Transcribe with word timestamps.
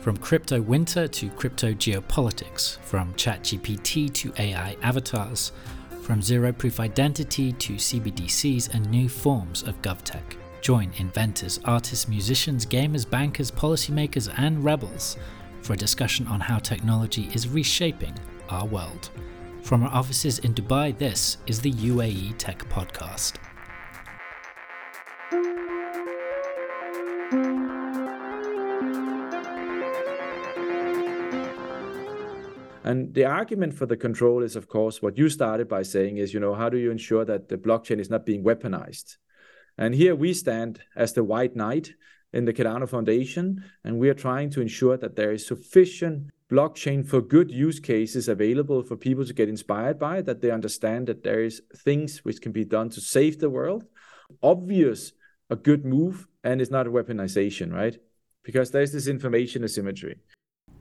From 0.00 0.16
crypto 0.16 0.62
winter 0.62 1.06
to 1.06 1.28
crypto 1.28 1.74
geopolitics, 1.74 2.78
from 2.78 3.12
ChatGPT 3.14 4.10
to 4.14 4.32
AI 4.38 4.74
avatars, 4.80 5.52
from 6.00 6.22
zero 6.22 6.52
proof 6.52 6.80
identity 6.80 7.52
to 7.52 7.74
CBDCs 7.74 8.72
and 8.72 8.90
new 8.90 9.10
forms 9.10 9.62
of 9.62 9.80
GovTech. 9.82 10.22
Join 10.62 10.90
inventors, 10.96 11.60
artists, 11.66 12.08
musicians, 12.08 12.64
gamers, 12.64 13.08
bankers, 13.08 13.50
policymakers, 13.50 14.32
and 14.38 14.64
rebels 14.64 15.18
for 15.60 15.74
a 15.74 15.76
discussion 15.76 16.26
on 16.28 16.40
how 16.40 16.58
technology 16.58 17.28
is 17.34 17.46
reshaping 17.46 18.14
our 18.48 18.64
world. 18.64 19.10
From 19.62 19.82
our 19.82 19.92
offices 19.92 20.38
in 20.38 20.54
Dubai, 20.54 20.96
this 20.96 21.36
is 21.46 21.60
the 21.60 21.72
UAE 21.72 22.38
Tech 22.38 22.66
Podcast. 22.70 23.34
The 33.12 33.24
argument 33.24 33.74
for 33.74 33.86
the 33.86 33.96
control 33.96 34.40
is, 34.40 34.54
of 34.54 34.68
course, 34.68 35.02
what 35.02 35.18
you 35.18 35.28
started 35.28 35.68
by 35.68 35.82
saying 35.82 36.18
is, 36.18 36.32
you 36.32 36.38
know, 36.38 36.54
how 36.54 36.68
do 36.68 36.78
you 36.78 36.92
ensure 36.92 37.24
that 37.24 37.48
the 37.48 37.56
blockchain 37.56 37.98
is 37.98 38.08
not 38.08 38.24
being 38.24 38.44
weaponized? 38.44 39.16
And 39.76 39.96
here 39.96 40.14
we 40.14 40.32
stand 40.32 40.82
as 40.94 41.12
the 41.12 41.24
white 41.24 41.56
knight 41.56 41.94
in 42.32 42.44
the 42.44 42.52
Cardano 42.52 42.88
Foundation, 42.88 43.64
and 43.82 43.98
we 43.98 44.08
are 44.10 44.14
trying 44.14 44.48
to 44.50 44.60
ensure 44.60 44.96
that 44.96 45.16
there 45.16 45.32
is 45.32 45.44
sufficient 45.44 46.30
blockchain 46.48 47.04
for 47.04 47.20
good 47.20 47.50
use 47.50 47.80
cases 47.80 48.28
available 48.28 48.84
for 48.84 48.96
people 48.96 49.24
to 49.24 49.34
get 49.34 49.48
inspired 49.48 49.98
by, 49.98 50.22
that 50.22 50.40
they 50.40 50.52
understand 50.52 51.08
that 51.08 51.24
there 51.24 51.42
is 51.42 51.62
things 51.78 52.18
which 52.24 52.40
can 52.40 52.52
be 52.52 52.64
done 52.64 52.90
to 52.90 53.00
save 53.00 53.40
the 53.40 53.50
world. 53.50 53.86
Obvious, 54.40 55.12
a 55.48 55.56
good 55.56 55.84
move, 55.84 56.28
and 56.44 56.60
it's 56.60 56.70
not 56.70 56.86
a 56.86 56.90
weaponization, 56.90 57.72
right? 57.72 57.98
Because 58.44 58.70
there's 58.70 58.92
this 58.92 59.08
information 59.08 59.64
asymmetry. 59.64 60.20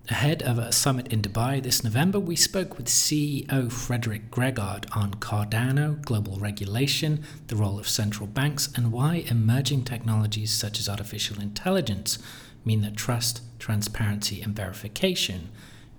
Ahead 0.09 0.41
of 0.41 0.57
a 0.57 0.71
summit 0.71 1.13
in 1.13 1.21
Dubai 1.21 1.61
this 1.61 1.83
November, 1.83 2.19
we 2.19 2.35
spoke 2.35 2.79
with 2.79 2.87
CEO 2.87 3.71
Frederik 3.71 4.31
Gregaard 4.31 4.85
on 4.97 5.13
Cardano, 5.13 6.01
global 6.01 6.37
regulation, 6.37 7.23
the 7.45 7.55
role 7.55 7.77
of 7.77 7.87
central 7.87 8.25
banks, 8.25 8.69
and 8.75 8.91
why 8.91 9.23
emerging 9.27 9.83
technologies 9.83 10.51
such 10.51 10.79
as 10.79 10.89
artificial 10.89 11.39
intelligence 11.39 12.17
mean 12.65 12.81
that 12.81 12.97
trust, 12.97 13.43
transparency, 13.59 14.41
and 14.41 14.55
verification 14.55 15.49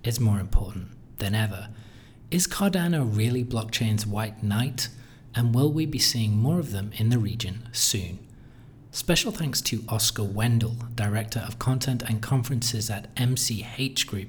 is 0.03 0.19
more 0.19 0.41
important 0.41 0.89
than 1.19 1.33
ever. 1.33 1.69
Is 2.29 2.47
Cardano 2.47 3.05
really 3.05 3.45
blockchain's 3.45 4.05
white 4.05 4.43
knight? 4.43 4.89
And 5.33 5.55
will 5.55 5.71
we 5.71 5.85
be 5.85 5.99
seeing 5.99 6.35
more 6.35 6.59
of 6.59 6.73
them 6.73 6.91
in 6.97 7.11
the 7.11 7.17
region 7.17 7.69
soon? 7.71 8.19
Special 8.93 9.31
thanks 9.31 9.61
to 9.61 9.85
Oscar 9.87 10.23
Wendel, 10.23 10.75
Director 10.95 11.39
of 11.39 11.57
Content 11.57 12.03
and 12.03 12.21
Conferences 12.21 12.89
at 12.89 13.13
MCH 13.15 14.05
Group, 14.05 14.27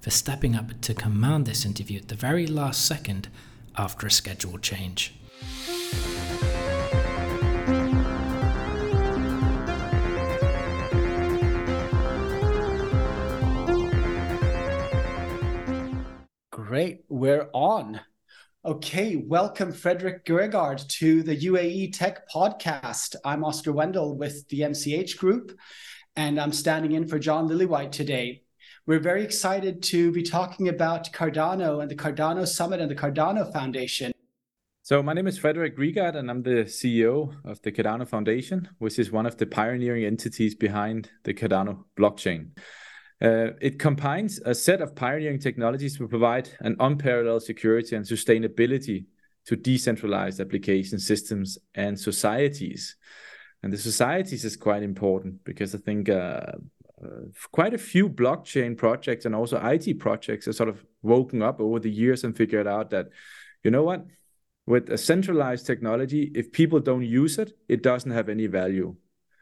for 0.00 0.10
stepping 0.10 0.54
up 0.54 0.80
to 0.82 0.94
command 0.94 1.46
this 1.46 1.64
interview 1.64 1.98
at 1.98 2.06
the 2.06 2.14
very 2.14 2.46
last 2.46 2.86
second 2.86 3.28
after 3.76 4.06
a 4.06 4.10
schedule 4.12 4.56
change. 4.58 5.14
Great, 16.52 17.04
we're 17.08 17.48
on. 17.52 18.00
Okay, 18.66 19.16
welcome 19.16 19.72
Frederik 19.72 20.24
Gregaard 20.24 20.88
to 20.88 21.22
the 21.22 21.36
UAE 21.36 21.92
Tech 21.92 22.26
Podcast. 22.30 23.14
I'm 23.22 23.44
Oscar 23.44 23.72
Wendel 23.72 24.16
with 24.16 24.48
the 24.48 24.60
MCH 24.60 25.18
Group, 25.18 25.54
and 26.16 26.40
I'm 26.40 26.50
standing 26.50 26.92
in 26.92 27.06
for 27.06 27.18
John 27.18 27.46
Lillywhite 27.46 27.92
today. 27.92 28.40
We're 28.86 29.00
very 29.00 29.22
excited 29.22 29.82
to 29.82 30.10
be 30.12 30.22
talking 30.22 30.70
about 30.70 31.12
Cardano 31.12 31.82
and 31.82 31.90
the 31.90 31.94
Cardano 31.94 32.48
Summit 32.48 32.80
and 32.80 32.90
the 32.90 32.94
Cardano 32.94 33.52
Foundation. 33.52 34.12
So 34.80 35.02
my 35.02 35.12
name 35.12 35.26
is 35.26 35.36
Frederik 35.36 35.76
Gregaard, 35.76 36.16
and 36.16 36.30
I'm 36.30 36.42
the 36.42 36.64
CEO 36.64 37.36
of 37.44 37.60
the 37.60 37.70
Cardano 37.70 38.08
Foundation, 38.08 38.70
which 38.78 38.98
is 38.98 39.12
one 39.12 39.26
of 39.26 39.36
the 39.36 39.44
pioneering 39.44 40.06
entities 40.06 40.54
behind 40.54 41.10
the 41.24 41.34
Cardano 41.34 41.84
blockchain. 41.98 42.52
Uh, 43.24 43.52
it 43.62 43.78
combines 43.78 44.38
a 44.44 44.54
set 44.54 44.82
of 44.82 44.94
pioneering 44.94 45.38
technologies 45.38 45.96
to 45.96 46.06
provide 46.06 46.50
an 46.60 46.76
unparalleled 46.78 47.42
security 47.42 47.96
and 47.96 48.04
sustainability 48.04 49.06
to 49.46 49.56
decentralized 49.56 50.40
application 50.40 50.98
systems 50.98 51.56
and 51.74 51.98
societies. 51.98 52.96
And 53.62 53.72
the 53.72 53.78
societies 53.78 54.44
is 54.44 54.58
quite 54.58 54.82
important 54.82 55.42
because 55.44 55.74
I 55.74 55.78
think 55.78 56.10
uh, 56.10 56.52
uh, 57.02 57.24
quite 57.50 57.72
a 57.72 57.78
few 57.78 58.10
blockchain 58.10 58.76
projects 58.76 59.24
and 59.24 59.34
also 59.34 59.58
IT 59.58 59.98
projects 59.98 60.44
have 60.44 60.56
sort 60.56 60.68
of 60.68 60.84
woken 61.00 61.40
up 61.40 61.60
over 61.60 61.80
the 61.80 61.90
years 61.90 62.24
and 62.24 62.36
figured 62.36 62.66
out 62.66 62.90
that, 62.90 63.06
you 63.62 63.70
know 63.70 63.84
what, 63.84 64.04
with 64.66 64.90
a 64.90 64.98
centralized 64.98 65.66
technology, 65.66 66.30
if 66.34 66.52
people 66.52 66.78
don't 66.78 67.04
use 67.04 67.38
it, 67.38 67.56
it 67.70 67.82
doesn't 67.82 68.10
have 68.10 68.28
any 68.28 68.48
value. 68.48 68.96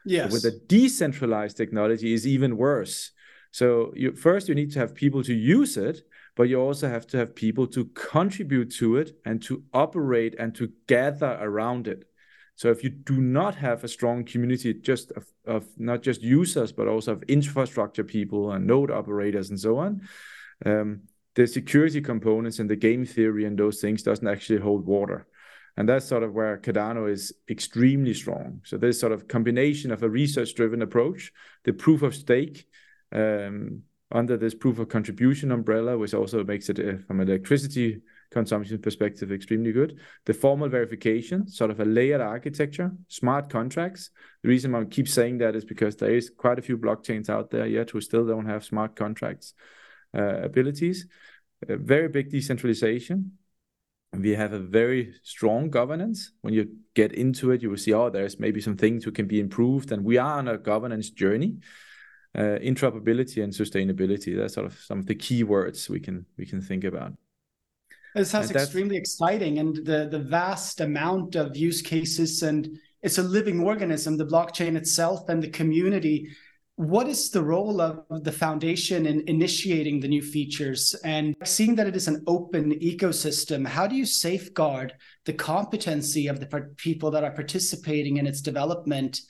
Yes. 0.05 0.25
But 0.25 0.33
with 0.33 0.45
a 0.45 0.59
decentralized 0.67 1.57
technology, 1.57 2.13
is 2.13 2.25
even 2.25 2.55
worse 2.55 3.11
so 3.53 3.93
you 3.95 4.13
first 4.13 4.49
you 4.49 4.55
need 4.55 4.71
to 4.71 4.79
have 4.79 4.95
people 4.95 5.21
to 5.23 5.33
use 5.33 5.77
it, 5.77 6.01
but 6.35 6.49
you 6.49 6.59
also 6.59 6.89
have 6.89 7.05
to 7.07 7.17
have 7.17 7.35
people 7.35 7.67
to 7.67 7.85
contribute 7.93 8.71
to 8.77 8.97
it 8.97 9.15
and 9.25 9.43
to 9.43 9.61
operate 9.71 10.33
and 10.39 10.55
to 10.55 10.71
gather 10.87 11.37
around 11.39 11.87
it. 11.87 12.03
So 12.55 12.71
if 12.71 12.83
you 12.83 12.89
do 12.89 13.21
not 13.21 13.53
have 13.53 13.83
a 13.83 13.87
strong 13.87 14.25
community 14.25 14.73
just 14.73 15.11
of, 15.11 15.27
of 15.45 15.67
not 15.77 16.01
just 16.01 16.23
users 16.23 16.71
but 16.71 16.87
also 16.87 17.11
of 17.11 17.23
infrastructure 17.27 18.03
people 18.03 18.51
and 18.53 18.65
node 18.65 18.89
operators 18.89 19.51
and 19.51 19.59
so 19.59 19.77
on, 19.77 20.01
um, 20.65 21.01
the 21.35 21.45
security 21.45 22.01
components 22.01 22.57
and 22.57 22.67
the 22.67 22.75
game 22.75 23.05
theory 23.05 23.45
and 23.45 23.57
those 23.59 23.79
things 23.79 24.01
doesn't 24.01 24.27
actually 24.27 24.61
hold 24.61 24.87
water. 24.87 25.27
And 25.77 25.87
that's 25.87 26.07
sort 26.07 26.23
of 26.23 26.33
where 26.33 26.57
Cardano 26.57 27.11
is 27.11 27.33
extremely 27.47 28.15
strong. 28.15 28.61
So 28.63 28.77
this 28.77 28.99
sort 28.99 29.11
of 29.11 29.27
combination 29.27 29.91
of 29.91 30.01
a 30.01 30.09
research-driven 30.09 30.81
approach, 30.81 31.31
the 31.65 31.73
proof 31.73 32.01
of 32.01 32.15
stake, 32.15 32.65
under 33.13 34.37
this 34.37 34.53
proof 34.53 34.79
of 34.79 34.89
contribution 34.89 35.51
umbrella, 35.51 35.97
which 35.97 36.13
also 36.13 36.43
makes 36.43 36.69
it, 36.69 36.79
uh, 36.79 36.97
from 37.07 37.19
an 37.19 37.29
electricity 37.29 38.01
consumption 38.31 38.79
perspective, 38.79 39.31
extremely 39.31 39.71
good. 39.71 39.99
The 40.25 40.33
formal 40.33 40.69
verification, 40.69 41.47
sort 41.47 41.71
of 41.71 41.79
a 41.79 41.85
layered 41.85 42.21
architecture, 42.21 42.91
smart 43.07 43.49
contracts. 43.49 44.11
The 44.43 44.49
reason 44.49 44.73
I 44.75 44.85
keep 44.85 45.07
saying 45.07 45.39
that 45.39 45.55
is 45.55 45.65
because 45.65 45.95
there 45.95 46.15
is 46.15 46.31
quite 46.35 46.59
a 46.59 46.61
few 46.61 46.77
blockchains 46.77 47.29
out 47.29 47.49
there 47.49 47.67
yet 47.67 47.89
who 47.89 48.01
still 48.01 48.25
don't 48.25 48.45
have 48.45 48.63
smart 48.63 48.95
contracts 48.95 49.53
uh, 50.15 50.41
abilities. 50.41 51.07
A 51.67 51.77
very 51.77 52.07
big 52.07 52.29
decentralization. 52.29 53.33
We 54.15 54.31
have 54.31 54.53
a 54.53 54.59
very 54.59 55.15
strong 55.23 55.71
governance. 55.71 56.33
When 56.41 56.53
you 56.53 56.69
get 56.93 57.13
into 57.13 57.49
it, 57.51 57.63
you 57.63 57.69
will 57.71 57.77
see, 57.77 57.93
oh, 57.93 58.11
there's 58.11 58.39
maybe 58.39 58.61
some 58.61 58.77
things 58.77 59.03
who 59.03 59.11
can 59.11 59.27
be 59.27 59.39
improved, 59.39 59.91
and 59.91 60.03
we 60.03 60.17
are 60.17 60.37
on 60.37 60.47
a 60.47 60.57
governance 60.57 61.09
journey 61.09 61.57
uh, 62.35 62.57
interoperability 62.61 63.43
and 63.43 63.53
sustainability. 63.53 64.35
That's 64.35 64.53
sort 64.53 64.65
of 64.65 64.79
some 64.79 64.99
of 64.99 65.05
the 65.05 65.15
key 65.15 65.43
words 65.43 65.89
we 65.89 65.99
can 65.99 66.25
we 66.37 66.45
can 66.45 66.61
think 66.61 66.83
about. 66.83 67.13
This 68.15 68.29
sounds 68.29 68.51
extremely 68.51 68.97
exciting, 68.97 69.59
and 69.59 69.75
the 69.75 70.07
the 70.09 70.19
vast 70.19 70.81
amount 70.81 71.35
of 71.35 71.57
use 71.57 71.81
cases, 71.81 72.43
and 72.43 72.77
it's 73.01 73.17
a 73.17 73.23
living 73.23 73.61
organism, 73.61 74.17
the 74.17 74.25
blockchain 74.25 74.75
itself, 74.75 75.29
and 75.29 75.41
the 75.41 75.49
community. 75.49 76.29
What 76.75 77.07
is 77.07 77.29
the 77.29 77.43
role 77.43 77.79
of 77.81 78.23
the 78.23 78.31
foundation 78.31 79.05
in 79.05 79.23
initiating 79.27 79.99
the 79.99 80.07
new 80.07 80.23
features 80.23 80.95
and 81.03 81.35
seeing 81.43 81.75
that 81.75 81.85
it 81.85 81.95
is 81.95 82.07
an 82.07 82.23
open 82.25 82.71
ecosystem? 82.79 83.67
How 83.67 83.85
do 83.85 83.95
you 83.95 84.07
safeguard 84.07 84.93
the 85.25 85.33
competency 85.33 86.25
of 86.25 86.39
the 86.39 86.47
people 86.77 87.11
that 87.11 87.23
are 87.23 87.31
participating 87.31 88.17
in 88.17 88.25
its 88.25 88.41
development? 88.41 89.21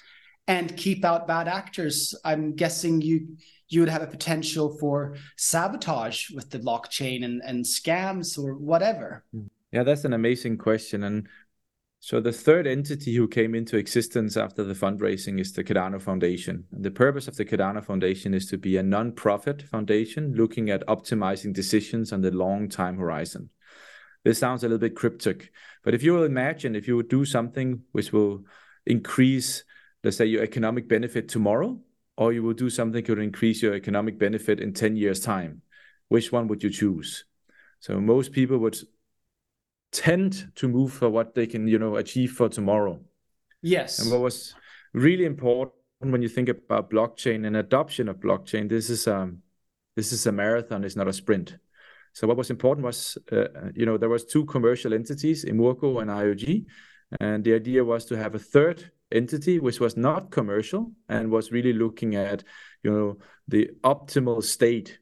And 0.48 0.76
keep 0.76 1.06
out 1.06 1.28
bad 1.28 1.48
actors. 1.48 2.16
I'm 2.24 2.56
guessing 2.56 3.02
you 3.02 3.38
you 3.70 3.80
would 3.80 3.90
have 3.90 4.04
a 4.04 4.08
potential 4.08 4.78
for 4.78 5.16
sabotage 5.36 6.30
with 6.30 6.50
the 6.52 6.60
blockchain 6.60 7.26
and, 7.26 7.42
and 7.44 7.66
scams 7.66 8.38
or 8.38 8.54
whatever. 8.54 9.24
Yeah, 9.72 9.84
that's 9.84 10.06
an 10.06 10.14
amazing 10.14 10.60
question. 10.60 11.04
And 11.04 11.28
so 12.00 12.20
the 12.20 12.32
third 12.32 12.68
entity 12.68 13.16
who 13.16 13.28
came 13.28 13.56
into 13.56 13.78
existence 13.78 14.38
after 14.38 14.64
the 14.64 14.76
fundraising 14.76 15.40
is 15.40 15.54
the 15.54 15.64
Cardano 15.64 16.00
Foundation. 16.00 16.66
And 16.72 16.84
the 16.84 16.92
purpose 16.92 17.28
of 17.28 17.36
the 17.36 17.46
Cardano 17.46 17.84
Foundation 17.84 18.34
is 18.34 18.46
to 18.48 18.58
be 18.58 18.78
a 18.78 18.84
non-profit 18.84 19.64
foundation 19.64 20.34
looking 20.36 20.70
at 20.70 20.86
optimizing 20.86 21.54
decisions 21.54 22.14
on 22.14 22.22
the 22.22 22.32
long 22.32 22.70
time 22.70 22.98
horizon. 22.98 23.50
This 24.24 24.38
sounds 24.38 24.64
a 24.64 24.68
little 24.68 24.80
bit 24.80 24.96
cryptic, 24.96 25.52
but 25.84 25.94
if 25.94 26.04
you 26.04 26.14
will 26.14 26.24
imagine 26.24 26.76
if 26.76 26.88
you 26.88 26.96
would 26.96 27.10
do 27.10 27.26
something 27.26 27.82
which 27.92 28.14
will 28.14 28.44
increase 28.86 29.64
let's 30.04 30.18
say 30.18 30.26
your 30.26 30.44
economic 30.44 30.88
benefit 30.88 31.30
tomorrow 31.30 31.80
or 32.18 32.34
you 32.34 32.44
will 32.44 32.54
do 32.54 32.70
something 32.70 33.02
that 33.02 33.06
could 33.06 33.20
increase 33.20 33.62
your 33.62 33.74
economic 33.74 34.18
benefit 34.20 34.60
in 34.60 34.74
10 34.74 34.96
years 34.96 35.20
time? 35.20 35.62
Which 36.10 36.32
one 36.32 36.48
would 36.48 36.64
you 36.64 36.70
choose? 36.70 37.26
So 37.80 38.00
most 38.00 38.32
people 38.32 38.58
would 38.60 38.78
tend 39.92 40.52
to 40.56 40.68
move 40.68 40.92
for 40.94 41.10
what 41.10 41.36
they 41.36 41.46
can 41.48 41.68
you 41.68 41.80
know 41.80 41.98
achieve 41.98 42.32
for 42.32 42.50
tomorrow. 42.50 43.00
Yes. 43.62 44.00
And 44.00 44.12
what 44.12 44.22
was 44.22 44.56
really 44.94 45.26
important 45.26 45.76
when 46.00 46.22
you 46.22 46.30
think 46.30 46.50
about 46.50 46.90
blockchain 46.90 47.46
and 47.46 47.56
adoption 47.58 48.10
of 48.10 48.18
blockchain 48.18 48.70
this 48.70 48.90
is 48.90 49.08
um 49.08 49.42
This 49.96 50.12
is 50.12 50.26
a 50.26 50.32
marathon, 50.32 50.84
it's 50.84 50.96
not 50.96 51.08
a 51.08 51.14
sprint. 51.14 51.58
So 52.14 52.28
what 52.28 52.38
was 52.38 52.50
important 52.50 52.86
was, 52.86 53.18
uh, 53.32 53.70
you 53.76 53.86
know, 53.86 53.98
there 53.98 54.10
was 54.10 54.26
two 54.26 54.46
commercial 54.46 54.94
entities, 54.94 55.46
Emurgo 55.46 56.00
and 56.00 56.10
IOG, 56.10 56.66
and 57.20 57.44
the 57.44 57.54
idea 57.54 57.84
was 57.84 58.06
to 58.06 58.18
have 58.18 58.36
a 58.36 58.40
third 58.40 58.92
entity 59.14 59.60
which 59.60 59.80
was 59.80 59.96
not 59.96 60.32
commercial 60.32 60.92
and 61.08 61.32
was 61.32 61.52
really 61.52 61.74
looking 61.74 62.16
at, 62.16 62.44
you 62.84 62.92
know, 62.92 63.18
the 63.48 63.70
optimal 63.84 64.44
state 64.44 65.00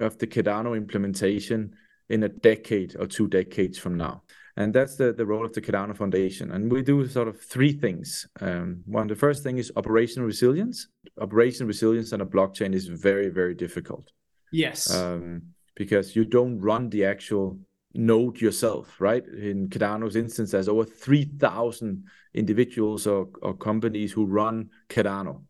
of 0.00 0.18
the 0.18 0.26
Cardano 0.26 0.76
implementation 0.76 1.74
in 2.08 2.22
a 2.22 2.28
decade 2.28 2.96
or 2.98 3.06
two 3.06 3.26
decades 3.26 3.78
from 3.78 3.96
now. 3.96 4.22
And 4.58 4.72
that's 4.72 4.96
the, 4.96 5.12
the 5.12 5.26
role 5.26 5.44
of 5.44 5.52
the 5.52 5.60
Cardano 5.60 5.96
Foundation. 5.96 6.52
And 6.52 6.72
we 6.72 6.82
do 6.82 7.06
sort 7.06 7.28
of 7.28 7.40
three 7.40 7.72
things. 7.72 8.26
Um, 8.40 8.82
one, 8.86 9.06
the 9.06 9.14
first 9.14 9.42
thing 9.42 9.58
is 9.58 9.70
operational 9.76 10.26
resilience. 10.26 10.88
Operational 11.20 11.66
resilience 11.66 12.12
on 12.12 12.22
a 12.22 12.26
blockchain 12.26 12.74
is 12.74 12.86
very, 12.86 13.28
very 13.28 13.54
difficult. 13.54 14.12
Yes. 14.52 14.94
Um, 14.94 15.42
because 15.74 16.16
you 16.16 16.24
don't 16.24 16.58
run 16.58 16.88
the 16.88 17.04
actual 17.04 17.58
node 17.96 18.40
yourself, 18.40 19.00
right? 19.00 19.26
In 19.26 19.68
Cardano's 19.68 20.16
instance, 20.16 20.50
there's 20.50 20.68
over 20.68 20.84
3,000 20.84 22.04
individuals 22.34 23.06
or, 23.06 23.28
or 23.42 23.54
companies 23.54 24.12
who 24.12 24.26
run 24.26 24.70
Cardano. 24.88 25.42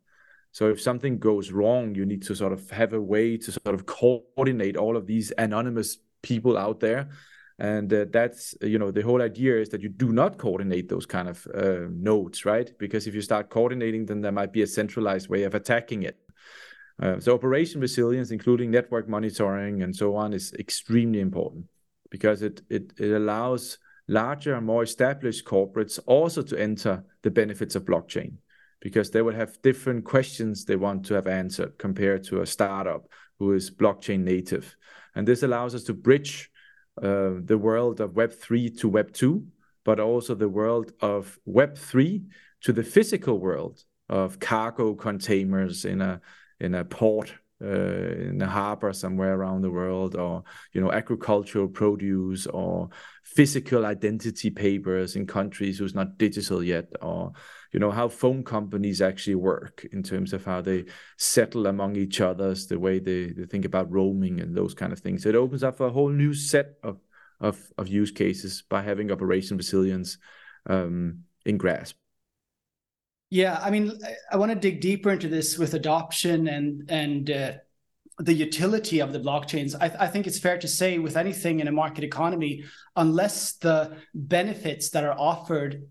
So 0.52 0.70
if 0.70 0.81
something 0.81 1.19
goes 1.19 1.52
wrong, 1.52 1.94
you 1.94 2.06
need 2.06 2.22
to 2.22 2.34
sort 2.34 2.52
of 2.52 2.70
have 2.70 2.94
a 2.94 3.00
way 3.00 3.37
to 3.37 3.52
sort 3.52 3.75
of 3.75 3.84
coordinate 3.84 4.76
all 4.76 4.96
of 4.96 5.06
these 5.06 5.32
anonymous 5.37 5.98
people 6.22 6.56
out 6.56 6.81
there. 6.81 7.10
And 7.58 7.93
uh, 7.93 8.06
that's, 8.10 8.54
you 8.62 8.78
know, 8.78 8.90
the 8.90 9.02
whole 9.02 9.22
idea 9.22 9.60
is 9.60 9.69
that 9.70 9.82
you 9.82 9.88
do 9.88 10.12
not 10.12 10.38
coordinate 10.38 10.88
those 10.88 11.06
kind 11.06 11.28
of 11.28 11.46
uh, 11.54 11.88
nodes, 11.90 12.44
right? 12.44 12.70
Because 12.78 13.06
if 13.06 13.14
you 13.14 13.22
start 13.22 13.50
coordinating, 13.50 14.06
then 14.06 14.20
there 14.20 14.32
might 14.32 14.52
be 14.52 14.62
a 14.62 14.66
centralized 14.66 15.28
way 15.28 15.43
of 15.44 15.54
attacking 15.54 16.02
it. 16.02 16.19
Uh, 17.02 17.20
so 17.20 17.34
operation 17.34 17.81
resilience, 17.81 18.31
including 18.31 18.70
network 18.70 19.08
monitoring 19.08 19.82
and 19.82 19.94
so 19.94 20.16
on, 20.16 20.32
is 20.32 20.54
extremely 20.54 21.20
important 21.20 21.66
because 22.17 22.41
it, 22.41 22.63
it, 22.71 22.95
it 22.99 23.13
allows 23.13 23.77
larger 24.09 24.55
and 24.55 24.65
more 24.65 24.83
established 24.83 25.45
corporates 25.45 25.99
also 26.07 26.41
to 26.41 26.59
enter 26.59 27.05
the 27.23 27.31
benefits 27.31 27.75
of 27.75 27.85
blockchain 27.85 28.33
because 28.81 29.11
they 29.11 29.21
will 29.21 29.35
have 29.35 29.61
different 29.61 30.03
questions 30.03 30.65
they 30.65 30.77
want 30.77 31.05
to 31.05 31.13
have 31.13 31.27
answered 31.27 31.77
compared 31.77 32.25
to 32.25 32.41
a 32.41 32.47
startup 32.47 33.07
who 33.39 33.53
is 33.53 33.71
blockchain 33.71 34.21
native. 34.21 34.75
And 35.15 35.29
this 35.29 35.43
allows 35.43 35.75
us 35.75 35.85
to 35.85 35.93
bridge 35.93 36.51
uh, 37.03 37.33
the 37.45 37.59
world 37.59 38.01
of 38.01 38.13
Web3 38.13 38.79
to 38.81 38.91
Web2, 38.91 39.45
but 39.85 40.01
also 40.01 40.35
the 40.35 40.49
world 40.49 40.93
of 41.03 41.39
Web3 41.47 42.25
to 42.63 42.73
the 42.73 42.83
physical 42.83 43.39
world 43.39 43.85
of 44.09 44.41
cargo 44.41 44.95
containers 44.95 45.85
in 45.85 46.01
a 46.01 46.23
in 46.59 46.75
a 46.75 46.85
port 46.85 47.35
uh, 47.62 47.67
in 47.67 48.43
a 48.43 48.47
harbor 48.47 48.93
somewhere 48.93 49.35
around 49.35 49.62
the 49.62 49.70
world 49.70 50.14
or 50.14 50.43
you 50.73 50.81
know 50.81 50.93
agricultural 50.93 51.67
produce 51.67 52.47
or 52.47 52.91
physical 53.25 53.87
identity 53.87 54.50
papers 54.50 55.17
in 55.17 55.26
countries 55.26 55.79
who's 55.79 55.94
not 55.94 56.19
digital 56.19 56.62
yet 56.62 56.87
or 57.00 57.32
you 57.73 57.81
know 57.81 57.91
how 57.91 58.08
phone 58.08 58.44
companies 58.44 59.00
actually 59.00 59.35
work 59.35 59.87
in 59.93 60.03
terms 60.03 60.32
of 60.32 60.44
how 60.44 60.61
they 60.61 60.85
settle 61.17 61.67
among 61.67 61.97
each 61.97 62.20
others 62.20 62.67
the 62.67 62.79
way 62.79 62.99
they, 62.99 63.26
they 63.29 63.44
think 63.44 63.64
about 63.64 63.91
roaming 63.91 64.41
and 64.41 64.55
those 64.55 64.75
kind 64.75 64.93
of 64.93 64.99
things. 64.99 65.25
It 65.25 65.35
opens 65.35 65.64
up 65.64 65.81
a 65.81 65.91
whole 65.91 66.11
new 66.11 66.35
set 66.35 66.75
of 66.82 66.99
of, 67.38 67.61
of 67.76 67.88
use 67.88 68.11
cases 68.11 68.64
by 68.69 68.81
having 68.81 69.12
operation 69.12 69.58
resilience 69.58 70.17
um, 70.70 71.25
in 71.44 71.58
grasp 71.58 71.97
yeah, 73.31 73.58
I 73.61 73.70
mean, 73.70 73.93
I 74.31 74.37
want 74.37 74.52
to 74.52 74.58
dig 74.58 74.81
deeper 74.81 75.11
into 75.11 75.28
this 75.28 75.58
with 75.58 75.75
adoption 75.75 76.49
and 76.49 76.90
and 76.90 77.31
uh, 77.31 77.52
the 78.19 78.32
utility 78.32 79.00
of 79.00 79.12
the 79.12 79.20
blockchains. 79.20 79.75
I, 79.81 80.05
I, 80.05 80.06
think 80.06 80.26
it's 80.26 80.38
fair 80.38 80.58
to 80.58 80.69
say, 80.69 80.99
with 80.99 81.17
anything 81.17 81.61
in 81.61 81.69
a 81.69 81.73
market 81.73 82.05
economy, 82.05 82.64
unless 82.94 83.55
the 83.55 83.99
benefits 84.14 84.90
that 84.90 85.05
are 85.05 85.19
offered 85.19 85.87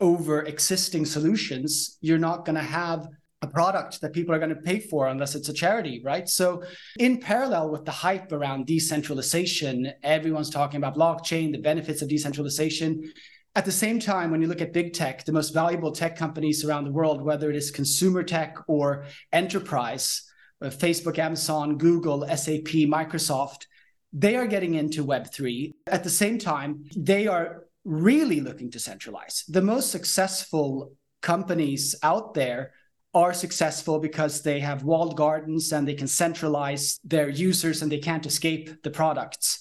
over 0.00 0.42
existing 0.42 1.04
solutions, 1.04 1.98
you're 2.00 2.18
not 2.18 2.44
going 2.44 2.56
to 2.56 2.62
have 2.62 3.06
a 3.42 3.46
product 3.46 4.00
that 4.00 4.12
people 4.12 4.34
are 4.34 4.38
going 4.38 4.54
to 4.54 4.56
pay 4.56 4.80
for 4.80 5.06
unless 5.06 5.36
it's 5.36 5.48
a 5.48 5.52
charity, 5.52 6.00
right? 6.04 6.28
So, 6.28 6.64
in 6.98 7.20
parallel 7.20 7.70
with 7.70 7.84
the 7.84 7.92
hype 7.92 8.32
around 8.32 8.66
decentralization, 8.66 9.92
everyone's 10.02 10.50
talking 10.50 10.78
about 10.78 10.96
blockchain, 10.96 11.52
the 11.52 11.58
benefits 11.58 12.02
of 12.02 12.08
decentralization. 12.08 13.12
At 13.58 13.64
the 13.64 13.72
same 13.72 13.98
time, 13.98 14.30
when 14.30 14.40
you 14.40 14.46
look 14.46 14.60
at 14.60 14.72
big 14.72 14.92
tech, 14.92 15.24
the 15.24 15.32
most 15.32 15.52
valuable 15.52 15.90
tech 15.90 16.14
companies 16.14 16.64
around 16.64 16.84
the 16.84 16.92
world, 16.92 17.20
whether 17.20 17.50
it 17.50 17.56
is 17.56 17.72
consumer 17.72 18.22
tech 18.22 18.56
or 18.68 19.06
enterprise, 19.32 20.22
uh, 20.62 20.66
Facebook, 20.66 21.18
Amazon, 21.18 21.76
Google, 21.76 22.20
SAP, 22.28 22.86
Microsoft, 22.86 23.66
they 24.12 24.36
are 24.36 24.46
getting 24.46 24.74
into 24.74 25.04
Web3. 25.04 25.72
At 25.88 26.04
the 26.04 26.08
same 26.08 26.38
time, 26.38 26.84
they 26.96 27.26
are 27.26 27.64
really 27.84 28.40
looking 28.40 28.70
to 28.70 28.78
centralize. 28.78 29.42
The 29.48 29.60
most 29.60 29.90
successful 29.90 30.92
companies 31.20 31.96
out 32.04 32.34
there 32.34 32.74
are 33.12 33.34
successful 33.34 33.98
because 33.98 34.42
they 34.42 34.60
have 34.60 34.84
walled 34.84 35.16
gardens 35.16 35.72
and 35.72 35.88
they 35.88 35.94
can 35.94 36.06
centralize 36.06 37.00
their 37.02 37.28
users 37.28 37.82
and 37.82 37.90
they 37.90 37.98
can't 37.98 38.24
escape 38.24 38.84
the 38.84 38.90
products. 38.90 39.58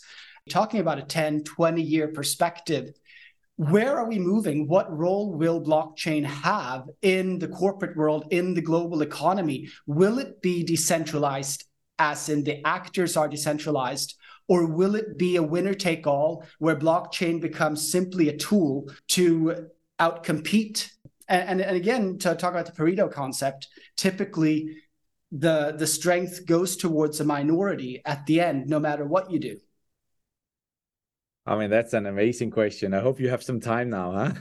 Talking 0.52 0.82
about 0.82 1.00
a 1.00 1.04
10, 1.04 1.46
20 1.46 1.82
year 1.82 2.10
perspective, 2.10 2.92
where 3.58 3.98
are 3.98 4.08
we 4.08 4.20
moving? 4.20 4.68
What 4.68 4.96
role 4.96 5.34
will 5.34 5.62
blockchain 5.62 6.24
have 6.24 6.86
in 7.02 7.40
the 7.40 7.48
corporate 7.48 7.98
world, 7.98 8.28
in 8.30 8.54
the 8.54 8.62
global 8.62 9.02
economy? 9.02 9.68
Will 9.88 10.20
it 10.20 10.42
be 10.42 10.64
decentralized, 10.64 11.66
as 11.98 12.30
in 12.30 12.44
the 12.44 12.66
actors 12.66 13.18
are 13.18 13.28
decentralized? 13.28 14.16
Or 14.48 14.68
will 14.68 14.96
it 14.96 15.18
be 15.18 15.36
a 15.36 15.44
winner 15.44 15.74
take 15.74 16.06
all 16.06 16.46
where 16.60 16.76
blockchain 16.76 17.42
becomes 17.42 17.92
simply 17.92 18.30
a 18.30 18.38
tool 18.38 18.92
to 19.10 19.68
outcompete? 20.00 20.92
And, 21.28 21.50
and, 21.50 21.62
and 21.62 21.76
again, 21.76 22.20
to 22.20 22.36
talk 22.36 22.52
about 22.52 22.68
the 22.68 22.72
Pareto 22.72 23.12
concept, 23.12 23.68
typically 23.96 24.78
the, 25.32 25.76
the 25.76 25.88
strength 25.88 26.46
goes 26.46 26.78
towards 26.78 27.20
a 27.20 27.26
minority 27.26 28.04
at 28.06 28.26
the 28.28 28.40
end, 28.40 28.70
no 28.70 28.80
matter 28.80 29.06
what 29.06 29.32
you 29.32 29.40
do. 29.40 29.58
I 31.48 31.58
mean, 31.58 31.70
that's 31.70 31.94
an 31.94 32.06
amazing 32.06 32.52
question. 32.52 32.94
I 32.94 33.00
hope 33.00 33.22
you 33.22 33.30
have 33.30 33.42
some 33.42 33.62
time 33.62 33.90
now, 33.90 34.12
huh? 34.12 34.32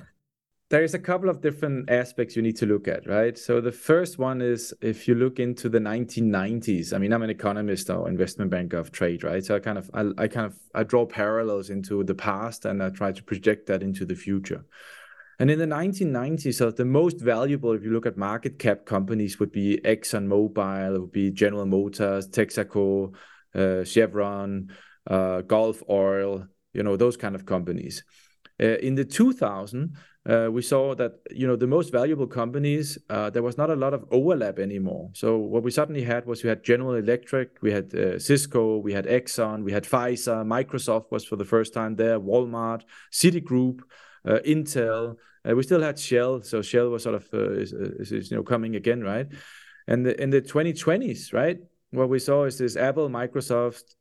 There 0.68 0.82
is 0.82 0.94
a 0.94 0.98
couple 0.98 1.28
of 1.28 1.40
different 1.40 1.88
aspects 1.88 2.34
you 2.34 2.42
need 2.42 2.56
to 2.56 2.66
look 2.66 2.88
at, 2.88 3.06
right? 3.06 3.38
So 3.38 3.60
the 3.60 3.70
first 3.70 4.18
one 4.18 4.42
is 4.42 4.74
if 4.80 5.06
you 5.06 5.14
look 5.14 5.38
into 5.38 5.68
the 5.68 5.78
1990s. 5.78 6.92
I 6.92 6.98
mean, 6.98 7.12
I'm 7.12 7.22
an 7.22 7.30
economist 7.30 7.88
or 7.88 8.08
investment 8.08 8.50
banker 8.50 8.76
of 8.76 8.90
trade, 8.90 9.22
right? 9.22 9.44
So 9.44 9.54
I 9.54 9.60
kind 9.60 9.78
of, 9.78 9.88
I, 9.94 10.00
I 10.18 10.26
kind 10.26 10.46
of, 10.46 10.58
I 10.74 10.82
draw 10.82 11.06
parallels 11.06 11.70
into 11.70 12.02
the 12.02 12.16
past 12.16 12.64
and 12.64 12.82
I 12.82 12.90
try 12.90 13.12
to 13.12 13.22
project 13.22 13.68
that 13.68 13.84
into 13.84 14.04
the 14.04 14.16
future. 14.16 14.64
And 15.38 15.52
in 15.52 15.60
the 15.60 15.66
1990s, 15.66 16.54
so 16.54 16.72
the 16.72 16.84
most 16.84 17.20
valuable, 17.20 17.72
if 17.72 17.84
you 17.84 17.92
look 17.92 18.06
at 18.06 18.16
market 18.16 18.58
cap 18.58 18.86
companies, 18.86 19.38
would 19.38 19.52
be 19.52 19.78
ExxonMobil, 19.84 20.96
it 20.96 21.00
would 21.00 21.12
be 21.12 21.30
General 21.30 21.66
Motors, 21.66 22.26
Texaco, 22.26 23.14
uh, 23.54 23.84
Chevron, 23.84 24.72
uh, 25.06 25.42
Gulf 25.42 25.82
Oil, 25.88 26.48
you 26.76 26.82
know 26.82 26.96
those 26.96 27.16
kind 27.16 27.34
of 27.34 27.46
companies. 27.46 28.04
Uh, 28.62 28.78
in 28.78 28.94
the 28.94 29.04
2000, 29.04 29.96
uh, 30.28 30.48
we 30.50 30.62
saw 30.62 30.94
that 30.94 31.12
you 31.30 31.46
know 31.46 31.56
the 31.56 31.66
most 31.66 31.90
valuable 31.92 32.26
companies 32.26 32.98
uh, 33.10 33.30
there 33.30 33.42
was 33.42 33.56
not 33.58 33.70
a 33.70 33.76
lot 33.76 33.94
of 33.94 34.04
overlap 34.10 34.58
anymore. 34.58 35.10
So 35.14 35.38
what 35.38 35.62
we 35.62 35.70
suddenly 35.70 36.02
had 36.02 36.26
was 36.26 36.42
we 36.42 36.48
had 36.48 36.62
General 36.62 36.94
Electric, 36.94 37.48
we 37.62 37.72
had 37.72 38.20
Cisco, 38.20 38.78
we 38.78 38.92
had 38.92 39.06
Exxon, 39.06 39.62
we 39.62 39.72
had 39.72 39.84
Pfizer, 39.84 40.44
Microsoft 40.44 41.10
was 41.10 41.24
for 41.24 41.36
the 41.36 41.44
first 41.44 41.72
time 41.72 41.96
there, 41.96 42.18
Walmart, 42.20 42.82
Citigroup, 43.12 43.80
Intel. 44.26 45.16
We 45.44 45.62
still 45.62 45.82
had 45.82 45.98
Shell, 45.98 46.42
so 46.42 46.60
Shell 46.60 46.88
was 46.88 47.04
sort 47.04 47.14
of 47.14 47.28
is, 47.32 48.30
you 48.30 48.36
know 48.36 48.42
coming 48.42 48.74
again, 48.76 49.02
right? 49.02 49.28
And 49.86 50.06
in 50.06 50.30
the 50.30 50.42
2020s, 50.42 51.32
right, 51.32 51.58
what 51.92 52.08
we 52.08 52.18
saw 52.18 52.44
is 52.44 52.58
this 52.58 52.76
Apple, 52.76 53.08
Microsoft, 53.08 53.94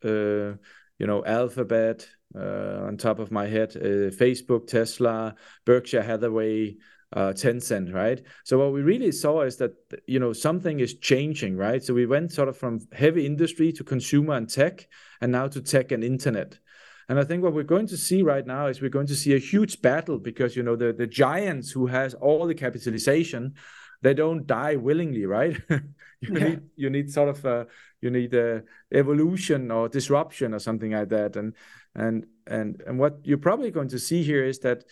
you 0.99 1.07
know, 1.07 1.25
Alphabet, 1.25 2.07
on 2.33 2.97
top 2.97 3.19
of 3.19 3.31
my 3.31 3.47
head, 3.47 3.75
uh, 3.75 4.11
Facebook, 4.11 4.67
Tesla, 4.67 5.35
Berkshire 5.65 6.01
Hathaway, 6.01 6.77
uh, 7.13 7.31
Tencent, 7.33 7.93
right? 7.93 8.21
So 8.43 8.59
what 8.59 8.73
we 8.73 8.81
really 8.81 9.11
saw 9.11 9.41
is 9.41 9.57
that 9.57 9.71
you 10.07 10.19
know 10.19 10.33
something 10.33 10.79
is 10.79 10.95
changing, 10.95 11.55
right? 11.55 11.83
So 11.83 11.93
we 11.93 12.05
went 12.05 12.31
sort 12.31 12.49
of 12.49 12.57
from 12.57 12.79
heavy 12.93 13.25
industry 13.25 13.71
to 13.73 13.83
consumer 13.83 14.33
and 14.35 14.49
tech, 14.49 14.87
and 15.21 15.31
now 15.31 15.47
to 15.47 15.61
tech 15.61 15.91
and 15.91 16.03
internet. 16.03 16.59
And 17.07 17.19
I 17.19 17.23
think 17.23 17.43
what 17.43 17.53
we're 17.53 17.63
going 17.63 17.87
to 17.87 17.97
see 17.97 18.23
right 18.23 18.45
now 18.45 18.67
is 18.67 18.81
we're 18.81 18.89
going 18.89 19.07
to 19.07 19.15
see 19.15 19.35
a 19.35 19.39
huge 19.39 19.81
battle 19.81 20.17
because 20.17 20.55
you 20.55 20.63
know 20.63 20.75
the 20.75 20.91
the 20.91 21.07
giants 21.07 21.71
who 21.71 21.87
has 21.87 22.13
all 22.15 22.47
the 22.47 22.55
capitalization, 22.55 23.53
they 24.01 24.13
don't 24.13 24.45
die 24.45 24.75
willingly, 24.75 25.25
right? 25.25 25.57
you 25.69 26.33
yeah. 26.33 26.47
need 26.47 26.61
you 26.75 26.89
need 26.89 27.11
sort 27.11 27.29
of 27.29 27.45
a 27.45 27.67
you 28.01 28.09
need 28.09 28.33
a 28.33 28.63
evolution 28.91 29.71
or 29.71 29.87
disruption 29.87 30.53
or 30.53 30.59
something 30.59 30.91
like 30.91 31.09
that, 31.09 31.35
and 31.35 31.53
and 31.95 32.25
and 32.47 32.81
and 32.85 32.99
what 32.99 33.19
you're 33.23 33.37
probably 33.37 33.71
going 33.71 33.89
to 33.89 33.99
see 33.99 34.23
here 34.23 34.43
is 34.43 34.59
that 34.59 34.83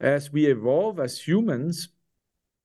as 0.00 0.32
we 0.32 0.46
evolve 0.46 1.00
as 1.00 1.18
humans, 1.18 1.88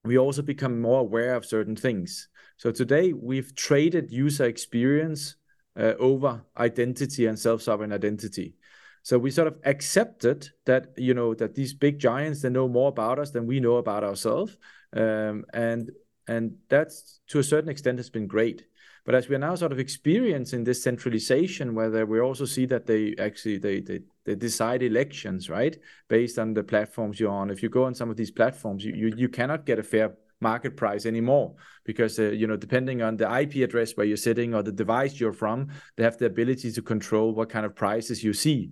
we 0.04 0.18
also 0.18 0.42
become 0.42 0.82
more 0.82 1.00
aware 1.00 1.36
of 1.36 1.46
certain 1.46 1.76
things. 1.76 2.30
So 2.58 2.72
today 2.72 3.14
we've 3.14 3.56
traded 3.56 4.12
user 4.12 4.46
experience 4.46 5.36
uh, 5.78 5.94
over 6.00 6.44
identity 6.58 7.26
and 7.26 7.40
self-sovereign 7.40 7.94
identity. 7.94 8.56
So 9.04 9.18
we 9.18 9.32
sort 9.32 9.48
of 9.48 9.58
accepted 9.64 10.50
that 10.66 10.90
you 10.98 11.14
know 11.14 11.34
that 11.36 11.56
these 11.56 11.74
big 11.74 11.98
giants 11.98 12.42
they 12.42 12.50
know 12.50 12.68
more 12.68 12.90
about 12.90 13.20
us 13.20 13.32
than 13.32 13.48
we 13.48 13.60
know 13.60 13.78
about 13.78 14.04
ourselves, 14.04 14.58
um, 14.94 15.46
and 15.54 15.92
and 16.28 16.58
that's 16.70 17.20
to 17.30 17.40
a 17.40 17.44
certain 17.44 17.70
extent 17.70 17.98
has 17.98 18.10
been 18.10 18.28
great. 18.28 18.66
But 19.04 19.16
as 19.16 19.28
we 19.28 19.36
are 19.36 19.40
now 19.40 19.56
sort 19.56 19.72
of 19.72 19.80
experiencing 19.80 20.64
this 20.64 20.84
centralization, 20.84 21.74
where 21.74 22.06
we 22.06 22.20
also 22.20 22.46
see 22.46 22.66
that 22.68 22.86
they 22.86 23.16
actually 23.18 23.58
they, 23.58 23.80
they 23.82 24.02
they 24.26 24.36
decide 24.36 24.84
elections 24.84 25.50
right 25.50 25.76
based 26.08 26.38
on 26.38 26.54
the 26.54 26.64
platforms 26.64 27.20
you're 27.20 27.32
on. 27.32 27.50
If 27.50 27.64
you 27.64 27.70
go 27.70 27.86
on 27.86 27.96
some 27.96 28.12
of 28.12 28.18
these 28.18 28.32
platforms, 28.32 28.86
you 28.86 28.94
you, 28.94 29.14
you 29.18 29.30
cannot 29.30 29.66
get 29.66 29.80
a 29.80 29.84
fair 29.84 30.14
market 30.40 30.76
price 30.76 31.06
anymore 31.06 31.54
because 31.84 32.20
uh, 32.20 32.24
you 32.30 32.48
know 32.48 32.58
depending 32.58 33.02
on 33.02 33.18
the 33.18 33.40
IP 33.40 33.56
address 33.68 33.96
where 33.96 34.06
you're 34.06 34.18
sitting 34.18 34.54
or 34.54 34.62
the 34.62 34.72
device 34.72 35.20
you're 35.20 35.34
from, 35.34 35.70
they 35.96 36.04
have 36.04 36.18
the 36.18 36.26
ability 36.26 36.72
to 36.72 36.82
control 36.82 37.34
what 37.34 37.50
kind 37.50 37.66
of 37.66 37.76
prices 37.76 38.24
you 38.24 38.34
see. 38.34 38.72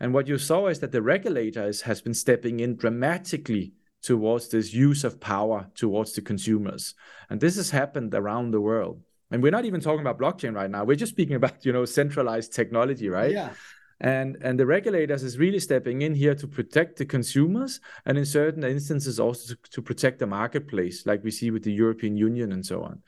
And 0.00 0.14
what 0.14 0.28
you 0.28 0.38
saw 0.38 0.68
is 0.68 0.78
that 0.80 0.92
the 0.92 1.02
regulators 1.02 1.82
has 1.82 2.00
been 2.00 2.14
stepping 2.14 2.60
in 2.60 2.76
dramatically 2.76 3.72
towards 4.02 4.48
this 4.48 4.72
use 4.72 5.02
of 5.04 5.20
power 5.20 5.68
towards 5.74 6.12
the 6.12 6.22
consumers. 6.22 6.94
And 7.28 7.40
this 7.40 7.56
has 7.56 7.70
happened 7.70 8.14
around 8.14 8.52
the 8.52 8.60
world. 8.60 9.02
And 9.30 9.42
we're 9.42 9.52
not 9.52 9.64
even 9.64 9.80
talking 9.80 10.00
about 10.00 10.18
blockchain 10.18 10.54
right 10.54 10.70
now. 10.70 10.84
We're 10.84 10.96
just 10.96 11.12
speaking 11.12 11.36
about, 11.36 11.64
you 11.64 11.72
know, 11.72 11.84
centralized 11.84 12.52
technology, 12.52 13.08
right? 13.08 13.32
Yeah. 13.32 13.52
And 14.00 14.36
and 14.42 14.58
the 14.58 14.66
regulators 14.66 15.24
is 15.24 15.38
really 15.38 15.58
stepping 15.58 16.02
in 16.02 16.14
here 16.14 16.34
to 16.36 16.46
protect 16.46 16.98
the 16.98 17.04
consumers 17.04 17.80
and 18.06 18.16
in 18.16 18.24
certain 18.24 18.62
instances 18.62 19.18
also 19.18 19.54
to, 19.54 19.70
to 19.72 19.82
protect 19.82 20.20
the 20.20 20.26
marketplace, 20.26 21.04
like 21.04 21.24
we 21.24 21.32
see 21.32 21.50
with 21.50 21.64
the 21.64 21.72
European 21.72 22.16
Union 22.16 22.52
and 22.52 22.64
so 22.64 22.82
on. 22.82 23.02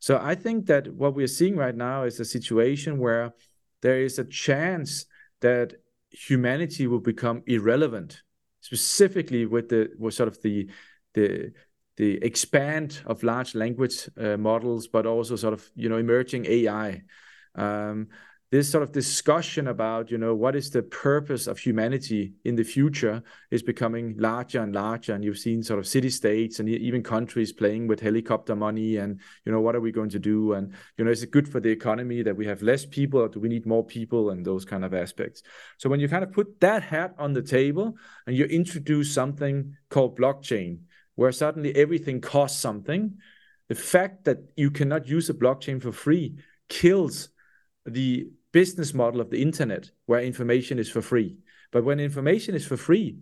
So 0.00 0.18
I 0.22 0.34
think 0.34 0.66
that 0.66 0.92
what 0.92 1.14
we're 1.14 1.28
seeing 1.28 1.56
right 1.56 1.74
now 1.74 2.04
is 2.04 2.20
a 2.20 2.26
situation 2.26 2.98
where 2.98 3.32
there 3.80 4.02
is 4.02 4.18
a 4.18 4.24
chance 4.24 5.06
that 5.40 5.76
humanity 6.10 6.86
will 6.86 7.00
become 7.00 7.42
irrelevant 7.46 8.22
specifically 8.64 9.44
with 9.44 9.68
the 9.68 9.90
with 9.98 10.14
sort 10.14 10.28
of 10.28 10.40
the 10.40 10.68
the 11.12 11.52
the 11.96 12.18
expand 12.22 13.00
of 13.06 13.22
large 13.22 13.54
language 13.54 14.08
uh, 14.18 14.36
models, 14.36 14.88
but 14.88 15.06
also 15.06 15.36
sort 15.36 15.54
of 15.54 15.68
you 15.74 15.88
know 15.88 15.98
emerging 15.98 16.46
AI. 16.46 17.02
Um, 17.54 18.08
this 18.54 18.70
sort 18.70 18.84
of 18.84 18.92
discussion 18.92 19.66
about 19.66 20.12
you 20.12 20.18
know 20.18 20.32
what 20.32 20.54
is 20.54 20.70
the 20.70 20.82
purpose 20.82 21.48
of 21.48 21.58
humanity 21.58 22.34
in 22.44 22.54
the 22.54 22.62
future 22.62 23.20
is 23.50 23.64
becoming 23.64 24.14
larger 24.16 24.60
and 24.60 24.72
larger. 24.72 25.12
And 25.12 25.24
you've 25.24 25.38
seen 25.38 25.60
sort 25.60 25.80
of 25.80 25.88
city 25.88 26.08
states 26.08 26.60
and 26.60 26.68
even 26.68 27.02
countries 27.02 27.52
playing 27.52 27.88
with 27.88 27.98
helicopter 27.98 28.54
money 28.54 28.98
and 28.98 29.18
you 29.44 29.50
know 29.50 29.60
what 29.60 29.74
are 29.74 29.80
we 29.80 29.90
going 29.90 30.10
to 30.10 30.20
do? 30.20 30.52
And 30.52 30.72
you 30.96 31.04
know 31.04 31.10
is 31.10 31.24
it 31.24 31.32
good 31.32 31.48
for 31.48 31.58
the 31.58 31.70
economy 31.70 32.22
that 32.22 32.36
we 32.36 32.46
have 32.46 32.62
less 32.62 32.86
people 32.86 33.20
or 33.20 33.28
do 33.28 33.40
we 33.40 33.48
need 33.48 33.66
more 33.66 33.84
people 33.84 34.30
and 34.30 34.46
those 34.46 34.64
kind 34.64 34.84
of 34.84 34.94
aspects? 34.94 35.42
So 35.78 35.88
when 35.88 35.98
you 35.98 36.08
kind 36.08 36.22
of 36.22 36.30
put 36.30 36.60
that 36.60 36.84
hat 36.84 37.14
on 37.18 37.32
the 37.32 37.42
table 37.42 37.96
and 38.28 38.36
you 38.36 38.44
introduce 38.44 39.12
something 39.12 39.74
called 39.90 40.16
blockchain 40.16 40.78
where 41.14 41.32
suddenly 41.32 41.74
everything 41.76 42.20
costs 42.20 42.60
something 42.60 43.16
the 43.68 43.74
fact 43.74 44.24
that 44.24 44.38
you 44.56 44.70
cannot 44.70 45.08
use 45.08 45.30
a 45.30 45.34
blockchain 45.34 45.80
for 45.80 45.92
free 45.92 46.36
kills 46.68 47.30
the 47.86 48.28
business 48.52 48.94
model 48.94 49.20
of 49.20 49.30
the 49.30 49.40
internet 49.40 49.90
where 50.06 50.20
information 50.20 50.78
is 50.78 50.90
for 50.90 51.02
free. 51.02 51.36
But 51.72 51.84
when 51.84 51.98
information 51.98 52.54
is 52.54 52.66
for 52.66 52.76
free, 52.76 53.18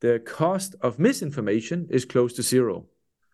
the 0.00 0.20
cost 0.20 0.74
of 0.80 0.98
misinformation 0.98 1.88
is 1.90 2.04
close 2.04 2.34
to 2.34 2.42
zero. 2.42 2.86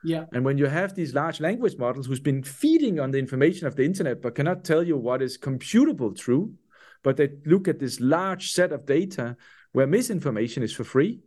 Yeah. 0.04 0.24
And 0.32 0.44
when 0.44 0.58
you 0.58 0.66
have 0.66 0.94
these 0.94 1.14
large 1.14 1.40
language 1.40 1.76
models 1.76 2.06
who's 2.06 2.20
been 2.20 2.42
feeding 2.42 3.00
on 3.00 3.10
the 3.10 3.18
information 3.18 3.66
of 3.66 3.76
the 3.76 3.84
internet 3.84 4.22
but 4.22 4.34
cannot 4.34 4.64
tell 4.64 4.82
you 4.82 4.96
what 4.96 5.20
is 5.22 5.36
computable 5.36 6.16
true, 6.16 6.54
but 7.02 7.16
they 7.16 7.30
look 7.44 7.68
at 7.68 7.78
this 7.78 8.00
large 8.00 8.52
set 8.52 8.72
of 8.72 8.86
data 8.86 9.36
where 9.72 9.86
misinformation 9.86 10.62
is 10.62 10.72
for 10.72 10.84
free, 10.84 11.20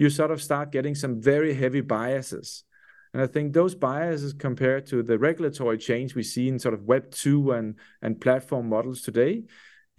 you 0.00 0.08
sort 0.08 0.30
of 0.30 0.42
start 0.42 0.72
getting 0.72 0.94
some 0.94 1.20
very 1.20 1.52
heavy 1.52 1.82
biases. 1.82 2.64
And 3.12 3.22
I 3.22 3.26
think 3.26 3.52
those 3.52 3.74
biases 3.74 4.32
compared 4.32 4.86
to 4.86 5.02
the 5.02 5.18
regulatory 5.18 5.76
change 5.76 6.14
we 6.14 6.22
see 6.22 6.48
in 6.48 6.58
sort 6.58 6.72
of 6.72 6.84
Web 6.84 7.10
2 7.10 7.52
and, 7.52 7.74
and 8.00 8.18
platform 8.18 8.70
models 8.70 9.02
today 9.02 9.42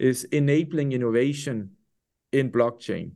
is 0.00 0.24
enabling 0.24 0.90
innovation 0.90 1.76
in 2.32 2.50
blockchain. 2.50 3.12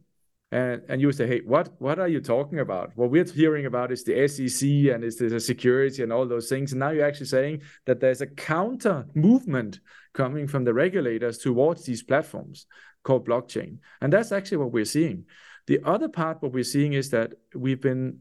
And, 0.53 0.83
and 0.89 1.01
you 1.01 1.11
say, 1.11 1.27
hey, 1.27 1.41
what, 1.45 1.71
what 1.81 1.99
are 1.99 2.07
you 2.07 2.21
talking 2.21 2.61
about? 2.61 2.93
What 2.95 3.11
we're 3.11 3.25
hearing 3.25 3.67
about 3.67 3.91
is 3.91 4.05
the 4.05 4.29
SEC 4.29 4.95
and 4.95 5.03
is 5.03 5.17
the 5.17 5.41
security 5.41 6.05
and 6.05 6.13
all 6.13 6.25
those 6.25 6.49
things. 6.49 6.71
And 6.71 6.79
now 6.79 6.91
you're 6.91 7.05
actually 7.05 7.27
saying 7.27 7.63
that 7.87 7.99
there's 7.99 8.21
a 8.21 8.29
counter 8.29 9.07
movement 9.13 9.81
coming 10.15 10.47
from 10.47 10.63
the 10.63 10.73
regulators 10.73 11.39
towards 11.39 11.85
these 11.85 12.05
platforms 12.05 12.67
called 13.03 13.27
blockchain. 13.27 13.79
And 14.01 14.13
that's 14.13 14.31
actually 14.31 14.59
what 14.59 14.71
we're 14.71 14.85
seeing. 14.85 15.25
The 15.67 15.81
other 15.85 16.09
part, 16.09 16.43
what 16.43 16.53
we're 16.53 16.65
seeing 16.65 16.93
is 16.93 17.11
that 17.11 17.33
we've 17.55 17.81
been, 17.81 18.21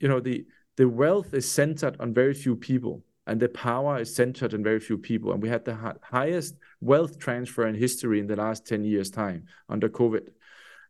you 0.00 0.08
know, 0.08 0.20
the 0.20 0.46
the 0.76 0.88
wealth 0.88 1.34
is 1.34 1.50
centered 1.50 1.96
on 2.00 2.12
very 2.12 2.34
few 2.34 2.56
people 2.56 3.04
and 3.26 3.40
the 3.40 3.48
power 3.48 4.00
is 4.00 4.14
centered 4.14 4.54
on 4.54 4.62
very 4.62 4.80
few 4.80 4.98
people. 4.98 5.32
And 5.32 5.42
we 5.42 5.48
had 5.48 5.64
the 5.64 5.74
ha- 5.74 5.94
highest 6.02 6.56
wealth 6.80 7.18
transfer 7.18 7.66
in 7.66 7.74
history 7.74 8.20
in 8.20 8.26
the 8.26 8.36
last 8.36 8.66
10 8.66 8.84
years' 8.84 9.10
time 9.10 9.46
under 9.68 9.88
COVID. 9.88 10.28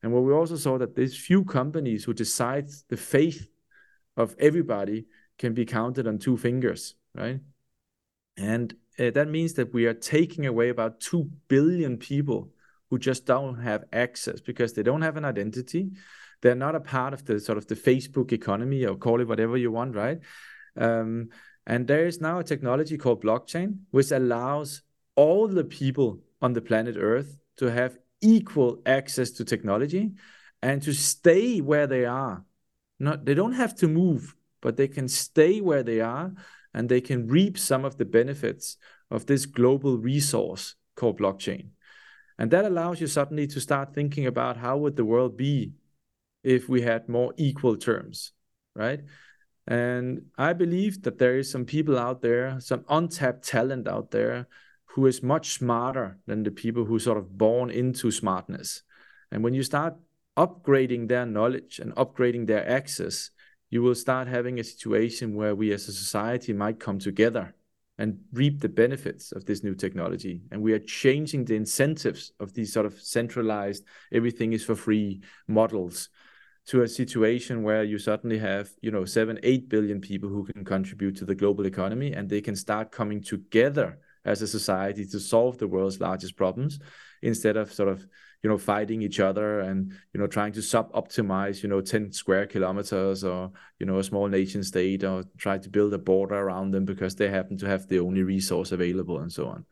And 0.03 0.13
what 0.13 0.25
we 0.25 0.33
also 0.33 0.57
saw 0.57 0.79
that 0.79 0.97
these 0.97 1.17
few 1.17 1.45
companies 1.45 2.05
who 2.05 2.13
decide 2.13 2.69
the 2.89 2.97
faith 2.97 3.49
of 4.17 4.35
everybody 4.39 5.07
can 5.39 5.55
be 5.55 5.65
counted 5.65 6.07
on 6.07 6.19
two 6.19 6.37
fingers, 6.37 6.95
right? 7.15 7.41
And 8.37 8.75
uh, 8.99 9.11
that 9.11 9.29
means 9.29 9.55
that 9.55 9.73
we 9.73 9.87
are 9.87 9.95
taking 9.95 10.47
away 10.47 10.69
about 10.69 11.01
2 11.01 11.31
billion 11.49 11.97
people 11.97 12.51
who 12.91 12.99
just 12.99 13.27
don't 13.27 13.61
have 13.61 13.85
access 13.93 14.41
because 14.41 14.73
they 14.73 14.83
don't 14.83 15.03
have 15.03 15.17
an 15.17 15.25
identity 15.25 15.91
they're 16.45 16.55
not 16.55 16.75
a 16.75 16.81
part 16.81 17.15
of 17.15 17.25
the 17.25 17.41
sort 17.41 17.57
of 17.57 17.67
the 17.69 17.75
Facebook 17.75 18.31
economy 18.31 18.85
or 18.85 18.97
call 18.97 19.19
it 19.23 19.27
whatever 19.27 19.57
you 19.57 19.73
want, 19.73 19.95
right? 19.95 20.21
Um, 20.77 21.31
and 21.67 21.87
there 21.87 22.07
is 22.07 22.21
now 22.21 22.39
a 22.39 22.45
technology 22.45 22.99
called 22.99 23.25
blockchain, 23.25 23.79
which 23.91 24.11
allows 24.11 24.83
all 25.17 25.49
the 25.49 25.65
people 25.65 26.21
on 26.43 26.53
the 26.53 26.61
planet 26.61 26.97
Earth 26.99 27.39
to 27.57 27.71
have 27.71 27.97
equal 28.21 28.83
access 28.85 29.31
to 29.31 29.45
technology 29.47 30.13
and 30.61 30.83
to 30.83 30.93
stay 30.93 31.63
where 31.63 31.87
they 31.87 32.05
are. 32.05 32.45
Not 32.99 33.25
they 33.25 33.33
don't 33.33 33.55
have 33.55 33.75
to 33.77 33.89
move, 33.89 34.35
but 34.61 34.77
they 34.77 34.89
can 34.89 35.09
stay 35.09 35.63
where 35.63 35.83
they 35.83 36.01
are 36.01 36.31
and 36.75 36.91
they 36.91 37.01
can 37.01 37.27
reap 37.27 37.57
some 37.57 37.87
of 37.87 37.97
the 37.97 38.05
benefits 38.05 38.77
of 39.11 39.25
this 39.25 39.47
global 39.47 39.97
resource 39.97 40.75
called 40.95 41.19
blockchain. 41.19 41.69
And 42.39 42.51
that 42.51 42.65
allows 42.65 43.01
you 43.01 43.07
suddenly 43.07 43.47
to 43.49 43.61
start 43.61 43.95
thinking 43.95 44.27
about 44.27 44.57
how 44.57 44.77
would 44.79 44.97
the 44.97 45.05
world 45.05 45.37
be 45.37 45.73
if 46.43 46.69
we 46.69 46.83
had 46.83 47.09
more 47.09 47.33
equal 47.37 47.77
terms, 47.77 48.33
right? 48.75 49.01
And 49.67 50.27
I 50.37 50.53
believe 50.53 51.03
that 51.03 51.19
there 51.19 51.39
is 51.39 51.51
some 51.51 51.65
people 51.65 51.99
out 51.99 52.23
there, 52.23 52.61
some 52.61 52.85
untapped 52.89 53.47
talent 53.47 53.89
out 53.89 54.11
there 54.11 54.47
who 54.87 55.07
is 55.07 55.23
much 55.23 55.55
smarter 55.55 56.19
than 56.27 56.43
the 56.43 56.51
people 56.51 56.85
who 56.85 56.99
sort 56.99 57.19
of 57.19 57.39
born 57.39 57.71
into 57.71 58.11
smartness. 58.11 58.83
And 59.31 59.43
when 59.43 59.55
you 59.55 59.63
start 59.63 59.95
upgrading 60.37 61.09
their 61.09 61.25
knowledge 61.25 61.79
and 61.79 61.95
upgrading 61.95 62.47
their 62.47 62.69
access, 62.69 63.31
you 63.71 63.83
will 63.83 63.95
start 63.95 64.29
having 64.29 64.59
a 64.59 64.65
situation 64.65 65.35
where 65.35 65.55
we 65.55 65.73
as 65.73 65.89
a 65.89 65.93
society 65.93 66.53
might 66.53 66.79
come 66.79 66.99
together 66.99 67.55
and 67.99 68.19
reap 68.33 68.61
the 68.61 68.69
benefits 68.69 69.33
of 69.33 69.45
this 69.45 69.63
new 69.63 69.75
technology. 69.75 70.43
And 70.51 70.61
we 70.63 70.73
are 70.73 70.81
changing 70.81 71.45
the 71.45 71.55
incentives 71.55 72.33
of 72.41 72.53
these 72.53 72.73
sort 72.73 72.87
of 72.87 73.01
centralized, 73.01 73.85
everything 74.13 74.53
is 74.53 74.65
for 74.65 74.75
free 74.75 75.23
models 75.47 76.09
to 76.67 76.83
a 76.83 76.89
situation 76.89 77.63
where 77.63 77.85
you 77.85 77.99
suddenly 77.99 78.39
have 78.39 78.71
you 78.81 78.91
know 78.91 79.05
seven 79.05 79.39
eight 79.43 79.69
billion 79.69 80.01
people 80.01 80.29
who 80.29 80.45
can 80.45 80.65
contribute 80.65 81.17
to 81.17 81.25
the 81.25 81.35
global 81.35 81.67
economy 81.67 82.13
and 82.13 82.29
they 82.29 82.41
can 82.41 82.57
start 82.57 82.91
coming 82.91 83.23
together 83.23 83.99
as 84.25 84.41
a 84.41 84.47
society 84.47 85.05
to 85.05 85.21
solve 85.21 85.59
the 85.59 85.69
world's 85.69 86.01
largest 86.01 86.37
problems 86.37 86.79
instead 87.23 87.57
of 87.57 87.73
sort 87.73 87.89
of 87.89 88.07
you 88.45 88.51
know 88.51 88.59
fighting 88.59 89.03
each 89.03 89.19
other 89.19 89.61
and 89.61 89.93
you 90.13 90.21
know 90.21 90.27
trying 90.27 90.53
to 90.53 90.63
sub 90.63 90.93
optimize 90.93 91.63
you 91.63 91.69
know 91.69 91.81
10 91.81 92.13
square 92.13 92.47
kilometers 92.47 93.25
or 93.25 93.51
you 93.81 93.87
know 93.87 93.99
a 93.99 94.05
small 94.05 94.29
nation 94.29 94.63
state 94.63 95.03
or 95.03 95.25
try 95.39 95.57
to 95.57 95.71
build 95.71 95.95
a 95.95 95.99
border 95.99 96.37
around 96.37 96.71
them 96.71 96.85
because 96.85 97.17
they 97.17 97.29
happen 97.29 97.57
to 97.57 97.67
have 97.67 97.89
the 97.89 97.99
only 97.99 98.23
resource 98.23 98.71
available 98.71 99.19
and 99.19 99.33
so 99.33 99.49
on 99.49 99.65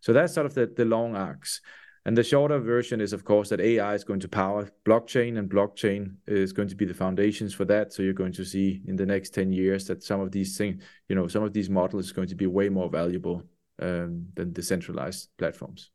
so 0.00 0.12
that's 0.12 0.34
sort 0.34 0.46
of 0.46 0.54
the, 0.54 0.66
the 0.66 0.84
long 0.84 1.16
arcs 1.16 1.62
and 2.04 2.18
the 2.18 2.24
shorter 2.24 2.58
version 2.58 3.00
is, 3.00 3.12
of 3.12 3.24
course, 3.24 3.48
that 3.50 3.60
AI 3.60 3.94
is 3.94 4.02
going 4.02 4.18
to 4.20 4.28
power 4.28 4.68
blockchain, 4.84 5.38
and 5.38 5.48
blockchain 5.48 6.16
is 6.26 6.52
going 6.52 6.66
to 6.66 6.74
be 6.74 6.84
the 6.84 6.94
foundations 6.94 7.54
for 7.54 7.64
that. 7.66 7.92
So 7.92 8.02
you're 8.02 8.12
going 8.12 8.32
to 8.32 8.44
see 8.44 8.82
in 8.88 8.96
the 8.96 9.06
next 9.06 9.30
10 9.34 9.52
years 9.52 9.86
that 9.86 10.02
some 10.02 10.20
of 10.20 10.32
these 10.32 10.58
things, 10.58 10.82
you 11.08 11.14
know, 11.14 11.28
some 11.28 11.44
of 11.44 11.52
these 11.52 11.70
models 11.70 12.06
is 12.06 12.12
going 12.12 12.26
to 12.26 12.34
be 12.34 12.48
way 12.48 12.68
more 12.68 12.90
valuable 12.90 13.44
um, 13.80 14.26
than 14.34 14.52
decentralized 14.52 15.28
platforms. 15.38 15.92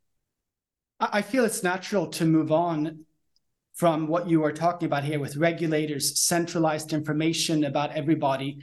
I 1.00 1.22
feel 1.22 1.46
it's 1.46 1.64
natural 1.64 2.08
to 2.08 2.26
move 2.26 2.52
on 2.52 3.06
from 3.76 4.08
what 4.08 4.28
you 4.28 4.44
are 4.44 4.52
talking 4.52 4.88
about 4.88 5.04
here 5.04 5.20
with 5.20 5.38
regulators, 5.38 6.20
centralized 6.20 6.94
information 6.94 7.64
about 7.64 7.92
everybody, 7.92 8.60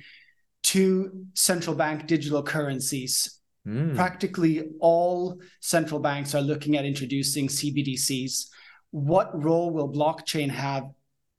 to 0.64 1.26
central 1.34 1.76
bank 1.76 2.06
digital 2.06 2.42
currencies 2.42 3.40
Mm. 3.66 3.94
Practically 3.94 4.62
all 4.80 5.40
central 5.60 6.00
banks 6.00 6.34
are 6.34 6.42
looking 6.42 6.76
at 6.76 6.84
introducing 6.84 7.48
CBDCs. 7.48 8.46
What 8.90 9.42
role 9.42 9.70
will 9.70 9.92
blockchain 9.92 10.50
have 10.50 10.84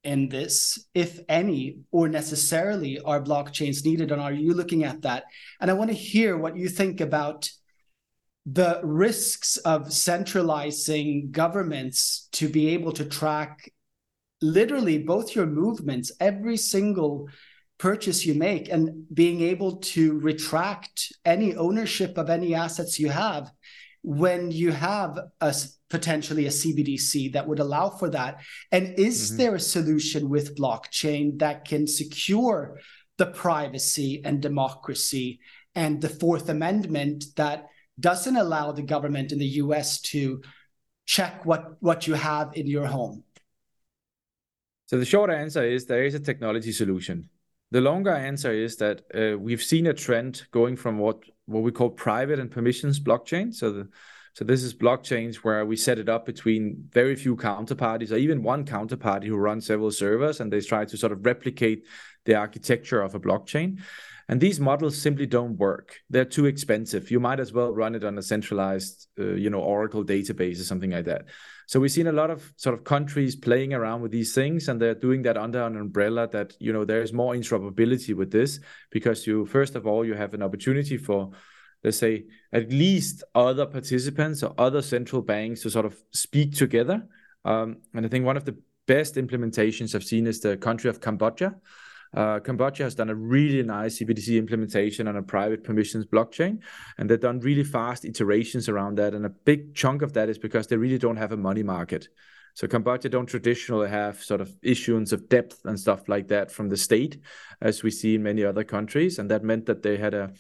in 0.03 0.29
this, 0.29 0.87
if 0.93 1.19
any, 1.29 1.77
or 1.91 2.07
necessarily 2.07 2.99
are 2.99 3.21
blockchains 3.21 3.85
needed? 3.85 4.11
And 4.11 4.21
are 4.21 4.33
you 4.33 4.53
looking 4.53 4.83
at 4.83 5.03
that? 5.03 5.25
And 5.61 5.69
I 5.69 5.75
want 5.75 5.91
to 5.91 5.95
hear 5.95 6.37
what 6.37 6.57
you 6.57 6.67
think 6.67 6.99
about 6.99 7.49
the 8.45 8.79
risks 8.83 9.57
of 9.57 9.91
centralizing 9.91 11.29
governments 11.31 12.29
to 12.33 12.47
be 12.47 12.69
able 12.69 12.91
to 12.91 13.05
track 13.05 13.71
literally 14.41 14.99
both 14.99 15.35
your 15.35 15.47
movements, 15.47 16.11
every 16.19 16.57
single 16.57 17.27
purchase 17.77 18.25
you 18.25 18.33
make 18.35 18.69
and 18.69 19.05
being 19.13 19.41
able 19.41 19.77
to 19.77 20.19
retract 20.19 21.11
any 21.25 21.55
ownership 21.55 22.17
of 22.17 22.29
any 22.29 22.53
assets 22.53 22.99
you 22.99 23.09
have 23.09 23.51
when 24.01 24.51
you 24.51 24.71
have 24.71 25.17
a 25.41 25.53
potentially 25.89 26.45
a 26.45 26.49
CBDC 26.49 27.33
that 27.33 27.47
would 27.47 27.59
allow 27.59 27.89
for 27.89 28.09
that 28.09 28.41
and 28.71 28.97
is 28.99 29.29
mm-hmm. 29.29 29.37
there 29.37 29.55
a 29.55 29.59
solution 29.59 30.29
with 30.29 30.57
blockchain 30.57 31.37
that 31.39 31.65
can 31.65 31.87
secure 31.87 32.79
the 33.17 33.25
privacy 33.25 34.21
and 34.23 34.41
democracy 34.41 35.39
and 35.73 36.01
the 36.01 36.09
fourth 36.09 36.49
amendment 36.49 37.25
that 37.35 37.67
doesn't 37.99 38.35
allow 38.35 38.71
the 38.71 38.81
government 38.81 39.31
in 39.31 39.39
the 39.39 39.53
US 39.63 40.01
to 40.01 40.41
check 41.05 41.45
what 41.45 41.81
what 41.81 42.07
you 42.07 42.13
have 42.15 42.55
in 42.55 42.67
your 42.67 42.87
home 42.87 43.23
so 44.87 44.97
the 44.97 45.05
short 45.05 45.29
answer 45.29 45.63
is 45.63 45.85
there 45.85 46.03
is 46.03 46.15
a 46.15 46.19
technology 46.19 46.71
solution 46.71 47.29
the 47.71 47.81
longer 47.81 48.11
answer 48.11 48.53
is 48.53 48.77
that 48.77 49.01
uh, 49.13 49.37
we've 49.37 49.63
seen 49.63 49.87
a 49.87 49.93
trend 49.93 50.43
going 50.51 50.75
from 50.75 50.97
what 50.97 51.23
what 51.45 51.63
we 51.63 51.71
call 51.71 51.89
private 51.89 52.39
and 52.39 52.49
permissions 52.49 52.99
blockchain. 52.99 53.53
So 53.53 53.71
the 53.71 53.89
so 54.33 54.43
this 54.43 54.63
is 54.63 54.73
blockchains 54.73 55.37
where 55.37 55.65
we 55.65 55.77
set 55.77 55.97
it 55.97 56.09
up 56.09 56.25
between 56.25 56.89
very 56.91 57.15
few 57.15 57.37
counterparties 57.37 58.11
or 58.11 58.17
even 58.17 58.43
one 58.43 58.65
counterparty 58.65 59.27
who 59.27 59.37
runs 59.37 59.65
several 59.65 59.91
servers 59.91 60.41
and 60.41 60.51
they 60.51 60.59
try 60.59 60.83
to 60.83 60.97
sort 60.97 61.13
of 61.13 61.25
replicate 61.25 61.85
the 62.25 62.35
architecture 62.35 63.01
of 63.01 63.15
a 63.15 63.19
blockchain. 63.19 63.79
And 64.27 64.41
these 64.41 64.59
models 64.59 64.99
simply 64.99 65.27
don't 65.27 65.57
work. 65.57 65.99
They're 66.09 66.25
too 66.25 66.47
expensive. 66.47 67.11
You 67.11 67.19
might 67.19 67.39
as 67.39 67.53
well 67.53 67.73
run 67.73 67.93
it 67.93 68.03
on 68.03 68.17
a 68.17 68.23
centralized, 68.23 69.07
uh, 69.19 69.33
you 69.33 69.51
know, 69.51 69.59
Oracle 69.59 70.03
database 70.03 70.59
or 70.59 70.63
something 70.63 70.91
like 70.91 71.05
that. 71.05 71.25
So 71.67 71.79
we've 71.79 71.91
seen 71.91 72.07
a 72.07 72.11
lot 72.11 72.29
of 72.29 72.51
sort 72.57 72.73
of 72.75 72.83
countries 72.83 73.35
playing 73.35 73.73
around 73.73 74.01
with 74.01 74.11
these 74.11 74.33
things, 74.33 74.67
and 74.67 74.81
they're 74.81 74.95
doing 74.95 75.21
that 75.23 75.37
under 75.37 75.63
an 75.63 75.77
umbrella 75.77 76.27
that 76.31 76.53
you 76.59 76.71
know 76.73 76.85
there 76.85 77.01
is 77.01 77.13
more 77.13 77.33
interoperability 77.33 78.15
with 78.15 78.31
this 78.31 78.59
because 78.91 79.25
you 79.25 79.45
first 79.45 79.75
of 79.75 79.87
all 79.87 80.05
you 80.05 80.13
have 80.13 80.33
an 80.35 80.43
opportunity 80.43 80.97
for 80.97 81.31
let's 81.83 81.97
say 81.97 82.25
at 82.51 82.71
least 82.71 83.23
other 83.33 83.65
participants 83.65 84.43
or 84.43 84.53
other 84.57 84.81
central 84.81 85.21
banks 85.21 85.61
to 85.61 85.69
sort 85.69 85.85
of 85.85 85.95
speak 86.11 86.55
together. 86.55 87.07
Um, 87.45 87.77
and 87.93 88.05
I 88.05 88.09
think 88.09 88.25
one 88.25 88.37
of 88.37 88.45
the 88.45 88.57
best 88.87 89.15
implementations 89.15 89.93
I've 89.93 90.03
seen 90.03 90.25
is 90.25 90.39
the 90.39 90.57
country 90.57 90.89
of 90.89 90.99
Cambodia. 90.99 91.55
Uh, 92.15 92.39
Cambodia 92.39 92.85
has 92.85 92.95
done 92.95 93.09
a 93.09 93.15
really 93.15 93.61
nice 93.61 93.99
CBDC 93.99 94.37
implementation 94.37 95.07
on 95.07 95.17
a 95.17 95.21
private 95.21 95.63
permissions 95.63 96.05
blockchain, 96.05 96.61
and 96.97 97.09
they've 97.09 97.19
done 97.19 97.39
really 97.39 97.63
fast 97.63 98.05
iterations 98.05 98.69
around 98.69 98.97
that. 98.97 99.13
And 99.13 99.25
a 99.25 99.29
big 99.29 99.75
chunk 99.75 100.01
of 100.01 100.13
that 100.13 100.29
is 100.29 100.37
because 100.37 100.67
they 100.67 100.77
really 100.77 100.97
don't 100.97 101.17
have 101.17 101.33
a 101.33 101.37
money 101.37 101.63
market. 101.63 102.07
So 102.53 102.67
Cambodia 102.67 103.11
don't 103.11 103.25
traditionally 103.25 103.89
have 103.89 104.23
sort 104.23 104.39
of 104.39 104.55
issuance 104.63 105.11
of 105.11 105.27
debt 105.27 105.53
and 105.65 105.77
stuff 105.77 106.07
like 106.07 106.29
that 106.29 106.51
from 106.51 106.69
the 106.69 106.77
state, 106.77 107.19
as 107.61 107.83
we 107.83 107.91
see 107.91 108.15
in 108.15 108.23
many 108.23 108.45
other 108.45 108.63
countries, 108.63 109.19
and 109.19 109.29
that 109.29 109.43
meant 109.43 109.65
that 109.65 109.83
they 109.83 109.97
had 109.97 110.13
a 110.13 110.31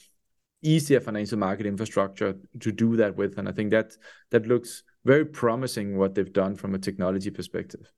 easier 0.61 1.01
financial 1.01 1.37
market 1.37 1.65
infrastructure 1.65 2.37
to 2.61 2.71
do 2.71 2.95
that 2.95 3.17
with. 3.17 3.37
And 3.37 3.49
I 3.49 3.51
think 3.51 3.71
that 3.71 3.97
that 4.31 4.47
looks 4.47 4.83
very 5.03 5.25
promising 5.25 5.97
what 5.97 6.15
they've 6.15 6.31
done 6.31 6.55
from 6.55 6.73
a 6.73 6.79
technology 6.79 7.29
perspective. 7.29 7.91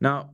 Now, 0.00 0.30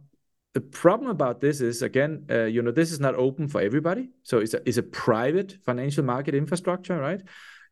the 0.57 0.61
problem 0.63 1.11
about 1.11 1.43
this 1.43 1.61
is 1.61 1.83
again, 1.83 2.25
uh, 2.31 2.45
you 2.45 2.63
know, 2.63 2.71
this 2.71 2.91
is 2.91 2.99
not 2.99 3.15
open 3.17 3.47
for 3.47 3.61
everybody. 3.61 4.09
So 4.23 4.39
it's 4.39 4.55
a, 4.55 4.67
it's 4.67 4.79
a 4.79 4.83
private 4.83 5.59
financial 5.67 6.03
market 6.03 6.35
infrastructure, 6.35 6.99
right? 6.99 7.21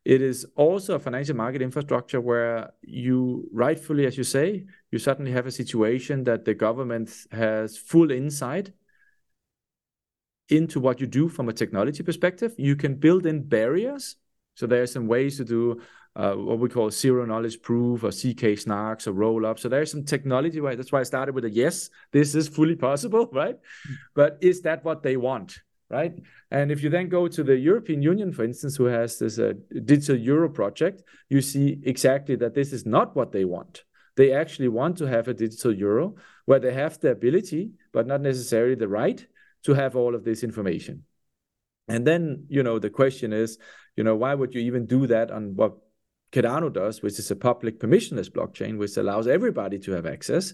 It 0.04 0.20
is 0.20 0.44
also 0.54 0.96
a 0.96 0.98
financial 0.98 1.34
market 1.34 1.62
infrastructure 1.62 2.20
where 2.20 2.74
you 2.82 3.48
rightfully, 3.54 4.04
as 4.04 4.18
you 4.18 4.24
say, 4.24 4.66
you 4.90 4.98
suddenly 4.98 5.32
have 5.32 5.46
a 5.46 5.50
situation 5.50 6.24
that 6.24 6.44
the 6.44 6.52
government 6.52 7.10
has 7.32 7.78
full 7.78 8.10
insight 8.10 8.72
into 10.50 10.78
what 10.78 11.00
you 11.00 11.06
do 11.06 11.30
from 11.30 11.48
a 11.48 11.54
technology 11.54 12.02
perspective. 12.02 12.52
You 12.58 12.76
can 12.76 12.96
build 12.96 13.24
in 13.24 13.48
barriers. 13.48 14.16
So 14.56 14.66
there 14.66 14.82
are 14.82 14.86
some 14.86 15.06
ways 15.06 15.38
to 15.38 15.44
do 15.46 15.80
uh, 16.16 16.34
what 16.34 16.58
we 16.58 16.68
call 16.68 16.90
zero 16.90 17.24
knowledge 17.24 17.60
proof 17.60 18.04
or 18.04 18.08
ZK-SNARKs 18.08 19.06
or 19.06 19.12
roll 19.12 19.44
up. 19.44 19.58
So 19.58 19.68
there's 19.68 19.90
some 19.90 20.04
technology, 20.04 20.60
right? 20.60 20.76
That's 20.76 20.92
why 20.92 21.00
I 21.00 21.04
started 21.04 21.34
with 21.34 21.44
a 21.44 21.50
yes, 21.50 21.90
this 22.12 22.34
is 22.34 22.48
fully 22.48 22.76
possible, 22.76 23.28
right? 23.32 23.58
But 24.14 24.38
is 24.40 24.62
that 24.62 24.84
what 24.84 25.02
they 25.02 25.16
want, 25.16 25.58
right? 25.90 26.14
And 26.50 26.70
if 26.70 26.82
you 26.82 26.90
then 26.90 27.08
go 27.08 27.26
to 27.26 27.42
the 27.42 27.56
European 27.56 28.00
Union, 28.00 28.32
for 28.32 28.44
instance, 28.44 28.76
who 28.76 28.84
has 28.84 29.18
this 29.18 29.38
uh, 29.38 29.54
digital 29.84 30.16
euro 30.16 30.48
project, 30.48 31.02
you 31.28 31.40
see 31.40 31.80
exactly 31.84 32.36
that 32.36 32.54
this 32.54 32.72
is 32.72 32.86
not 32.86 33.16
what 33.16 33.32
they 33.32 33.44
want. 33.44 33.82
They 34.16 34.32
actually 34.32 34.68
want 34.68 34.98
to 34.98 35.06
have 35.06 35.26
a 35.26 35.34
digital 35.34 35.74
euro 35.74 36.14
where 36.44 36.60
they 36.60 36.72
have 36.72 37.00
the 37.00 37.10
ability, 37.10 37.72
but 37.92 38.06
not 38.06 38.20
necessarily 38.20 38.76
the 38.76 38.86
right, 38.86 39.26
to 39.64 39.74
have 39.74 39.96
all 39.96 40.14
of 40.14 40.22
this 40.22 40.44
information. 40.44 41.04
And 41.88 42.06
then, 42.06 42.46
you 42.48 42.62
know, 42.62 42.78
the 42.78 42.90
question 42.90 43.32
is, 43.32 43.58
you 43.96 44.04
know, 44.04 44.14
why 44.14 44.34
would 44.34 44.54
you 44.54 44.60
even 44.62 44.86
do 44.86 45.06
that 45.08 45.30
on 45.30 45.56
what 45.56 45.74
Cardano 46.34 46.72
does, 46.72 47.00
which 47.02 47.18
is 47.18 47.30
a 47.30 47.36
public 47.36 47.78
permissionless 47.78 48.28
blockchain, 48.28 48.76
which 48.76 48.96
allows 48.96 49.28
everybody 49.28 49.78
to 49.78 49.92
have 49.92 50.06
access. 50.06 50.52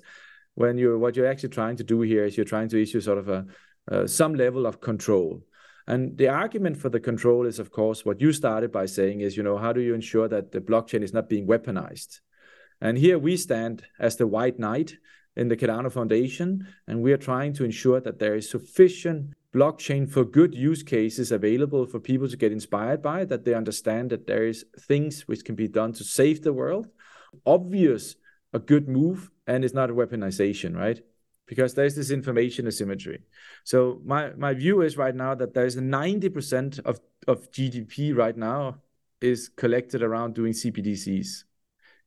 When 0.55 0.77
you're 0.77 0.99
what 0.99 1.17
you're 1.17 1.31
actually 1.31 1.51
trying 1.51 1.77
to 1.77 1.85
do 1.85 2.03
here 2.03 2.25
is 2.25 2.37
you're 2.37 2.45
trying 2.55 2.69
to 2.69 2.83
issue 2.83 3.01
sort 3.01 3.19
of 3.19 3.29
a 3.29 3.47
uh, 3.91 4.07
some 4.07 4.35
level 4.35 4.67
of 4.67 4.81
control. 4.81 5.43
And 5.87 6.17
the 6.19 6.29
argument 6.29 6.77
for 6.77 6.91
the 6.91 7.01
control 7.01 7.47
is, 7.47 7.59
of 7.59 7.71
course, 7.71 8.05
what 8.05 8.21
you 8.21 8.33
started 8.33 8.71
by 8.71 8.87
saying 8.87 9.23
is, 9.23 9.37
you 9.37 9.43
know, 9.43 9.59
how 9.59 9.73
do 9.73 9.81
you 9.81 9.95
ensure 9.95 10.29
that 10.29 10.53
the 10.53 10.61
blockchain 10.61 11.03
is 11.03 11.15
not 11.15 11.29
being 11.29 11.47
weaponized? 11.47 12.21
And 12.81 12.99
here 12.99 13.19
we 13.19 13.37
stand 13.37 13.83
as 13.99 14.17
the 14.17 14.27
white 14.27 14.59
knight 14.59 14.97
in 15.35 15.49
the 15.49 15.57
Cardano 15.57 15.91
Foundation, 15.91 16.67
and 16.87 17.03
we 17.03 17.13
are 17.13 17.25
trying 17.31 17.55
to 17.55 17.65
ensure 17.65 18.01
that 18.01 18.19
there 18.19 18.37
is 18.37 18.51
sufficient 18.51 19.35
blockchain 19.53 20.09
for 20.09 20.25
good 20.25 20.55
use 20.55 20.83
cases 20.83 21.33
available 21.33 21.87
for 21.87 21.99
people 21.99 22.29
to 22.29 22.37
get 22.37 22.53
inspired 22.53 23.03
by, 23.03 23.25
that 23.25 23.45
they 23.45 23.55
understand 23.55 24.11
that 24.11 24.27
there 24.27 24.47
is 24.47 24.65
things 24.79 25.23
which 25.23 25.45
can 25.45 25.55
be 25.55 25.69
done 25.69 25.93
to 25.95 26.05
save 26.05 26.43
the 26.43 26.53
world. 26.53 26.87
Obvious, 27.45 28.17
a 28.53 28.59
good 28.59 28.89
move, 28.89 29.31
and 29.47 29.65
it's 29.65 29.75
not 29.75 29.91
a 29.91 29.95
weaponization, 29.95 30.77
right? 30.77 31.01
Because 31.47 31.75
there's 31.75 31.97
this 31.97 32.11
information 32.11 32.67
asymmetry. 32.67 33.23
So 33.65 34.01
my, 34.05 34.31
my 34.35 34.55
view 34.55 34.83
is 34.83 34.97
right 34.97 35.15
now 35.15 35.35
that 35.35 35.55
there's 35.55 35.77
90% 35.77 36.81
of, 36.81 37.01
of 37.27 37.51
GDP 37.51 38.17
right 38.17 38.37
now 38.37 38.77
is 39.21 39.49
collected 39.49 40.03
around 40.03 40.35
doing 40.35 40.53
CBDCs. 40.53 41.45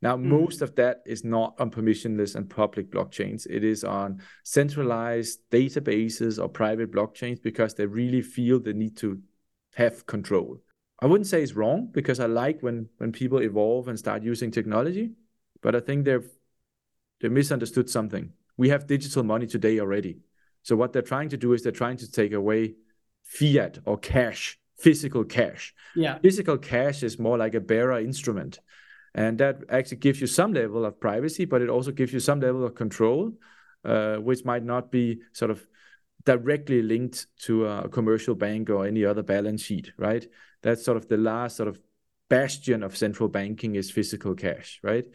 Now, 0.04 0.18
mm. 0.18 0.24
most 0.24 0.62
of 0.62 0.76
that 0.76 1.02
is 1.06 1.24
not 1.24 1.56
on 1.60 1.72
permissionless 1.72 2.36
and 2.36 2.50
public 2.50 2.92
blockchains. 2.92 3.48
It 3.50 3.64
is 3.64 3.86
on 3.86 4.22
centralized 4.44 5.40
databases 5.50 6.44
or 6.44 6.50
private 6.50 6.92
blockchains 6.92 7.42
because 7.42 7.74
they 7.74 7.86
really 7.86 8.22
feel 8.22 8.60
the 8.60 8.74
need 8.74 8.98
to 8.98 9.22
have 9.76 10.06
control. 10.06 10.60
I 11.00 11.06
wouldn't 11.06 11.28
say 11.28 11.42
it's 11.42 11.54
wrong 11.54 11.88
because 11.90 12.20
I 12.20 12.26
like 12.26 12.60
when 12.60 12.90
when 12.98 13.14
people 13.14 13.42
evolve 13.42 13.88
and 13.88 13.98
start 13.98 14.24
using 14.24 14.52
technology, 14.52 15.12
but 15.62 15.74
I 15.74 15.80
think 15.80 16.04
they've 16.04 16.30
they 17.22 17.30
misunderstood 17.30 17.90
something. 17.90 18.34
We 18.58 18.68
have 18.70 18.88
digital 18.88 19.24
money 19.24 19.48
today 19.48 19.80
already. 19.80 20.20
So 20.64 20.76
what 20.76 20.92
they're 20.92 21.02
trying 21.14 21.30
to 21.30 21.38
do 21.38 21.54
is 21.54 21.64
they're 21.64 21.72
trying 21.72 21.98
to 21.98 22.12
take 22.12 22.34
away 22.34 22.76
fiat 23.24 23.80
or 23.86 23.98
cash, 23.98 24.60
physical 24.78 25.24
cash. 25.24 25.74
Yeah. 25.96 26.20
Physical 26.20 26.58
cash 26.58 27.04
is 27.04 27.18
more 27.18 27.38
like 27.38 27.54
a 27.54 27.62
bearer 27.62 28.00
instrument. 28.02 28.60
And 29.16 29.38
that 29.38 29.64
actually 29.70 29.98
gives 29.98 30.20
you 30.20 30.28
some 30.28 30.54
level 30.54 30.86
of 30.86 31.00
privacy, 31.00 31.46
but 31.46 31.62
it 31.62 31.70
also 31.70 31.92
gives 31.92 32.14
you 32.14 32.20
some 32.20 32.40
level 32.40 32.66
of 32.66 32.74
control, 32.74 33.32
uh, 33.86 34.16
which 34.16 34.44
might 34.44 34.64
not 34.64 34.92
be 34.92 35.22
sort 35.34 35.52
of 35.52 35.66
directly 36.26 36.82
linked 36.82 37.28
to 37.38 37.66
a 37.66 37.90
commercial 37.90 38.34
bank 38.34 38.70
or 38.70 38.86
any 38.86 39.06
other 39.06 39.24
balance 39.24 39.62
sheet, 39.62 39.92
right? 39.98 40.26
That's 40.62 40.84
sort 40.84 40.98
of 40.98 41.08
the 41.08 41.18
last 41.18 41.58
sort 41.58 41.70
of 41.70 41.80
bastion 42.30 42.82
of 42.82 42.98
central 42.98 43.30
banking 43.30 43.76
is 43.76 43.92
physical 43.92 44.34
cash, 44.34 44.80
right? 44.84 45.06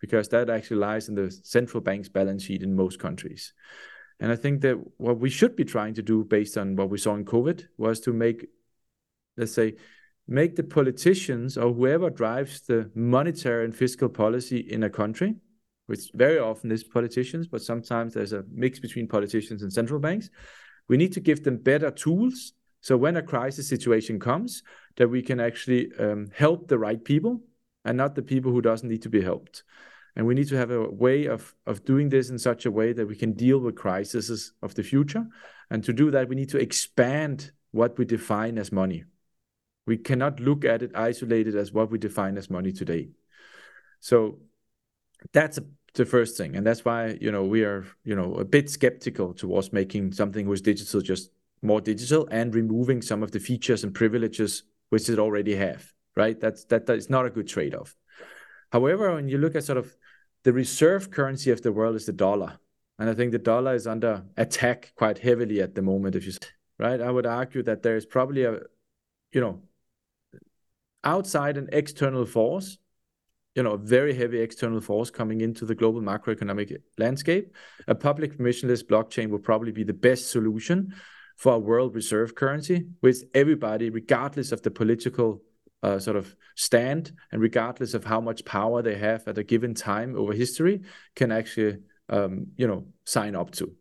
Because 0.00 0.28
that 0.28 0.50
actually 0.50 0.76
lies 0.76 1.08
in 1.08 1.14
the 1.14 1.30
central 1.42 1.80
bank's 1.80 2.08
balance 2.08 2.44
sheet 2.44 2.62
in 2.62 2.76
most 2.76 3.00
countries. 3.00 3.54
And 4.20 4.30
I 4.30 4.36
think 4.36 4.60
that 4.62 4.76
what 4.96 5.18
we 5.18 5.30
should 5.30 5.56
be 5.56 5.64
trying 5.64 5.94
to 5.94 6.02
do 6.02 6.24
based 6.24 6.58
on 6.58 6.76
what 6.76 6.90
we 6.90 6.98
saw 6.98 7.14
in 7.14 7.24
COVID 7.24 7.66
was 7.78 8.00
to 8.00 8.12
make, 8.12 8.46
let's 9.36 9.52
say, 9.52 9.76
make 10.28 10.54
the 10.54 10.62
politicians 10.62 11.56
or 11.56 11.72
whoever 11.72 12.10
drives 12.10 12.60
the 12.60 12.90
monetary 12.94 13.64
and 13.64 13.74
fiscal 13.74 14.08
policy 14.08 14.58
in 14.58 14.82
a 14.84 14.90
country, 14.90 15.34
which 15.86 16.10
very 16.14 16.38
often 16.38 16.70
is 16.70 16.84
politicians, 16.84 17.48
but 17.48 17.62
sometimes 17.62 18.14
there's 18.14 18.34
a 18.34 18.44
mix 18.52 18.78
between 18.78 19.08
politicians 19.08 19.62
and 19.62 19.72
central 19.72 19.98
banks. 19.98 20.28
We 20.88 20.96
need 20.96 21.12
to 21.14 21.20
give 21.20 21.42
them 21.44 21.56
better 21.56 21.90
tools 21.90 22.52
So 22.80 22.96
when 22.96 23.16
a 23.16 23.22
crisis 23.22 23.68
situation 23.68 24.18
comes, 24.18 24.62
that 24.96 25.08
we 25.08 25.22
can 25.22 25.40
actually 25.40 25.92
um, 25.98 26.30
help 26.34 26.68
the 26.68 26.78
right 26.78 27.02
people 27.02 27.40
and 27.84 27.96
not 27.96 28.14
the 28.14 28.22
people 28.22 28.52
who 28.52 28.62
doesn't 28.62 28.88
need 28.88 29.02
to 29.02 29.08
be 29.08 29.22
helped. 29.22 29.64
And 30.16 30.26
we 30.26 30.34
need 30.34 30.48
to 30.48 30.56
have 30.56 30.70
a 30.70 30.88
way 30.88 31.26
of, 31.26 31.54
of 31.66 31.84
doing 31.84 32.08
this 32.08 32.30
in 32.30 32.38
such 32.38 32.66
a 32.66 32.70
way 32.70 32.92
that 32.92 33.06
we 33.06 33.14
can 33.14 33.32
deal 33.32 33.58
with 33.58 33.76
crises 33.76 34.52
of 34.62 34.74
the 34.74 34.82
future. 34.82 35.26
And 35.70 35.84
to 35.84 35.92
do 35.92 36.10
that, 36.10 36.28
we 36.28 36.36
need 36.36 36.48
to 36.50 36.58
expand 36.58 37.52
what 37.70 37.98
we 37.98 38.04
define 38.04 38.58
as 38.58 38.72
money. 38.72 39.04
We 39.88 39.96
cannot 39.96 40.38
look 40.38 40.64
at 40.64 40.82
it 40.82 40.92
isolated 40.94 41.56
as 41.56 41.72
what 41.72 41.90
we 41.90 41.98
define 41.98 42.36
as 42.36 42.50
money 42.50 42.72
today. 42.72 43.08
So 44.00 44.38
that's 45.32 45.58
the 45.94 46.04
first 46.04 46.36
thing. 46.36 46.54
And 46.56 46.66
that's 46.66 46.84
why, 46.84 47.18
you 47.20 47.32
know, 47.32 47.44
we 47.44 47.64
are, 47.64 47.86
you 48.04 48.14
know, 48.14 48.34
a 48.34 48.44
bit 48.44 48.68
skeptical 48.68 49.32
towards 49.32 49.72
making 49.72 50.12
something 50.12 50.46
was 50.46 50.60
digital 50.60 51.00
just 51.00 51.30
more 51.62 51.80
digital 51.80 52.28
and 52.30 52.54
removing 52.54 53.02
some 53.02 53.22
of 53.22 53.32
the 53.32 53.40
features 53.40 53.82
and 53.82 53.92
privileges 53.94 54.62
which 54.90 55.08
it 55.08 55.18
already 55.18 55.56
have, 55.56 55.92
right? 56.14 56.38
That's 56.38 56.64
that, 56.66 56.86
that 56.86 56.96
is 56.98 57.10
not 57.10 57.26
a 57.26 57.30
good 57.30 57.48
trade-off. 57.48 57.96
However, 58.70 59.14
when 59.14 59.28
you 59.28 59.38
look 59.38 59.56
at 59.56 59.64
sort 59.64 59.78
of 59.78 59.96
the 60.44 60.52
reserve 60.52 61.10
currency 61.10 61.50
of 61.50 61.62
the 61.62 61.72
world 61.72 61.96
is 61.96 62.06
the 62.06 62.12
dollar. 62.12 62.58
And 62.98 63.08
I 63.08 63.14
think 63.14 63.32
the 63.32 63.38
dollar 63.38 63.74
is 63.74 63.86
under 63.86 64.24
attack 64.36 64.92
quite 64.96 65.18
heavily 65.18 65.60
at 65.60 65.74
the 65.74 65.82
moment, 65.82 66.14
if 66.14 66.26
you 66.26 66.32
right. 66.78 67.00
I 67.00 67.10
would 67.10 67.26
argue 67.26 67.62
that 67.64 67.82
there 67.82 67.96
is 67.96 68.06
probably 68.06 68.44
a, 68.44 68.60
you 69.32 69.40
know, 69.40 69.62
outside 71.04 71.56
an 71.56 71.68
external 71.72 72.26
force, 72.26 72.78
you 73.54 73.62
know, 73.62 73.72
a 73.72 73.78
very 73.78 74.14
heavy 74.14 74.40
external 74.40 74.80
force 74.80 75.10
coming 75.10 75.40
into 75.40 75.64
the 75.64 75.74
global 75.74 76.00
macroeconomic 76.00 76.76
landscape. 76.96 77.54
A 77.86 77.94
public 77.94 78.38
permissionless 78.38 78.84
blockchain 78.84 79.30
will 79.30 79.38
probably 79.38 79.72
be 79.72 79.84
the 79.84 79.92
best 79.92 80.30
solution 80.30 80.94
for 81.36 81.54
a 81.54 81.58
world 81.58 81.94
reserve 81.94 82.34
currency, 82.34 82.86
which 83.00 83.16
everybody, 83.34 83.90
regardless 83.90 84.52
of 84.52 84.62
the 84.62 84.70
political 84.70 85.42
uh, 85.82 85.98
sort 85.98 86.16
of 86.16 86.34
stand 86.56 87.12
and 87.30 87.40
regardless 87.40 87.94
of 87.94 88.04
how 88.04 88.20
much 88.20 88.44
power 88.44 88.82
they 88.82 88.96
have 88.96 89.26
at 89.28 89.38
a 89.38 89.44
given 89.44 89.74
time 89.74 90.16
over 90.16 90.32
history, 90.32 90.82
can 91.14 91.30
actually 91.30 91.78
um, 92.08 92.48
you 92.56 92.66
know 92.66 92.86
sign 93.04 93.36
up 93.36 93.50
to. 93.52 93.72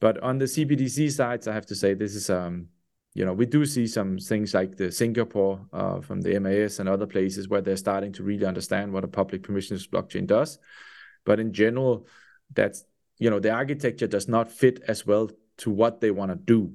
But 0.00 0.22
on 0.22 0.38
the 0.38 0.44
CBDC 0.44 1.10
sides, 1.10 1.48
I 1.48 1.54
have 1.54 1.66
to 1.66 1.74
say 1.74 1.94
this 1.94 2.14
is 2.14 2.30
um, 2.30 2.68
you 3.16 3.24
know 3.24 3.32
we 3.32 3.46
do 3.46 3.64
see 3.64 3.86
some 3.86 4.18
things 4.18 4.52
like 4.52 4.76
the 4.76 4.92
Singapore 4.92 5.60
uh, 5.72 6.00
from 6.00 6.20
the 6.20 6.38
MAS 6.38 6.78
and 6.78 6.88
other 6.88 7.06
places 7.06 7.48
where 7.48 7.62
they're 7.62 7.76
starting 7.76 8.12
to 8.12 8.22
really 8.22 8.46
understand 8.46 8.92
what 8.92 9.04
a 9.04 9.08
public 9.08 9.42
permissionless 9.42 9.88
blockchain 9.88 10.26
does. 10.26 10.58
But 11.24 11.40
in 11.40 11.52
general, 11.52 12.06
that's 12.52 12.84
you 13.18 13.30
know 13.30 13.40
the 13.40 13.50
architecture 13.50 14.06
does 14.06 14.28
not 14.28 14.52
fit 14.52 14.82
as 14.86 15.06
well 15.06 15.30
to 15.58 15.70
what 15.70 16.00
they 16.00 16.10
want 16.10 16.30
to 16.30 16.36
do 16.36 16.72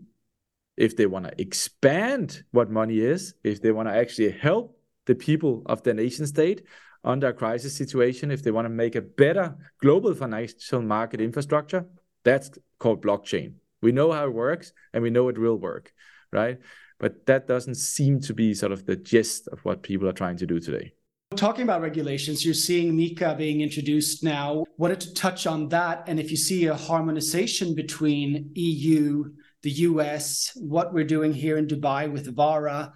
if 0.77 0.97
they 0.97 1.06
want 1.06 1.25
to 1.25 1.41
expand 1.41 2.43
what 2.51 2.71
money 2.71 2.99
is, 2.99 3.36
if 3.43 3.62
they 3.62 3.71
want 3.71 3.88
to 3.88 3.95
actually 3.95 4.32
help 4.32 4.75
the 5.06 5.13
people 5.13 5.62
of 5.67 5.84
the 5.84 5.93
nation 5.93 6.25
state 6.25 6.63
under 7.04 7.27
a 7.27 7.34
crisis 7.34 7.75
situation, 7.75 8.32
if 8.32 8.43
they 8.43 8.51
want 8.51 8.65
to 8.65 8.69
make 8.69 8.95
a 8.95 9.01
better 9.01 9.56
global 9.80 10.13
financial 10.15 10.82
market 10.82 11.21
infrastructure, 11.21 11.86
that's 12.23 12.51
called 12.80 13.04
blockchain. 13.04 13.54
We 13.82 13.91
know 13.91 14.12
how 14.12 14.25
it 14.25 14.34
works 14.34 14.73
and 14.93 15.04
we 15.04 15.10
know 15.10 15.30
it 15.30 15.38
will 15.38 15.58
work, 15.58 15.91
right? 16.31 16.57
But 16.99 17.25
that 17.25 17.47
doesn't 17.47 17.75
seem 17.75 18.19
to 18.21 18.33
be 18.33 18.53
sort 18.53 18.71
of 18.71 18.85
the 18.85 18.95
gist 18.95 19.47
of 19.47 19.59
what 19.65 19.81
people 19.81 20.07
are 20.07 20.13
trying 20.13 20.37
to 20.37 20.45
do 20.45 20.59
today. 20.59 20.93
Talking 21.35 21.63
about 21.63 21.81
regulations, 21.81 22.43
you're 22.43 22.53
seeing 22.53 22.93
MiCA 22.93 23.37
being 23.37 23.61
introduced 23.61 24.23
now. 24.23 24.65
Wanted 24.77 24.99
to 25.01 25.13
touch 25.13 25.47
on 25.47 25.69
that 25.69 26.03
and 26.07 26.19
if 26.19 26.29
you 26.29 26.37
see 26.37 26.65
a 26.65 26.75
harmonization 26.75 27.73
between 27.73 28.51
EU 28.53 29.31
the 29.63 29.71
US, 29.71 30.51
what 30.55 30.93
we're 30.93 31.03
doing 31.03 31.33
here 31.33 31.57
in 31.57 31.67
Dubai 31.67 32.11
with 32.11 32.35
VARA. 32.35 32.93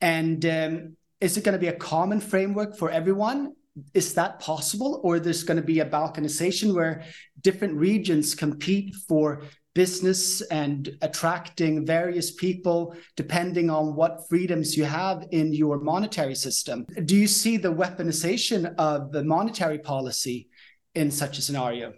And 0.00 0.44
um, 0.44 0.96
is 1.20 1.36
it 1.36 1.44
going 1.44 1.54
to 1.54 1.58
be 1.58 1.68
a 1.68 1.76
common 1.76 2.20
framework 2.20 2.76
for 2.76 2.90
everyone? 2.90 3.54
Is 3.94 4.14
that 4.14 4.40
possible? 4.40 5.00
Or 5.04 5.20
there's 5.20 5.44
going 5.44 5.58
to 5.58 5.62
be 5.62 5.80
a 5.80 5.86
balkanization 5.86 6.74
where 6.74 7.04
different 7.40 7.74
regions 7.76 8.34
compete 8.34 8.94
for 9.08 9.44
business 9.78 10.40
and 10.62 10.80
attracting 11.02 11.86
various 11.86 12.32
people 12.32 12.96
depending 13.14 13.70
on 13.70 13.94
what 13.94 14.28
freedoms 14.28 14.76
you 14.76 14.82
have 14.82 15.18
in 15.30 15.46
your 15.52 15.78
monetary 15.78 16.34
system? 16.34 16.84
Do 17.04 17.14
you 17.14 17.28
see 17.28 17.58
the 17.58 17.72
weaponization 17.72 18.74
of 18.74 19.12
the 19.12 19.22
monetary 19.22 19.78
policy 19.78 20.48
in 20.96 21.12
such 21.12 21.38
a 21.38 21.42
scenario? 21.42 21.92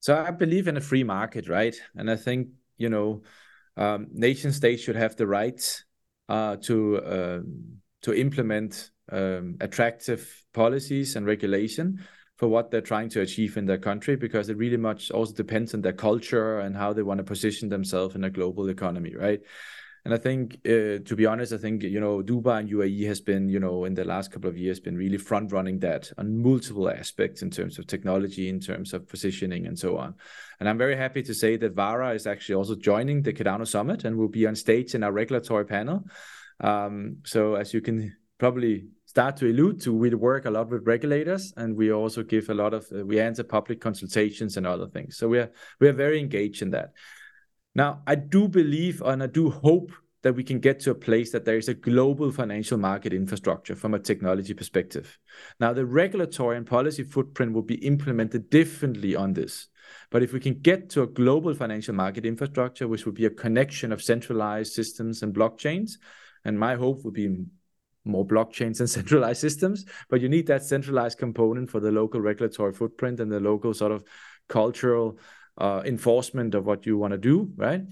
So 0.00 0.10
I 0.28 0.32
believe 0.32 0.66
in 0.66 0.76
a 0.76 0.80
free 0.90 1.04
market, 1.04 1.48
right? 1.48 1.76
And 1.94 2.10
I 2.10 2.16
think, 2.16 2.48
you 2.76 2.88
know, 2.88 3.22
um, 3.76 4.08
nation 4.10 4.52
states 4.52 4.82
should 4.82 4.96
have 4.96 5.14
the 5.14 5.28
right 5.28 5.62
uh, 6.28 6.56
to 6.66 6.76
uh, 7.16 7.40
to 8.02 8.10
implement 8.24 8.90
um, 9.12 9.56
attractive 9.60 10.22
policies 10.52 11.14
and 11.16 11.24
regulation 11.24 11.86
for 12.42 12.48
what 12.48 12.72
they're 12.72 12.80
trying 12.80 13.08
to 13.08 13.20
achieve 13.20 13.56
in 13.56 13.66
their 13.66 13.78
country 13.78 14.16
because 14.16 14.48
it 14.48 14.56
really 14.56 14.76
much 14.76 15.12
also 15.12 15.32
depends 15.32 15.74
on 15.74 15.80
their 15.80 15.92
culture 15.92 16.58
and 16.58 16.76
how 16.76 16.92
they 16.92 17.04
want 17.04 17.18
to 17.18 17.22
position 17.22 17.68
themselves 17.68 18.16
in 18.16 18.24
a 18.24 18.30
global 18.30 18.68
economy 18.68 19.14
right 19.14 19.42
and 20.04 20.12
I 20.12 20.16
think, 20.16 20.54
uh, 20.66 20.98
to 21.04 21.14
be 21.14 21.26
honest, 21.26 21.52
I 21.52 21.58
think 21.58 21.84
you 21.84 22.00
know 22.00 22.24
Dubai 22.24 22.58
and 22.58 22.68
UAE 22.68 23.06
has 23.06 23.20
been, 23.20 23.48
you 23.48 23.60
know, 23.60 23.84
in 23.84 23.94
the 23.94 24.02
last 24.02 24.32
couple 24.32 24.50
of 24.50 24.58
years, 24.58 24.80
been 24.80 24.96
really 24.96 25.16
front 25.16 25.52
running 25.52 25.78
that 25.78 26.10
on 26.18 26.42
multiple 26.42 26.90
aspects 26.90 27.42
in 27.42 27.50
terms 27.50 27.78
of 27.78 27.86
technology, 27.86 28.48
in 28.48 28.58
terms 28.58 28.94
of 28.94 29.06
positioning, 29.08 29.64
and 29.68 29.78
so 29.78 29.98
on. 29.98 30.16
And 30.58 30.68
I'm 30.68 30.76
very 30.76 30.96
happy 30.96 31.22
to 31.22 31.32
say 31.32 31.56
that 31.56 31.76
Vara 31.76 32.14
is 32.14 32.26
actually 32.26 32.56
also 32.56 32.74
joining 32.74 33.22
the 33.22 33.32
Cardano 33.32 33.64
Summit 33.64 34.04
and 34.04 34.16
will 34.16 34.26
be 34.26 34.44
on 34.44 34.56
stage 34.56 34.96
in 34.96 35.04
our 35.04 35.12
regulatory 35.12 35.66
panel. 35.66 36.02
Um, 36.58 37.18
so 37.24 37.54
as 37.54 37.72
you 37.72 37.80
can 37.80 38.16
probably 38.38 38.88
start 39.12 39.36
to 39.36 39.50
allude 39.50 39.78
to, 39.82 39.92
we 39.92 40.08
work 40.14 40.46
a 40.46 40.50
lot 40.50 40.70
with 40.70 40.86
regulators, 40.86 41.52
and 41.58 41.76
we 41.76 41.92
also 41.92 42.22
give 42.22 42.48
a 42.48 42.54
lot 42.54 42.72
of 42.72 42.86
uh, 42.90 43.04
we 43.04 43.20
answer 43.20 43.44
public 43.44 43.78
consultations 43.78 44.56
and 44.56 44.66
other 44.66 44.88
things. 44.88 45.18
So 45.18 45.28
we 45.28 45.38
are 45.38 45.50
we 45.80 45.88
are 45.88 45.98
very 46.06 46.18
engaged 46.18 46.62
in 46.62 46.70
that. 46.70 46.92
Now, 47.74 48.00
I 48.06 48.14
do 48.14 48.48
believe 48.48 49.02
and 49.02 49.22
I 49.22 49.26
do 49.26 49.50
hope 49.50 49.92
that 50.22 50.34
we 50.34 50.44
can 50.44 50.60
get 50.60 50.80
to 50.80 50.92
a 50.92 51.02
place 51.06 51.30
that 51.32 51.44
there 51.44 51.58
is 51.58 51.68
a 51.68 51.74
global 51.74 52.30
financial 52.30 52.78
market 52.78 53.12
infrastructure 53.12 53.76
from 53.76 53.92
a 53.92 53.98
technology 53.98 54.54
perspective. 54.54 55.18
Now, 55.60 55.74
the 55.74 55.84
regulatory 55.84 56.56
and 56.56 56.66
policy 56.66 57.04
footprint 57.04 57.52
will 57.52 57.68
be 57.74 57.84
implemented 57.86 58.48
differently 58.48 59.14
on 59.14 59.34
this. 59.34 59.68
But 60.10 60.22
if 60.22 60.32
we 60.32 60.40
can 60.40 60.54
get 60.54 60.88
to 60.90 61.02
a 61.02 61.06
global 61.06 61.54
financial 61.54 61.94
market 61.94 62.24
infrastructure, 62.24 62.88
which 62.88 63.04
would 63.04 63.16
be 63.16 63.26
a 63.26 63.30
connection 63.44 63.92
of 63.92 64.02
centralized 64.02 64.72
systems 64.72 65.22
and 65.22 65.34
blockchains, 65.34 65.98
and 66.44 66.58
my 66.58 66.76
hope 66.76 67.04
would 67.04 67.14
be 67.14 67.28
more 68.04 68.26
blockchains 68.26 68.80
and 68.80 68.90
centralized 68.98 69.40
systems, 69.40 69.84
but 70.08 70.20
you 70.20 70.28
need 70.28 70.46
that 70.46 70.62
centralized 70.62 71.18
component 71.18 71.70
for 71.70 71.80
the 71.80 71.90
local 71.90 72.20
regulatory 72.20 72.72
footprint 72.72 73.20
and 73.20 73.30
the 73.30 73.40
local 73.40 73.74
sort 73.74 73.92
of 73.92 74.04
cultural 74.48 75.18
uh, 75.58 75.82
enforcement 75.84 76.54
of 76.54 76.66
what 76.66 76.86
you 76.86 76.96
want 76.98 77.12
to 77.12 77.18
do, 77.18 77.50
right? 77.56 77.82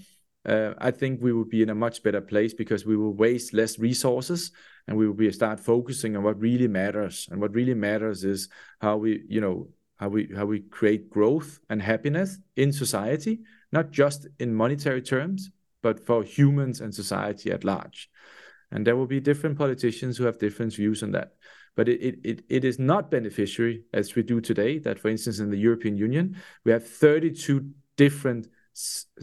Uh, 0.43 0.73
I 0.79 0.91
think 0.91 1.21
we 1.21 1.33
would 1.33 1.49
be 1.49 1.61
in 1.61 1.69
a 1.69 1.75
much 1.75 2.01
better 2.01 2.21
place 2.21 2.53
because 2.53 2.85
we 2.85 2.97
will 2.97 3.13
waste 3.13 3.53
less 3.53 3.77
resources 3.77 4.51
and 4.87 4.97
we 4.97 5.05
will 5.05 5.13
be 5.13 5.31
start 5.31 5.59
focusing 5.59 6.17
on 6.17 6.23
what 6.23 6.39
really 6.39 6.67
matters. 6.67 7.27
And 7.31 7.39
what 7.39 7.53
really 7.53 7.75
matters 7.75 8.23
is 8.23 8.49
how 8.79 8.97
we, 8.97 9.23
you 9.29 9.39
know, 9.39 9.69
how 9.97 10.09
we 10.09 10.29
how 10.35 10.45
we 10.45 10.61
create 10.61 11.11
growth 11.11 11.59
and 11.69 11.79
happiness 11.79 12.39
in 12.55 12.73
society, 12.73 13.41
not 13.71 13.91
just 13.91 14.27
in 14.39 14.55
monetary 14.55 15.03
terms, 15.03 15.51
but 15.83 15.99
for 15.99 16.23
humans 16.23 16.81
and 16.81 16.93
society 16.93 17.51
at 17.51 17.63
large. 17.63 18.09
And 18.71 18.85
there 18.85 18.95
will 18.95 19.07
be 19.07 19.19
different 19.19 19.57
politicians 19.57 20.17
who 20.17 20.25
have 20.25 20.39
different 20.39 20.73
views 20.73 21.03
on 21.03 21.11
that. 21.11 21.33
But 21.75 21.87
it, 21.87 22.19
it, 22.23 22.43
it 22.49 22.65
is 22.65 22.79
not 22.79 23.11
beneficiary, 23.11 23.83
as 23.93 24.15
we 24.15 24.23
do 24.23 24.41
today, 24.41 24.79
that, 24.79 24.99
for 24.99 25.09
instance, 25.09 25.39
in 25.39 25.49
the 25.49 25.57
European 25.57 25.97
Union, 25.97 26.37
we 26.65 26.71
have 26.71 26.85
32 26.85 27.65
different 27.95 28.47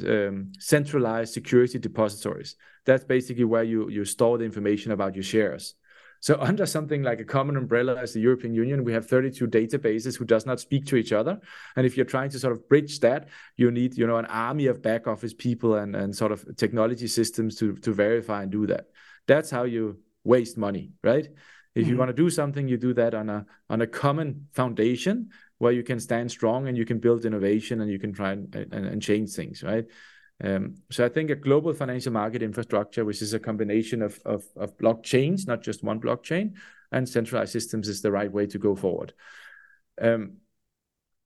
um, 0.07 0.53
centralized 0.59 1.35
security 1.35 1.79
depositories. 1.79 2.57
That's 2.87 3.05
basically 3.05 3.45
where 3.45 3.65
you, 3.65 3.89
you 3.91 4.05
store 4.05 4.39
the 4.39 4.45
information 4.45 4.93
about 4.93 5.15
your 5.15 5.25
shares. 5.25 5.75
So 6.21 6.39
under 6.41 6.67
something 6.67 7.03
like 7.03 7.21
a 7.21 7.25
common 7.25 7.57
umbrella 7.57 7.97
as 7.97 8.13
the 8.13 8.21
European 8.21 8.55
Union, 8.55 8.85
we 8.85 8.93
have 8.93 9.07
32 9.07 9.47
databases 9.47 10.17
who 10.17 10.25
does 10.25 10.47
not 10.47 10.61
speak 10.61 10.87
to 10.87 10.97
each 10.97 11.13
other. 11.13 11.39
And 11.77 11.87
if 11.87 11.97
you're 11.97 12.07
trying 12.07 12.31
to 12.31 12.39
sort 12.39 12.53
of 12.53 12.69
bridge 12.69 13.01
that, 13.01 13.29
you 13.57 13.71
need, 13.71 13.97
you 13.97 14.07
know, 14.07 14.17
an 14.17 14.27
army 14.27 14.67
of 14.67 14.83
back 14.83 15.07
office 15.07 15.35
people 15.35 15.75
and, 15.75 15.95
and 15.95 16.15
sort 16.15 16.33
of 16.33 16.57
technology 16.57 17.07
systems 17.07 17.57
to, 17.57 17.77
to 17.77 17.93
verify 17.93 18.43
and 18.43 18.53
do 18.53 18.67
that. 18.67 18.87
That's 19.29 19.51
how 19.51 19.63
you 19.63 19.99
waste 20.25 20.59
money, 20.59 20.91
right? 21.05 21.27
If 21.75 21.83
mm-hmm. 21.83 21.91
you 21.91 21.97
want 21.97 22.09
to 22.09 22.15
do 22.15 22.29
something, 22.29 22.67
you 22.67 22.77
do 22.77 22.93
that 22.95 23.15
on 23.15 23.31
a 23.31 23.47
on 23.71 23.83
a 23.83 23.87
common 23.87 24.49
foundation 24.53 25.31
where 25.59 25.73
you 25.73 25.85
can 25.85 26.01
stand 26.01 26.31
strong 26.31 26.67
and 26.67 26.77
you 26.77 26.85
can 26.85 26.99
build 26.99 27.25
innovation 27.25 27.81
and 27.81 27.91
you 27.91 27.99
can 27.99 28.13
try 28.13 28.33
and, 28.33 28.55
and, 28.55 28.87
and 28.87 29.03
change 29.03 29.31
things, 29.31 29.63
right? 29.63 29.85
Um, 30.43 30.77
so 30.91 31.05
I 31.05 31.09
think 31.09 31.31
a 31.31 31.35
global 31.35 31.75
financial 31.75 32.13
market 32.13 32.43
infrastructure, 32.43 33.05
which 33.05 33.23
is 33.23 33.35
a 33.35 33.41
combination 33.41 34.03
of, 34.03 34.21
of, 34.25 34.45
of 34.57 34.77
blockchains, 34.79 35.49
not 35.49 35.63
just 35.63 35.83
one 35.83 36.01
blockchain, 36.01 36.55
and 36.93 37.09
centralized 37.09 37.53
systems, 37.53 37.89
is 37.89 38.03
the 38.03 38.13
right 38.13 38.31
way 38.31 38.47
to 38.47 38.59
go 38.59 38.77
forward. 38.77 39.13
Um, 40.01 40.37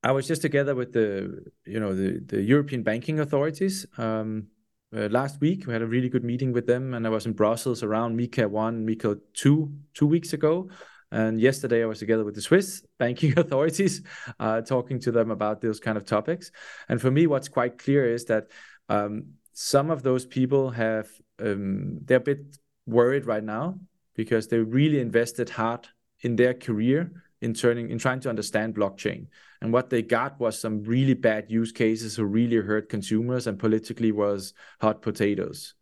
I 0.03 0.13
was 0.13 0.27
just 0.27 0.43
together 0.43 0.75
with 0.75 0.93
the 0.93 1.45
you 1.65 1.79
know 1.79 1.95
the, 1.95 2.21
the 2.27 2.43
European 2.43 2.83
banking 2.83 3.21
authorities 3.21 3.87
um, 3.99 4.49
uh, 4.97 5.09
last 5.11 5.41
week. 5.41 5.67
We 5.67 5.73
had 5.73 5.83
a 5.83 5.87
really 5.87 6.09
good 6.09 6.25
meeting 6.25 6.53
with 6.53 6.67
them, 6.67 6.95
and 6.95 7.07
I 7.07 7.11
was 7.11 7.27
in 7.27 7.33
Brussels 7.33 7.83
around 7.83 8.19
MiCA 8.19 8.49
1, 8.49 8.87
MiCA 8.87 9.19
2, 9.35 9.73
two 9.95 10.07
weeks 10.07 10.33
ago. 10.33 10.69
And 11.11 11.39
yesterday 11.41 11.83
I 11.83 11.87
was 11.87 11.99
together 11.99 12.25
with 12.25 12.35
the 12.35 12.41
Swiss 12.41 12.85
banking 12.99 13.39
authorities, 13.39 14.03
uh, 14.41 14.63
talking 14.63 14.99
to 15.01 15.13
them 15.13 15.31
about 15.31 15.61
those 15.61 15.79
kind 15.79 15.97
of 15.99 16.05
topics. 16.05 16.51
And 16.89 17.01
for 17.01 17.11
me, 17.11 17.27
what's 17.27 17.49
quite 17.49 17.79
clear 17.79 18.13
is 18.13 18.25
that 18.27 18.47
um, 18.89 19.35
some 19.53 19.91
of 19.91 20.03
those 20.03 20.25
people 20.25 20.71
have 20.71 21.09
um, 21.39 21.99
they're 22.05 22.17
a 22.17 22.21
bit 22.21 22.57
worried 22.87 23.27
right 23.27 23.45
now 23.45 23.79
because 24.15 24.49
they 24.49 24.59
really 24.59 25.01
invested 25.01 25.51
hard 25.51 25.89
in 26.21 26.37
their 26.37 26.55
career 26.55 27.13
in 27.43 27.53
turning 27.53 27.91
in 27.91 27.99
trying 27.99 28.21
to 28.21 28.29
understand 28.29 28.75
blockchain. 28.75 29.27
And 29.61 29.73
what 29.73 29.91
they 29.91 30.01
got 30.01 30.39
was 30.41 30.59
some 30.59 30.85
really 30.85 31.15
bad 31.15 31.51
use 31.51 31.73
cases 31.73 32.17
who 32.17 32.25
really 32.25 32.57
hurt 32.57 32.89
consumers 32.89 33.47
and 33.47 33.59
politically 33.59 34.13
was 34.13 34.55
hot 34.81 35.03
potatoes. 35.03 35.75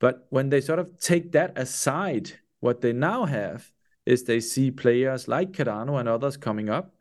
But 0.00 0.26
when 0.30 0.48
they 0.48 0.60
sort 0.60 0.80
of 0.80 0.98
take 0.98 1.32
that 1.32 1.56
aside 1.56 2.32
what 2.60 2.80
they 2.80 2.92
now 2.92 3.24
have 3.24 3.70
is 4.06 4.24
they 4.24 4.40
see 4.40 4.70
players 4.70 5.28
like 5.28 5.52
cardano 5.52 6.00
and 6.00 6.08
others 6.08 6.36
coming 6.36 6.68
up 6.68 6.94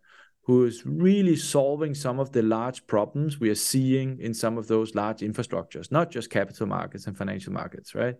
who 0.43 0.65
is 0.65 0.85
really 0.85 1.35
solving 1.35 1.93
some 1.93 2.19
of 2.19 2.31
the 2.31 2.41
large 2.41 2.85
problems 2.87 3.39
we 3.39 3.49
are 3.49 3.55
seeing 3.55 4.19
in 4.19 4.33
some 4.33 4.57
of 4.57 4.67
those 4.67 4.93
large 4.93 5.19
infrastructures 5.19 5.91
not 5.91 6.11
just 6.11 6.29
capital 6.29 6.67
markets 6.67 7.07
and 7.07 7.17
financial 7.17 7.53
markets 7.53 7.95
right? 7.95 8.15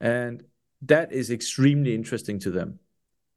And 0.00 0.42
that 0.82 1.12
is 1.12 1.30
extremely 1.30 1.94
interesting 1.94 2.38
to 2.40 2.50
them 2.50 2.78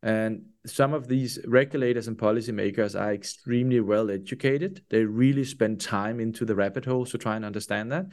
and 0.04 0.46
some 0.66 0.94
of 0.94 1.08
these 1.08 1.40
regulators 1.48 2.08
and 2.08 2.18
policymakers 2.18 3.00
are 3.00 3.14
extremely 3.14 3.80
well 3.80 4.12
educated. 4.12 4.84
They 4.90 5.04
really 5.04 5.44
spend 5.44 5.82
time 5.82 6.20
into 6.20 6.46
the 6.46 6.56
rabbit 6.56 6.86
holes 6.86 7.12
to 7.12 7.18
try 7.18 7.36
and 7.36 7.46
understand 7.46 7.92
that. 7.92 8.08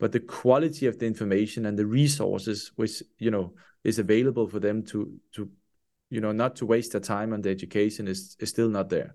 But 0.00 0.12
the 0.12 0.20
quality 0.20 0.86
of 0.86 0.98
the 0.98 1.06
information 1.06 1.66
and 1.66 1.78
the 1.78 1.86
resources 1.86 2.72
which 2.76 3.02
you 3.18 3.30
know 3.30 3.54
is 3.84 3.98
available 3.98 4.48
for 4.48 4.60
them 4.60 4.84
to 4.86 5.18
to 5.34 5.50
you 6.10 6.20
know 6.20 6.32
not 6.32 6.56
to 6.56 6.66
waste 6.66 6.92
their 6.92 7.00
time 7.00 7.32
on 7.32 7.42
the 7.42 7.50
education 7.50 8.08
is 8.08 8.36
is 8.40 8.50
still 8.50 8.68
not 8.68 8.88
there. 8.88 9.14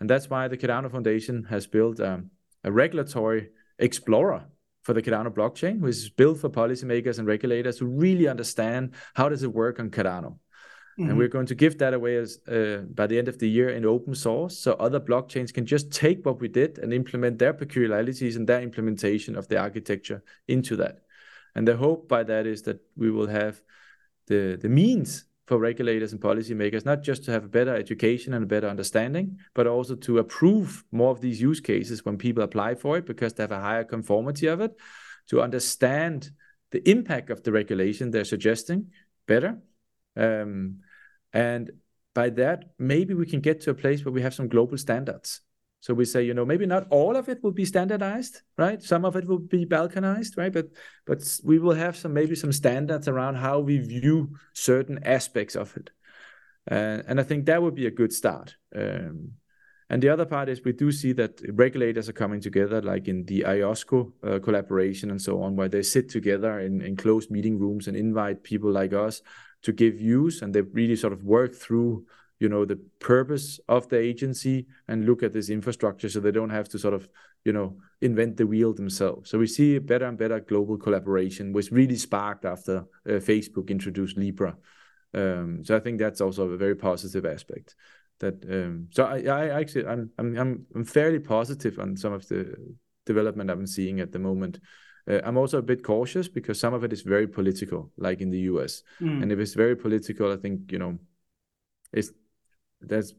And 0.00 0.08
that's 0.08 0.30
why 0.30 0.48
the 0.48 0.56
Cardano 0.56 0.90
Foundation 0.90 1.44
has 1.44 1.66
built 1.66 2.00
um, 2.00 2.30
a 2.62 2.70
regulatory 2.70 3.50
explorer 3.78 4.46
for 4.82 4.94
the 4.94 5.02
Cardano 5.02 5.30
blockchain, 5.30 5.80
which 5.80 5.96
is 5.96 6.08
built 6.08 6.38
for 6.38 6.48
policymakers 6.48 7.18
and 7.18 7.26
regulators 7.26 7.78
to 7.78 7.86
really 7.86 8.28
understand 8.28 8.94
how 9.14 9.28
does 9.28 9.42
it 9.42 9.52
work 9.52 9.80
on 9.80 9.90
Cardano 9.90 10.38
Mm-hmm. 10.98 11.10
And 11.10 11.18
we're 11.18 11.28
going 11.28 11.46
to 11.46 11.54
give 11.54 11.78
that 11.78 11.94
away 11.94 12.16
as 12.16 12.40
uh, 12.48 12.82
by 12.92 13.06
the 13.06 13.18
end 13.18 13.28
of 13.28 13.38
the 13.38 13.48
year 13.48 13.70
in 13.70 13.84
open 13.84 14.14
source, 14.14 14.58
so 14.58 14.72
other 14.72 14.98
blockchains 14.98 15.54
can 15.54 15.64
just 15.64 15.92
take 15.92 16.26
what 16.26 16.40
we 16.40 16.48
did 16.48 16.78
and 16.78 16.92
implement 16.92 17.38
their 17.38 17.52
peculiarities 17.52 18.34
and 18.34 18.48
their 18.48 18.60
implementation 18.60 19.36
of 19.36 19.46
the 19.46 19.58
architecture 19.58 20.22
into 20.48 20.74
that. 20.76 21.02
And 21.54 21.68
the 21.68 21.76
hope 21.76 22.08
by 22.08 22.24
that 22.24 22.46
is 22.46 22.62
that 22.62 22.80
we 22.96 23.10
will 23.10 23.28
have 23.28 23.62
the 24.26 24.58
the 24.60 24.68
means 24.68 25.24
for 25.46 25.56
regulators 25.58 26.12
and 26.12 26.20
policymakers 26.20 26.84
not 26.84 27.02
just 27.02 27.24
to 27.24 27.30
have 27.30 27.44
a 27.44 27.48
better 27.48 27.74
education 27.74 28.34
and 28.34 28.44
a 28.44 28.46
better 28.46 28.68
understanding, 28.68 29.38
but 29.54 29.66
also 29.66 29.94
to 29.94 30.18
approve 30.18 30.84
more 30.92 31.10
of 31.10 31.20
these 31.20 31.40
use 31.40 31.60
cases 31.60 32.04
when 32.04 32.18
people 32.18 32.42
apply 32.42 32.74
for 32.74 32.98
it 32.98 33.06
because 33.06 33.32
they 33.32 33.42
have 33.42 33.52
a 33.52 33.60
higher 33.60 33.84
conformity 33.84 34.46
of 34.46 34.60
it, 34.60 34.76
to 35.28 35.40
understand 35.40 36.30
the 36.70 36.86
impact 36.90 37.30
of 37.30 37.42
the 37.42 37.52
regulation 37.52 38.10
they're 38.10 38.24
suggesting 38.24 38.88
better. 39.26 39.58
Um, 40.16 40.80
and 41.32 41.70
by 42.14 42.30
that, 42.30 42.70
maybe 42.78 43.14
we 43.14 43.26
can 43.26 43.40
get 43.40 43.60
to 43.62 43.70
a 43.70 43.74
place 43.74 44.04
where 44.04 44.12
we 44.12 44.22
have 44.22 44.34
some 44.34 44.48
global 44.48 44.78
standards. 44.78 45.40
So 45.80 45.94
we 45.94 46.04
say, 46.04 46.24
you 46.24 46.34
know, 46.34 46.44
maybe 46.44 46.66
not 46.66 46.88
all 46.90 47.16
of 47.16 47.28
it 47.28 47.42
will 47.42 47.52
be 47.52 47.64
standardized, 47.64 48.42
right? 48.56 48.82
Some 48.82 49.04
of 49.04 49.14
it 49.14 49.26
will 49.26 49.38
be 49.38 49.64
balkanized, 49.64 50.36
right? 50.36 50.52
But 50.52 50.70
but 51.06 51.22
we 51.44 51.58
will 51.60 51.74
have 51.74 51.96
some 51.96 52.12
maybe 52.12 52.34
some 52.34 52.52
standards 52.52 53.06
around 53.06 53.36
how 53.36 53.60
we 53.60 53.78
view 53.78 54.36
certain 54.54 54.98
aspects 55.04 55.54
of 55.54 55.76
it, 55.76 55.90
uh, 56.70 57.02
and 57.06 57.20
I 57.20 57.22
think 57.22 57.46
that 57.46 57.62
would 57.62 57.76
be 57.76 57.86
a 57.86 57.92
good 57.92 58.12
start. 58.12 58.56
Um, 58.74 59.34
and 59.90 60.02
the 60.02 60.10
other 60.10 60.26
part 60.26 60.48
is 60.48 60.64
we 60.64 60.72
do 60.72 60.92
see 60.92 61.12
that 61.14 61.40
regulators 61.52 62.08
are 62.08 62.12
coming 62.12 62.40
together, 62.40 62.82
like 62.82 63.08
in 63.08 63.24
the 63.24 63.44
IOSCO 63.46 64.12
uh, 64.22 64.38
collaboration 64.40 65.10
and 65.10 65.22
so 65.22 65.42
on, 65.42 65.56
where 65.56 65.68
they 65.68 65.82
sit 65.82 66.10
together 66.10 66.60
in, 66.60 66.82
in 66.82 66.96
closed 66.96 67.30
meeting 67.30 67.58
rooms 67.58 67.88
and 67.88 67.96
invite 67.96 68.42
people 68.42 68.70
like 68.70 68.92
us 68.92 69.22
to 69.62 69.72
give 69.72 70.00
use 70.00 70.42
and 70.42 70.54
they 70.54 70.60
really 70.60 70.96
sort 70.96 71.12
of 71.12 71.24
work 71.24 71.54
through 71.54 72.04
you 72.40 72.48
know 72.48 72.64
the 72.64 72.78
purpose 73.00 73.58
of 73.68 73.88
the 73.88 73.98
agency 73.98 74.66
and 74.86 75.06
look 75.06 75.22
at 75.22 75.32
this 75.32 75.50
infrastructure 75.50 76.08
so 76.08 76.20
they 76.20 76.30
don't 76.30 76.50
have 76.50 76.68
to 76.68 76.78
sort 76.78 76.94
of 76.94 77.08
you 77.44 77.52
know 77.52 77.76
invent 78.00 78.36
the 78.36 78.46
wheel 78.46 78.72
themselves. 78.72 79.30
So 79.30 79.38
we 79.38 79.46
see 79.46 79.78
better 79.78 80.06
and 80.06 80.16
better 80.16 80.38
global 80.40 80.76
collaboration 80.76 81.52
which 81.52 81.72
really 81.72 81.96
sparked 81.96 82.44
after 82.44 82.86
uh, 83.06 83.12
facebook 83.12 83.68
introduced 83.68 84.16
libra. 84.16 84.56
Um, 85.14 85.64
so 85.64 85.74
i 85.74 85.80
think 85.80 85.98
that's 85.98 86.20
also 86.20 86.50
a 86.50 86.56
very 86.58 86.76
positive 86.76 87.24
aspect 87.24 87.74
that 88.20 88.44
um, 88.50 88.88
so 88.90 89.04
I, 89.04 89.22
I 89.22 89.60
actually 89.60 89.86
I'm, 89.86 90.10
I'm 90.18 90.66
i'm 90.74 90.84
fairly 90.84 91.18
positive 91.18 91.78
on 91.78 91.96
some 91.96 92.12
of 92.12 92.28
the 92.28 92.54
development 93.06 93.50
i'm 93.50 93.66
seeing 93.66 94.00
at 94.00 94.12
the 94.12 94.18
moment 94.18 94.60
uh, 95.08 95.20
I'm 95.24 95.36
also 95.36 95.58
a 95.58 95.62
bit 95.62 95.82
cautious 95.82 96.28
because 96.28 96.60
some 96.60 96.74
of 96.74 96.84
it 96.84 96.92
is 96.92 97.02
very 97.02 97.26
political, 97.26 97.90
like 97.96 98.20
in 98.20 98.30
the 98.30 98.40
US. 98.40 98.82
Mm. 99.00 99.22
And 99.22 99.32
if 99.32 99.38
it's 99.38 99.54
very 99.54 99.76
political, 99.76 100.32
I 100.32 100.36
think 100.36 100.70
you 100.70 100.78
know, 100.78 100.98
it's 101.92 102.12
that's 102.80 103.14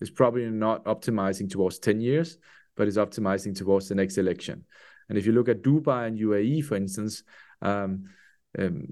it's 0.00 0.10
probably 0.10 0.50
not 0.50 0.84
optimizing 0.84 1.48
towards 1.48 1.78
10 1.78 2.00
years, 2.00 2.38
but 2.76 2.88
it's 2.88 2.96
optimizing 2.96 3.56
towards 3.56 3.88
the 3.88 3.94
next 3.94 4.18
election. 4.18 4.64
And 5.08 5.16
if 5.16 5.26
you 5.26 5.32
look 5.32 5.48
at 5.48 5.62
Dubai 5.62 6.08
and 6.08 6.18
UAE, 6.18 6.64
for 6.64 6.74
instance, 6.74 7.22
um, 7.60 8.04
um, 8.58 8.88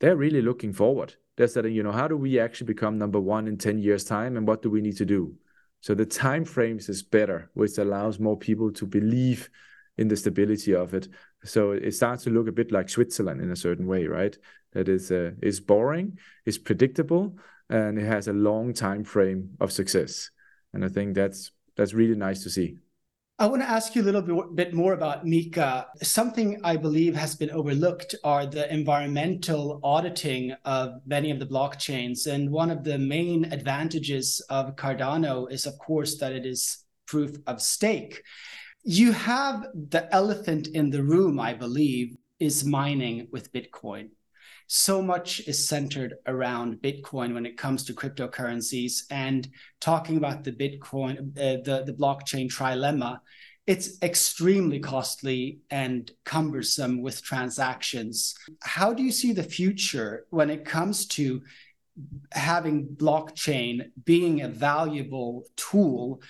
they're 0.00 0.16
really 0.16 0.42
looking 0.42 0.74
forward. 0.74 1.14
They're 1.36 1.48
saying, 1.48 1.72
you 1.72 1.82
know, 1.82 1.92
how 1.92 2.08
do 2.08 2.16
we 2.16 2.38
actually 2.38 2.66
become 2.66 2.98
number 2.98 3.18
one 3.18 3.48
in 3.48 3.56
10 3.56 3.78
years' 3.78 4.04
time, 4.04 4.36
and 4.36 4.46
what 4.46 4.60
do 4.60 4.68
we 4.68 4.82
need 4.82 4.98
to 4.98 5.06
do? 5.06 5.34
So 5.80 5.94
the 5.94 6.04
time 6.04 6.44
frames 6.44 6.90
is 6.90 7.02
better, 7.02 7.50
which 7.54 7.78
allows 7.78 8.20
more 8.20 8.36
people 8.36 8.70
to 8.72 8.84
believe 8.84 9.48
in 9.96 10.08
the 10.08 10.16
stability 10.16 10.74
of 10.74 10.92
it. 10.92 11.08
So 11.44 11.72
it 11.72 11.92
starts 11.92 12.24
to 12.24 12.30
look 12.30 12.48
a 12.48 12.52
bit 12.52 12.70
like 12.70 12.88
Switzerland 12.88 13.40
in 13.40 13.50
a 13.50 13.56
certain 13.56 13.86
way, 13.86 14.06
right? 14.06 14.36
That 14.72 14.88
is 14.88 15.10
uh, 15.10 15.32
is 15.42 15.60
boring, 15.60 16.18
is 16.44 16.58
predictable, 16.58 17.36
and 17.68 17.98
it 17.98 18.06
has 18.06 18.28
a 18.28 18.32
long 18.32 18.72
time 18.72 19.04
frame 19.04 19.50
of 19.60 19.72
success. 19.72 20.30
And 20.72 20.84
I 20.84 20.88
think 20.88 21.14
that's 21.14 21.50
that's 21.76 21.94
really 21.94 22.14
nice 22.14 22.42
to 22.44 22.50
see. 22.50 22.78
I 23.40 23.46
want 23.46 23.62
to 23.62 23.70
ask 23.70 23.94
you 23.94 24.02
a 24.02 24.04
little 24.04 24.52
bit 24.52 24.74
more 24.74 24.92
about 24.92 25.24
MiCA. 25.24 25.86
Something 26.02 26.60
I 26.62 26.76
believe 26.76 27.14
has 27.14 27.34
been 27.34 27.50
overlooked 27.50 28.14
are 28.22 28.44
the 28.44 28.70
environmental 28.70 29.80
auditing 29.82 30.54
of 30.66 31.00
many 31.06 31.30
of 31.30 31.38
the 31.38 31.46
blockchains. 31.46 32.26
And 32.26 32.50
one 32.50 32.70
of 32.70 32.84
the 32.84 32.98
main 32.98 33.50
advantages 33.50 34.42
of 34.50 34.76
Cardano 34.76 35.50
is, 35.50 35.64
of 35.64 35.78
course, 35.78 36.18
that 36.18 36.32
it 36.32 36.44
is 36.44 36.84
proof 37.06 37.34
of 37.46 37.62
stake 37.62 38.22
you 38.82 39.12
have 39.12 39.66
the 39.74 40.12
elephant 40.14 40.68
in 40.68 40.90
the 40.90 41.02
room, 41.02 41.38
I 41.38 41.54
believe, 41.54 42.16
is 42.38 42.64
mining 42.64 43.28
with 43.30 43.52
Bitcoin. 43.52 44.10
So 44.66 45.02
much 45.02 45.40
is 45.48 45.68
centered 45.68 46.14
around 46.26 46.76
Bitcoin 46.76 47.34
when 47.34 47.44
it 47.44 47.58
comes 47.58 47.84
to 47.84 47.92
cryptocurrencies 47.92 49.02
and 49.10 49.48
talking 49.80 50.16
about 50.16 50.44
the 50.44 50.52
Bitcoin, 50.52 51.36
uh, 51.36 51.62
the, 51.64 51.82
the 51.84 51.92
blockchain 51.92 52.48
trilemma. 52.48 53.18
It's 53.66 54.00
extremely 54.02 54.78
costly 54.78 55.60
and 55.70 56.10
cumbersome 56.24 57.02
with 57.02 57.22
transactions. 57.22 58.34
How 58.62 58.94
do 58.94 59.02
you 59.02 59.12
see 59.12 59.32
the 59.32 59.42
future 59.42 60.26
when 60.30 60.50
it 60.50 60.64
comes 60.64 61.06
to 61.08 61.42
having 62.32 62.86
blockchain 62.86 63.90
being 64.04 64.42
a 64.42 64.48
valuable 64.48 65.44
tool 65.56 66.22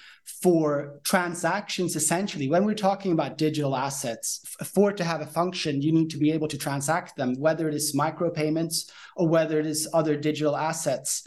for 0.42 1.00
transactions 1.04 1.96
essentially 1.96 2.48
when 2.48 2.64
we're 2.64 2.74
talking 2.74 3.12
about 3.12 3.36
digital 3.36 3.76
assets 3.76 4.40
for 4.64 4.90
it 4.90 4.96
to 4.96 5.04
have 5.04 5.20
a 5.20 5.26
function 5.26 5.82
you 5.82 5.92
need 5.92 6.10
to 6.10 6.18
be 6.18 6.32
able 6.32 6.48
to 6.48 6.58
transact 6.58 7.16
them 7.16 7.34
whether 7.38 7.68
it 7.68 7.74
is 7.74 7.94
micropayments 7.94 8.90
or 9.16 9.28
whether 9.28 9.58
it 9.58 9.66
is 9.66 9.88
other 9.92 10.16
digital 10.16 10.56
assets 10.56 11.26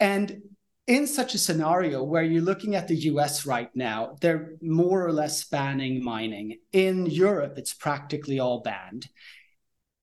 and 0.00 0.40
in 0.88 1.06
such 1.06 1.34
a 1.34 1.38
scenario 1.38 2.02
where 2.02 2.22
you're 2.22 2.42
looking 2.42 2.74
at 2.74 2.88
the 2.88 2.96
US 3.12 3.44
right 3.44 3.70
now, 3.76 4.16
they're 4.22 4.54
more 4.62 5.04
or 5.04 5.12
less 5.12 5.44
banning 5.44 6.02
mining. 6.02 6.56
In 6.72 7.04
Europe, 7.04 7.58
it's 7.58 7.74
practically 7.74 8.40
all 8.40 8.62
banned. 8.62 9.06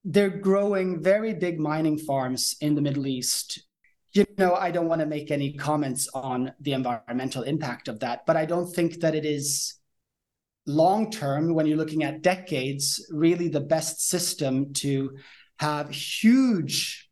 They're 0.04 0.30
growing 0.30 1.02
very 1.02 1.34
big 1.34 1.58
mining 1.58 1.98
farms 1.98 2.56
in 2.60 2.76
the 2.76 2.82
Middle 2.82 3.08
East 3.08 3.65
you 4.16 4.26
know, 4.38 4.54
I 4.54 4.70
don't 4.70 4.88
want 4.88 5.00
to 5.00 5.06
make 5.06 5.30
any 5.30 5.52
comments 5.54 6.08
on 6.14 6.52
the 6.60 6.72
environmental 6.72 7.42
impact 7.42 7.88
of 7.88 8.00
that, 8.00 8.26
but 8.26 8.36
I 8.36 8.46
don't 8.46 8.72
think 8.72 9.00
that 9.00 9.14
it 9.14 9.24
is 9.24 9.74
long 10.66 11.10
term, 11.10 11.54
when 11.54 11.66
you're 11.66 11.76
looking 11.76 12.02
at 12.02 12.22
decades, 12.22 13.06
really 13.10 13.48
the 13.48 13.60
best 13.60 14.08
system 14.08 14.72
to 14.74 15.16
have 15.58 15.90
huge 15.90 17.08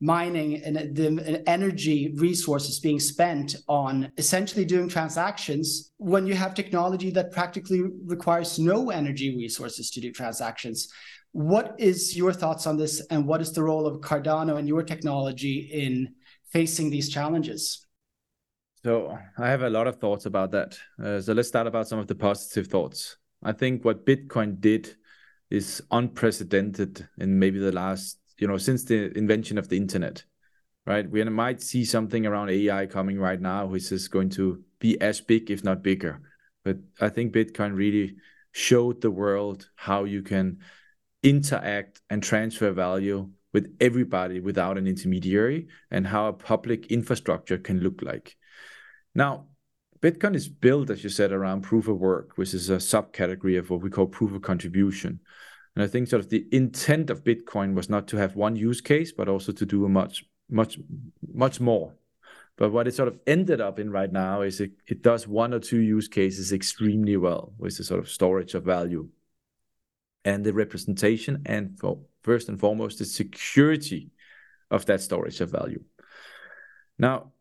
mining 0.00 0.62
and 0.62 0.76
the 0.94 1.42
energy 1.46 2.14
resources 2.16 2.78
being 2.78 3.00
spent 3.00 3.56
on 3.66 4.12
essentially 4.16 4.64
doing 4.64 4.88
transactions 4.88 5.90
when 5.96 6.24
you 6.26 6.34
have 6.34 6.54
technology 6.54 7.10
that 7.10 7.32
practically 7.32 7.82
requires 8.04 8.58
no 8.58 8.90
energy 8.90 9.36
resources 9.36 9.90
to 9.90 10.00
do 10.00 10.12
transactions. 10.12 10.88
What 11.32 11.74
is 11.78 12.16
your 12.16 12.32
thoughts 12.32 12.66
on 12.66 12.76
this, 12.76 13.04
and 13.10 13.26
what 13.26 13.40
is 13.40 13.52
the 13.52 13.62
role 13.62 13.86
of 13.86 14.00
Cardano 14.00 14.56
and 14.58 14.68
your 14.68 14.82
technology 14.82 15.68
in 15.72 16.14
facing 16.50 16.90
these 16.90 17.08
challenges? 17.08 17.86
So 18.84 19.18
I 19.36 19.48
have 19.48 19.62
a 19.62 19.70
lot 19.70 19.86
of 19.86 19.96
thoughts 19.96 20.26
about 20.26 20.52
that. 20.52 20.78
Uh, 21.02 21.20
so 21.20 21.32
let's 21.32 21.48
start 21.48 21.66
about 21.66 21.88
some 21.88 21.98
of 21.98 22.06
the 22.06 22.14
positive 22.14 22.68
thoughts. 22.68 23.16
I 23.42 23.52
think 23.52 23.84
what 23.84 24.06
Bitcoin 24.06 24.60
did 24.60 24.96
is 25.50 25.82
unprecedented 25.90 27.08
in 27.18 27.38
maybe 27.38 27.58
the 27.58 27.72
last, 27.72 28.18
you 28.38 28.46
know, 28.46 28.56
since 28.56 28.84
the 28.84 29.16
invention 29.16 29.58
of 29.58 29.68
the 29.68 29.76
internet, 29.76 30.24
right? 30.86 31.08
We 31.10 31.24
might 31.24 31.60
see 31.60 31.84
something 31.84 32.26
around 32.26 32.50
AI 32.50 32.86
coming 32.86 33.18
right 33.18 33.40
now, 33.40 33.66
which 33.66 33.90
is 33.90 34.08
going 34.08 34.30
to 34.30 34.62
be 34.78 35.00
as 35.00 35.20
big, 35.20 35.50
if 35.50 35.64
not 35.64 35.82
bigger. 35.82 36.20
But 36.64 36.78
I 37.00 37.08
think 37.08 37.34
Bitcoin 37.34 37.74
really 37.74 38.16
showed 38.52 39.00
the 39.00 39.10
world 39.10 39.68
how 39.74 40.04
you 40.04 40.22
can 40.22 40.58
interact 41.22 42.00
and 42.10 42.22
transfer 42.22 42.72
value 42.72 43.30
with 43.52 43.74
everybody 43.80 44.40
without 44.40 44.78
an 44.78 44.86
intermediary 44.86 45.68
and 45.90 46.06
how 46.06 46.28
a 46.28 46.32
public 46.32 46.86
infrastructure 46.86 47.58
can 47.58 47.80
look 47.80 48.02
like. 48.02 48.36
Now, 49.14 49.46
Bitcoin 50.00 50.36
is 50.36 50.48
built, 50.48 50.90
as 50.90 51.02
you 51.02 51.10
said, 51.10 51.32
around 51.32 51.62
proof 51.62 51.88
of 51.88 51.98
work, 51.98 52.32
which 52.36 52.54
is 52.54 52.70
a 52.70 52.76
subcategory 52.76 53.58
of 53.58 53.70
what 53.70 53.80
we 53.80 53.90
call 53.90 54.06
proof 54.06 54.32
of 54.32 54.42
contribution. 54.42 55.20
And 55.74 55.82
I 55.82 55.88
think 55.88 56.08
sort 56.08 56.20
of 56.20 56.28
the 56.28 56.46
intent 56.52 57.10
of 57.10 57.24
Bitcoin 57.24 57.74
was 57.74 57.88
not 57.88 58.06
to 58.08 58.16
have 58.16 58.36
one 58.36 58.54
use 58.54 58.80
case, 58.80 59.12
but 59.12 59.28
also 59.28 59.52
to 59.52 59.66
do 59.66 59.84
a 59.84 59.88
much, 59.88 60.24
much, 60.48 60.78
much 61.32 61.60
more. 61.60 61.94
But 62.56 62.72
what 62.72 62.88
it 62.88 62.94
sort 62.94 63.08
of 63.08 63.18
ended 63.26 63.60
up 63.60 63.78
in 63.78 63.90
right 63.90 64.12
now 64.12 64.42
is 64.42 64.60
it, 64.60 64.72
it 64.86 65.02
does 65.02 65.28
one 65.28 65.54
or 65.54 65.60
two 65.60 65.80
use 65.80 66.08
cases 66.08 66.52
extremely 66.52 67.16
well, 67.16 67.52
which 67.56 67.78
is 67.78 67.86
sort 67.86 68.00
of 68.00 68.08
storage 68.08 68.54
of 68.54 68.64
value 68.64 69.08
and 70.24 70.44
the 70.44 70.52
representation 70.52 71.42
and 71.46 71.78
for 71.78 72.00
first 72.30 72.48
and 72.50 72.60
foremost 72.60 72.98
the 72.98 73.04
security 73.04 74.02
of 74.70 74.84
that 74.86 75.00
storage 75.00 75.40
of 75.40 75.50
value. 75.50 75.82
Now, 76.98 77.32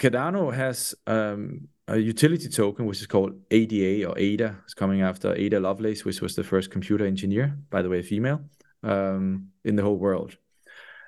Cardano 0.00 0.52
has 0.52 0.94
um, 1.06 1.68
a 1.86 1.96
utility 1.96 2.48
token 2.48 2.86
which 2.86 3.00
is 3.00 3.06
called 3.06 3.32
ADA 3.50 4.08
or 4.08 4.18
ADA. 4.18 4.50
It's 4.64 4.74
coming 4.74 5.00
after 5.02 5.28
Ada 5.44 5.60
Lovelace, 5.60 6.04
which 6.04 6.20
was 6.20 6.34
the 6.34 6.42
first 6.52 6.72
computer 6.72 7.06
engineer, 7.06 7.56
by 7.70 7.82
the 7.82 7.88
way, 7.88 8.00
a 8.00 8.02
female 8.02 8.40
um, 8.82 9.24
in 9.64 9.76
the 9.76 9.82
whole 9.82 10.00
world. 10.06 10.36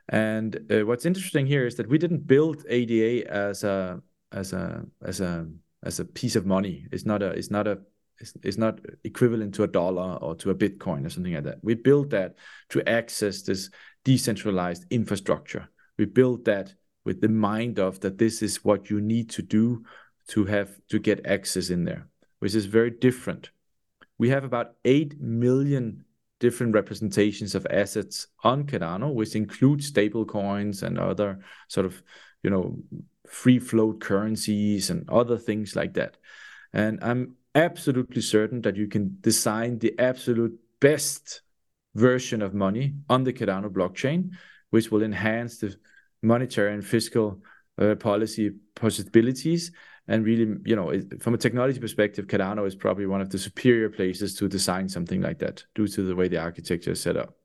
And 0.09 0.51
uh, 0.71 0.87
what's 0.87 1.07
interesting 1.07 1.47
here 1.47 1.67
is 1.67 1.75
that 1.77 1.89
we 1.89 1.99
didn't 1.99 2.27
build 2.27 2.57
ADA 2.69 3.29
as 3.29 3.65
a 3.65 4.01
as 4.31 4.53
a 4.53 4.85
as 5.11 5.21
a 5.21 5.49
as 5.83 5.99
a 5.99 6.05
piece 6.05 6.37
of 6.37 6.45
money. 6.47 6.87
It's 6.93 7.07
not 7.07 7.21
a 7.23 7.31
it's 7.39 7.51
not 7.51 7.67
a 7.67 7.79
it's, 8.21 8.35
it's 8.43 8.59
not 8.59 8.81
equivalent 9.03 9.55
to 9.55 9.65
a 9.65 9.69
dollar 9.69 10.17
or 10.17 10.35
to 10.37 10.51
a 10.51 10.55
Bitcoin 10.55 11.07
or 11.07 11.11
something 11.11 11.35
like 11.35 11.45
that. 11.45 11.59
We 11.63 11.75
built 11.75 12.11
that 12.11 12.37
to 12.71 12.89
access 12.89 13.43
this 13.43 13.71
decentralized 14.05 14.85
infrastructure. 14.91 15.69
We 15.99 16.05
built 16.07 16.45
that 16.45 16.75
with 17.05 17.21
the 17.21 17.29
mind 17.29 17.79
of 17.79 18.01
that 18.01 18.19
this 18.19 18.43
is 18.43 18.65
what 18.65 18.91
you 18.91 19.01
need 19.01 19.31
to 19.31 19.43
do 19.43 19.85
to 20.29 20.45
have 20.47 20.71
to 20.89 20.99
get 20.99 21.27
access 21.27 21.71
in 21.71 21.85
there, 21.85 22.09
which 22.39 22.55
is 22.55 22.67
very 22.67 22.91
different. 22.91 23.51
We 24.19 24.31
have 24.31 24.45
about 24.45 24.75
8 24.85 25.21
million 25.21 26.05
different 26.41 26.75
representations 26.75 27.55
of 27.55 27.67
assets 27.71 28.27
on 28.43 28.65
Cardano, 28.65 29.13
which 29.13 29.35
includes 29.35 29.87
stable 29.87 30.25
coins 30.25 30.83
and 30.83 30.99
other 30.99 31.41
sort 31.69 31.87
of, 31.87 32.03
you 32.43 32.51
know, 32.51 32.79
free 33.29 33.59
float 33.59 34.01
currencies 34.01 34.91
and 34.91 35.09
other 35.09 35.39
things 35.39 35.75
like 35.75 35.95
that. 35.95 36.17
And 36.73 36.99
I'm 37.03 37.37
absolutely 37.55 38.23
certain 38.23 38.61
that 38.63 38.77
you 38.77 38.89
can 38.89 39.19
design 39.21 39.79
the 39.79 39.99
absolute 39.99 40.59
best 40.81 41.43
version 41.95 42.43
of 42.43 42.55
money 42.55 42.95
on 43.09 43.25
the 43.25 43.33
Cardano 43.33 43.69
blockchain, 43.71 44.31
which 44.71 44.91
will 44.91 45.03
enhance 45.03 45.59
the 45.59 45.77
monetary 46.23 46.75
and 46.75 46.85
fiscal 46.85 47.41
uh, 47.79 47.95
policy 47.95 48.53
possibilities. 48.75 49.73
And 50.07 50.25
really, 50.25 50.57
you 50.65 50.77
know, 50.77 50.93
from 51.21 51.35
a 51.35 51.39
technology 51.39 51.81
perspective, 51.81 52.27
Cardano 52.27 52.67
is 52.67 52.75
probably 52.75 53.07
one 53.07 53.21
of 53.21 53.31
the 53.31 53.39
superior 53.39 53.89
places 53.89 54.35
to 54.37 54.49
design 54.49 54.89
something 54.89 55.23
like 55.23 55.39
that 55.39 55.65
due 55.75 55.89
to 55.89 56.03
the 56.03 56.15
way 56.15 56.29
the 56.29 56.39
architecture 56.39 56.93
is 56.93 57.01
set 57.01 57.17
up. 57.17 57.37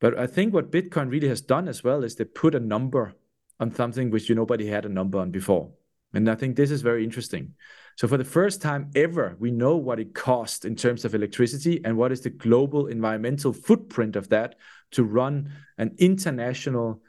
But 0.00 0.18
I 0.18 0.26
think 0.26 0.52
what 0.52 0.70
Bitcoin 0.70 1.10
really 1.10 1.28
has 1.28 1.40
done 1.40 1.66
as 1.66 1.82
well 1.82 2.04
is 2.04 2.14
they 2.14 2.24
put 2.24 2.54
a 2.54 2.60
number 2.60 3.14
on 3.58 3.74
something 3.74 4.10
which 4.10 4.28
you 4.28 4.34
nobody 4.34 4.66
had 4.66 4.84
a 4.84 4.88
number 4.88 5.18
on 5.18 5.30
before. 5.30 5.70
And 6.12 6.28
I 6.30 6.34
think 6.34 6.56
this 6.56 6.70
is 6.70 6.82
very 6.82 7.04
interesting. 7.04 7.54
So 7.96 8.08
for 8.08 8.16
the 8.16 8.24
first 8.24 8.60
time 8.60 8.90
ever, 8.94 9.36
we 9.38 9.50
know 9.50 9.76
what 9.76 10.00
it 10.00 10.14
costs 10.14 10.64
in 10.64 10.74
terms 10.74 11.04
of 11.04 11.14
electricity 11.14 11.80
and 11.84 11.96
what 11.96 12.12
is 12.12 12.22
the 12.22 12.30
global 12.30 12.86
environmental 12.88 13.52
footprint 13.52 14.16
of 14.16 14.28
that 14.30 14.56
to 14.92 15.04
run 15.04 15.52
an 15.78 15.94
international 15.98 17.02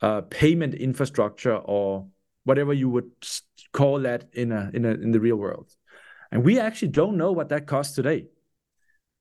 uh, 0.00 0.22
payment 0.22 0.74
infrastructure 0.74 1.56
or 1.56 2.08
whatever 2.44 2.72
you 2.72 2.88
would 2.88 3.10
call 3.72 4.00
that 4.00 4.24
in 4.32 4.52
a, 4.52 4.70
in 4.74 4.84
a 4.84 4.90
in 4.90 5.12
the 5.12 5.20
real 5.20 5.36
world. 5.36 5.70
And 6.30 6.44
we 6.44 6.58
actually 6.58 6.88
don't 6.88 7.16
know 7.16 7.32
what 7.32 7.48
that 7.50 7.66
costs 7.66 7.94
today. 7.94 8.26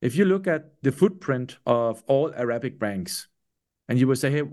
If 0.02 0.16
you 0.16 0.26
look 0.26 0.48
at 0.48 0.74
the 0.82 0.92
footprint 0.92 1.58
of 1.66 2.04
all 2.08 2.34
Arabic 2.36 2.80
banks, 2.80 3.28
and 3.88 4.00
you 4.00 4.08
would 4.08 4.18
say, 4.18 4.32
hey, 4.32 4.44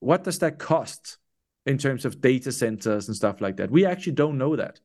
what 0.00 0.24
does 0.24 0.38
that 0.38 0.58
cost 0.58 1.18
in 1.66 1.78
terms 1.78 2.04
of 2.04 2.20
data 2.20 2.52
centers 2.52 3.08
and 3.08 3.16
stuff 3.16 3.40
like 3.40 3.56
that? 3.56 3.70
We 3.70 3.84
actually 3.84 4.12
don't 4.12 4.38
know 4.38 4.56
that 4.56 4.80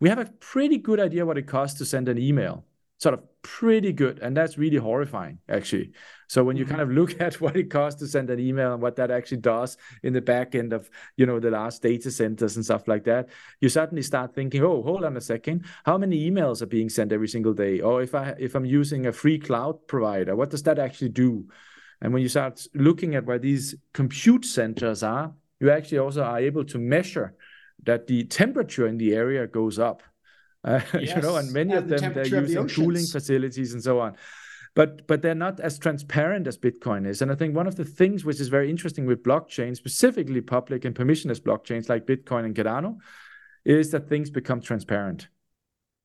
we 0.00 0.08
have 0.08 0.18
a 0.18 0.26
pretty 0.40 0.78
good 0.78 1.00
idea 1.00 1.26
what 1.26 1.38
it 1.38 1.46
costs 1.46 1.78
to 1.78 1.84
send 1.84 2.08
an 2.08 2.18
email. 2.18 2.64
Sort 2.98 3.12
of 3.12 3.24
pretty 3.42 3.92
good 3.92 4.20
and 4.20 4.34
that's 4.34 4.56
really 4.56 4.78
horrifying 4.78 5.38
actually. 5.50 5.92
So 6.28 6.42
when 6.42 6.56
you 6.56 6.64
mm-hmm. 6.64 6.76
kind 6.76 6.82
of 6.82 6.90
look 6.98 7.20
at 7.20 7.40
what 7.40 7.54
it 7.54 7.70
costs 7.70 8.00
to 8.00 8.08
send 8.08 8.30
an 8.30 8.40
email 8.40 8.72
and 8.72 8.82
what 8.82 8.96
that 8.96 9.10
actually 9.10 9.38
does 9.38 9.76
in 10.02 10.14
the 10.14 10.22
back 10.22 10.54
end 10.54 10.72
of 10.72 10.88
you 11.16 11.26
know 11.26 11.38
the 11.38 11.50
last 11.50 11.82
data 11.82 12.10
centers 12.10 12.56
and 12.56 12.64
stuff 12.64 12.88
like 12.88 13.04
that 13.04 13.28
you 13.60 13.68
suddenly 13.68 14.02
start 14.02 14.34
thinking 14.34 14.62
oh 14.62 14.82
hold 14.82 15.04
on 15.04 15.16
a 15.16 15.20
second. 15.20 15.66
How 15.84 15.98
many 15.98 16.30
emails 16.30 16.62
are 16.62 16.66
being 16.66 16.88
sent 16.88 17.12
every 17.12 17.28
single 17.28 17.52
day? 17.52 17.80
Or 17.80 18.02
if 18.02 18.14
i 18.14 18.34
if 18.38 18.54
i'm 18.54 18.64
using 18.64 19.06
a 19.06 19.12
free 19.12 19.38
cloud 19.38 19.86
provider 19.86 20.34
what 20.34 20.50
does 20.50 20.62
that 20.62 20.78
actually 20.78 21.10
do? 21.10 21.46
And 22.00 22.12
when 22.12 22.22
you 22.22 22.28
start 22.28 22.66
looking 22.74 23.14
at 23.14 23.26
where 23.26 23.38
these 23.38 23.74
compute 23.92 24.46
centers 24.46 25.02
are 25.02 25.34
you 25.60 25.70
actually 25.70 25.98
also 25.98 26.22
are 26.22 26.38
able 26.38 26.64
to 26.64 26.78
measure 26.78 27.34
that 27.84 28.06
the 28.06 28.24
temperature 28.24 28.86
in 28.86 28.98
the 28.98 29.14
area 29.14 29.46
goes 29.46 29.78
up. 29.78 30.02
Uh, 30.64 30.80
yes. 30.94 31.14
you 31.16 31.22
know, 31.22 31.36
and 31.36 31.52
many 31.52 31.72
and 31.72 31.78
of 31.78 31.88
them 31.88 32.12
the 32.12 32.22
they're 32.22 32.40
using 32.42 32.66
the 32.66 32.72
cooling 32.72 33.06
facilities 33.06 33.72
and 33.72 33.82
so 33.82 34.00
on. 34.00 34.16
But 34.74 35.06
but 35.06 35.22
they're 35.22 35.34
not 35.34 35.60
as 35.60 35.78
transparent 35.78 36.46
as 36.46 36.58
Bitcoin 36.58 37.06
is. 37.06 37.22
And 37.22 37.32
I 37.32 37.34
think 37.34 37.54
one 37.54 37.66
of 37.66 37.76
the 37.76 37.84
things 37.84 38.24
which 38.24 38.40
is 38.40 38.48
very 38.48 38.68
interesting 38.68 39.06
with 39.06 39.22
blockchain, 39.22 39.74
specifically 39.76 40.40
public 40.40 40.84
and 40.84 40.94
permissionless 40.94 41.40
blockchains 41.40 41.88
like 41.88 42.06
Bitcoin 42.06 42.44
and 42.44 42.54
Cardano, 42.54 42.96
is 43.64 43.90
that 43.92 44.08
things 44.08 44.28
become 44.28 44.60
transparent. 44.60 45.28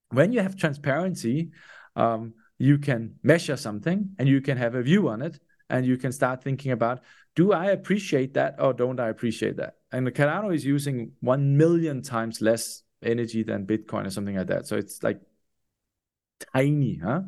When 0.10 0.32
you 0.32 0.42
have 0.42 0.56
transparency, 0.56 1.52
um, 1.96 2.34
you 2.58 2.78
can 2.78 3.16
measure 3.24 3.58
something 3.58 4.12
and 4.20 4.30
you 4.30 4.40
can 4.42 4.58
have 4.58 4.76
a 4.76 4.84
view 4.84 5.10
on 5.10 5.22
it, 5.22 5.40
and 5.70 5.86
you 5.86 5.98
can 5.98 6.12
start 6.12 6.44
thinking 6.44 6.72
about 6.72 7.02
do 7.36 7.54
I 7.54 7.68
appreciate 7.68 8.34
that 8.36 8.56
or 8.60 8.74
don't 8.74 9.00
I 9.00 9.08
appreciate 9.10 9.58
that? 9.58 9.76
And 9.92 10.08
the 10.08 10.12
Cardano 10.12 10.54
is 10.54 10.66
using 10.66 11.12
1 11.22 11.58
million 11.58 12.02
times 12.02 12.42
less 12.42 12.84
energy 13.04 13.44
than 13.44 13.66
Bitcoin 13.66 14.06
or 14.06 14.10
something 14.10 14.36
like 14.36 14.48
that. 14.48 14.68
So 14.68 14.78
it's 14.78 15.04
like 15.04 15.20
tiny, 16.54 16.98
huh? 17.04 17.22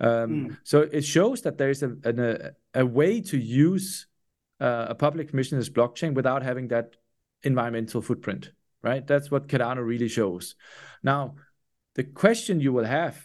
Um, 0.00 0.48
mm. 0.50 0.56
So 0.64 0.80
it 0.80 1.04
shows 1.04 1.42
that 1.42 1.56
there 1.56 1.70
is 1.70 1.82
a, 1.82 1.92
a, 2.04 2.80
a 2.80 2.86
way 2.86 3.20
to 3.20 3.38
use 3.38 4.06
uh, 4.60 4.86
a 4.88 4.94
public 4.94 5.32
permissionless 5.32 5.70
blockchain 5.70 6.14
without 6.14 6.42
having 6.42 6.68
that 6.68 6.96
environmental 7.42 8.02
footprint, 8.02 8.50
right? 8.82 9.06
That's 9.06 9.30
what 9.30 9.46
Cardano 9.46 9.86
really 9.86 10.08
shows. 10.08 10.56
Now, 11.02 11.36
the 11.94 12.04
question 12.04 12.60
you 12.60 12.72
will 12.72 12.84
have 12.84 13.24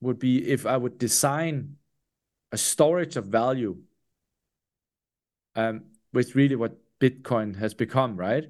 would 0.00 0.18
be 0.18 0.46
if 0.46 0.66
I 0.66 0.76
would 0.76 0.98
design 0.98 1.76
a 2.52 2.58
storage 2.58 3.16
of 3.16 3.26
value 3.26 3.78
um, 5.56 5.86
which 6.12 6.34
really 6.34 6.54
what 6.54 6.76
Bitcoin 7.00 7.56
has 7.56 7.74
become, 7.74 8.16
right? 8.16 8.44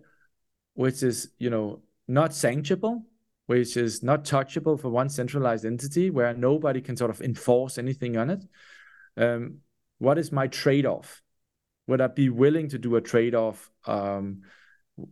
Which 0.75 1.03
is, 1.03 1.31
you 1.39 1.51
know, 1.51 1.83
not 2.07 2.31
sanctionable, 2.31 3.03
which 3.47 3.77
is 3.77 4.03
not 4.03 4.25
touchable 4.25 4.79
for 4.81 4.89
one 4.89 5.09
centralized 5.09 5.65
entity 5.65 6.11
where 6.11 6.35
nobody 6.35 6.81
can 6.81 6.97
sort 6.97 7.11
of 7.11 7.21
enforce 7.21 7.79
anything 7.79 8.17
on 8.17 8.31
it. 8.31 8.45
Um, 9.17 9.59
what 9.99 10.19
is 10.19 10.31
my 10.31 10.47
trade-off? 10.47 11.23
Would 11.87 12.01
I 12.01 12.09
be 12.09 12.29
willing 12.29 12.69
to 12.71 12.79
do 12.79 12.97
a 12.97 13.01
trade-off 13.01 13.71
um, 13.87 14.43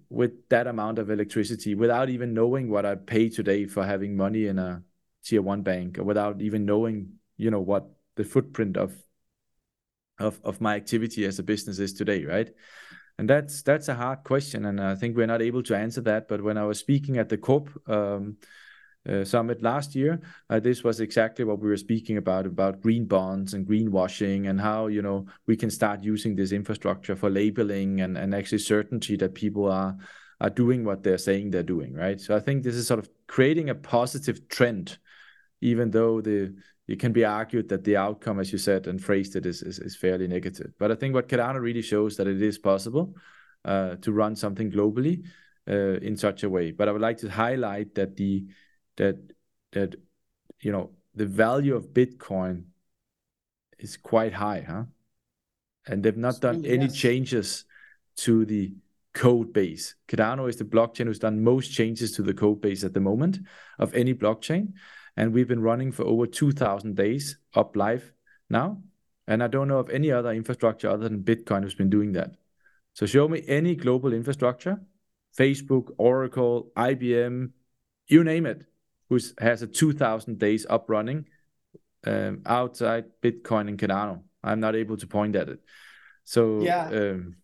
with 0.08 0.48
that 0.48 0.66
amount 0.66 0.98
of 0.98 1.10
electricity 1.10 1.74
without 1.74 2.08
even 2.08 2.34
knowing 2.34 2.70
what 2.70 2.84
I 2.84 2.94
pay 2.94 3.28
today 3.28 3.66
for 3.66 3.84
having 3.84 4.16
money 4.16 4.46
in 4.46 4.58
a 4.58 4.82
tier 5.24 5.42
one 5.42 5.62
bank, 5.62 5.98
or 5.98 6.04
without 6.04 6.42
even 6.42 6.66
knowing, 6.66 7.12
you 7.36 7.50
know, 7.50 7.60
what 7.60 7.86
the 8.16 8.24
footprint 8.24 8.76
of 8.76 8.94
of 10.18 10.40
of 10.44 10.60
my 10.60 10.76
activity 10.76 11.24
as 11.24 11.38
a 11.38 11.42
business 11.42 11.78
is 11.78 11.92
today, 11.92 12.24
right? 12.24 12.50
And 13.18 13.30
that's 13.30 13.62
that's 13.62 13.88
a 13.88 13.94
hard 13.94 14.24
question, 14.24 14.64
and 14.64 14.80
I 14.80 14.96
think 14.96 15.16
we're 15.16 15.26
not 15.26 15.42
able 15.42 15.62
to 15.64 15.76
answer 15.76 16.00
that. 16.00 16.26
But 16.26 16.42
when 16.42 16.58
I 16.58 16.64
was 16.64 16.80
speaking 16.80 17.18
at 17.18 17.28
the 17.28 17.38
COP, 17.38 17.70
um, 17.88 18.38
uh, 19.08 19.24
summit 19.24 19.62
last 19.62 19.94
year, 19.94 20.20
uh, 20.50 20.58
this 20.58 20.82
was 20.82 20.98
exactly 20.98 21.44
what 21.44 21.60
we 21.60 21.68
were 21.68 21.76
speaking 21.76 22.16
about 22.16 22.46
about 22.46 22.80
green 22.80 23.04
bonds 23.04 23.54
and 23.54 23.66
greenwashing 23.66 24.48
and 24.48 24.60
how 24.60 24.88
you 24.88 25.02
know 25.02 25.26
we 25.46 25.56
can 25.56 25.70
start 25.70 26.02
using 26.02 26.34
this 26.34 26.52
infrastructure 26.52 27.14
for 27.14 27.30
labeling 27.30 28.00
and 28.00 28.18
and 28.18 28.34
actually 28.34 28.58
certainty 28.58 29.14
that 29.16 29.34
people 29.34 29.70
are 29.70 29.96
are 30.40 30.50
doing 30.50 30.84
what 30.84 31.02
they're 31.02 31.18
saying 31.18 31.50
they're 31.50 31.62
doing, 31.62 31.94
right? 31.94 32.20
So 32.20 32.34
I 32.34 32.40
think 32.40 32.62
this 32.62 32.74
is 32.74 32.86
sort 32.86 32.98
of 32.98 33.08
creating 33.26 33.70
a 33.70 33.74
positive 33.74 34.48
trend, 34.48 34.98
even 35.60 35.90
though 35.90 36.20
the 36.20 36.54
it 36.86 36.98
can 36.98 37.12
be 37.12 37.24
argued 37.24 37.68
that 37.70 37.84
the 37.84 37.96
outcome, 37.96 38.38
as 38.40 38.52
you 38.52 38.58
said 38.58 38.86
and 38.86 39.02
phrased 39.02 39.36
it, 39.36 39.46
is 39.46 39.62
is, 39.62 39.78
is 39.78 39.96
fairly 39.96 40.26
negative. 40.26 40.72
But 40.78 40.90
I 40.90 40.94
think 40.94 41.14
what 41.14 41.28
Cardano 41.28 41.60
really 41.60 41.82
shows 41.82 42.16
that 42.16 42.26
it 42.26 42.42
is 42.42 42.58
possible 42.58 43.14
uh, 43.64 43.96
to 43.96 44.12
run 44.12 44.36
something 44.36 44.70
globally 44.70 45.24
uh, 45.68 45.98
in 46.00 46.16
such 46.16 46.42
a 46.42 46.50
way. 46.50 46.72
But 46.72 46.88
I 46.88 46.92
would 46.92 47.00
like 47.00 47.18
to 47.18 47.30
highlight 47.30 47.94
that 47.94 48.16
the 48.16 48.46
that 48.96 49.16
that 49.72 49.96
you 50.60 50.72
know 50.72 50.90
the 51.14 51.26
value 51.26 51.74
of 51.74 51.94
Bitcoin 51.94 52.64
is 53.78 53.96
quite 53.96 54.34
high, 54.34 54.64
huh? 54.66 54.84
And 55.86 56.02
they've 56.02 56.16
not 56.16 56.40
done 56.40 56.64
any 56.64 56.86
yes. 56.86 56.96
changes 56.96 57.64
to 58.16 58.44
the 58.44 58.74
code 59.12 59.52
base. 59.52 59.94
Cardano 60.08 60.48
is 60.48 60.56
the 60.56 60.64
blockchain 60.64 61.06
who's 61.06 61.18
done 61.18 61.42
most 61.42 61.72
changes 61.72 62.12
to 62.12 62.22
the 62.22 62.34
code 62.34 62.60
base 62.60 62.84
at 62.84 62.94
the 62.94 63.00
moment 63.00 63.38
of 63.78 63.94
any 63.94 64.12
blockchain. 64.12 64.72
And 65.16 65.32
we've 65.32 65.48
been 65.48 65.62
running 65.62 65.92
for 65.92 66.04
over 66.04 66.26
2,000 66.26 66.96
days 66.96 67.38
up 67.54 67.76
live 67.76 68.12
now. 68.50 68.82
And 69.26 69.42
I 69.42 69.46
don't 69.46 69.68
know 69.68 69.78
of 69.78 69.90
any 69.90 70.10
other 70.10 70.32
infrastructure 70.32 70.90
other 70.90 71.08
than 71.08 71.22
Bitcoin 71.22 71.62
who's 71.62 71.74
been 71.74 71.90
doing 71.90 72.12
that. 72.12 72.32
So 72.94 73.06
show 73.06 73.26
me 73.28 73.42
any 73.46 73.74
global 73.74 74.12
infrastructure, 74.12 74.80
Facebook, 75.36 75.90
Oracle, 75.98 76.70
IBM, 76.76 77.50
you 78.06 78.24
name 78.24 78.46
it, 78.46 78.66
who 79.08 79.18
has 79.38 79.62
a 79.62 79.66
2,000 79.66 80.38
days 80.38 80.66
up 80.68 80.88
running 80.88 81.26
um, 82.06 82.42
outside 82.46 83.04
Bitcoin 83.22 83.68
and 83.68 83.78
Cardano. 83.78 84.22
I'm 84.42 84.60
not 84.60 84.76
able 84.76 84.96
to 84.98 85.06
point 85.06 85.36
at 85.36 85.48
it. 85.48 85.60
So 86.24 86.60
yeah. 86.60 86.88
Um, 86.88 87.36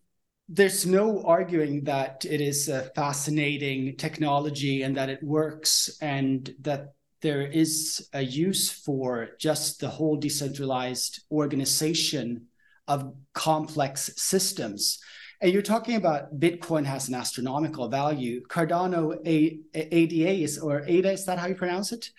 there's 0.47 0.85
no 0.85 1.23
arguing 1.23 1.85
that 1.85 2.25
it 2.29 2.41
is 2.41 2.67
a 2.67 2.91
fascinating 2.93 3.95
technology 3.95 4.83
and 4.83 4.97
that 4.97 5.09
it 5.09 5.23
works 5.23 5.97
and 6.01 6.53
that 6.59 6.93
there 7.21 7.41
is 7.41 8.07
a 8.13 8.21
use 8.21 8.71
for 8.71 9.29
just 9.39 9.79
the 9.79 9.87
whole 9.87 10.17
decentralized 10.17 11.21
organization 11.31 12.47
of 12.87 13.13
complex 13.33 14.11
systems. 14.17 14.99
And 15.39 15.51
you're 15.51 15.61
talking 15.61 15.95
about 15.95 16.39
Bitcoin 16.39 16.85
has 16.85 17.09
an 17.09 17.15
astronomical 17.15 17.87
value. 17.89 18.41
Cardano 18.47 19.17
A- 19.25 19.59
ADA 19.73 20.43
is, 20.43 20.59
or 20.59 20.83
ADA, 20.85 21.11
is 21.11 21.25
that 21.25 21.39
how 21.39 21.47
you 21.47 21.55
pronounce 21.55 21.91
it? 21.91 22.09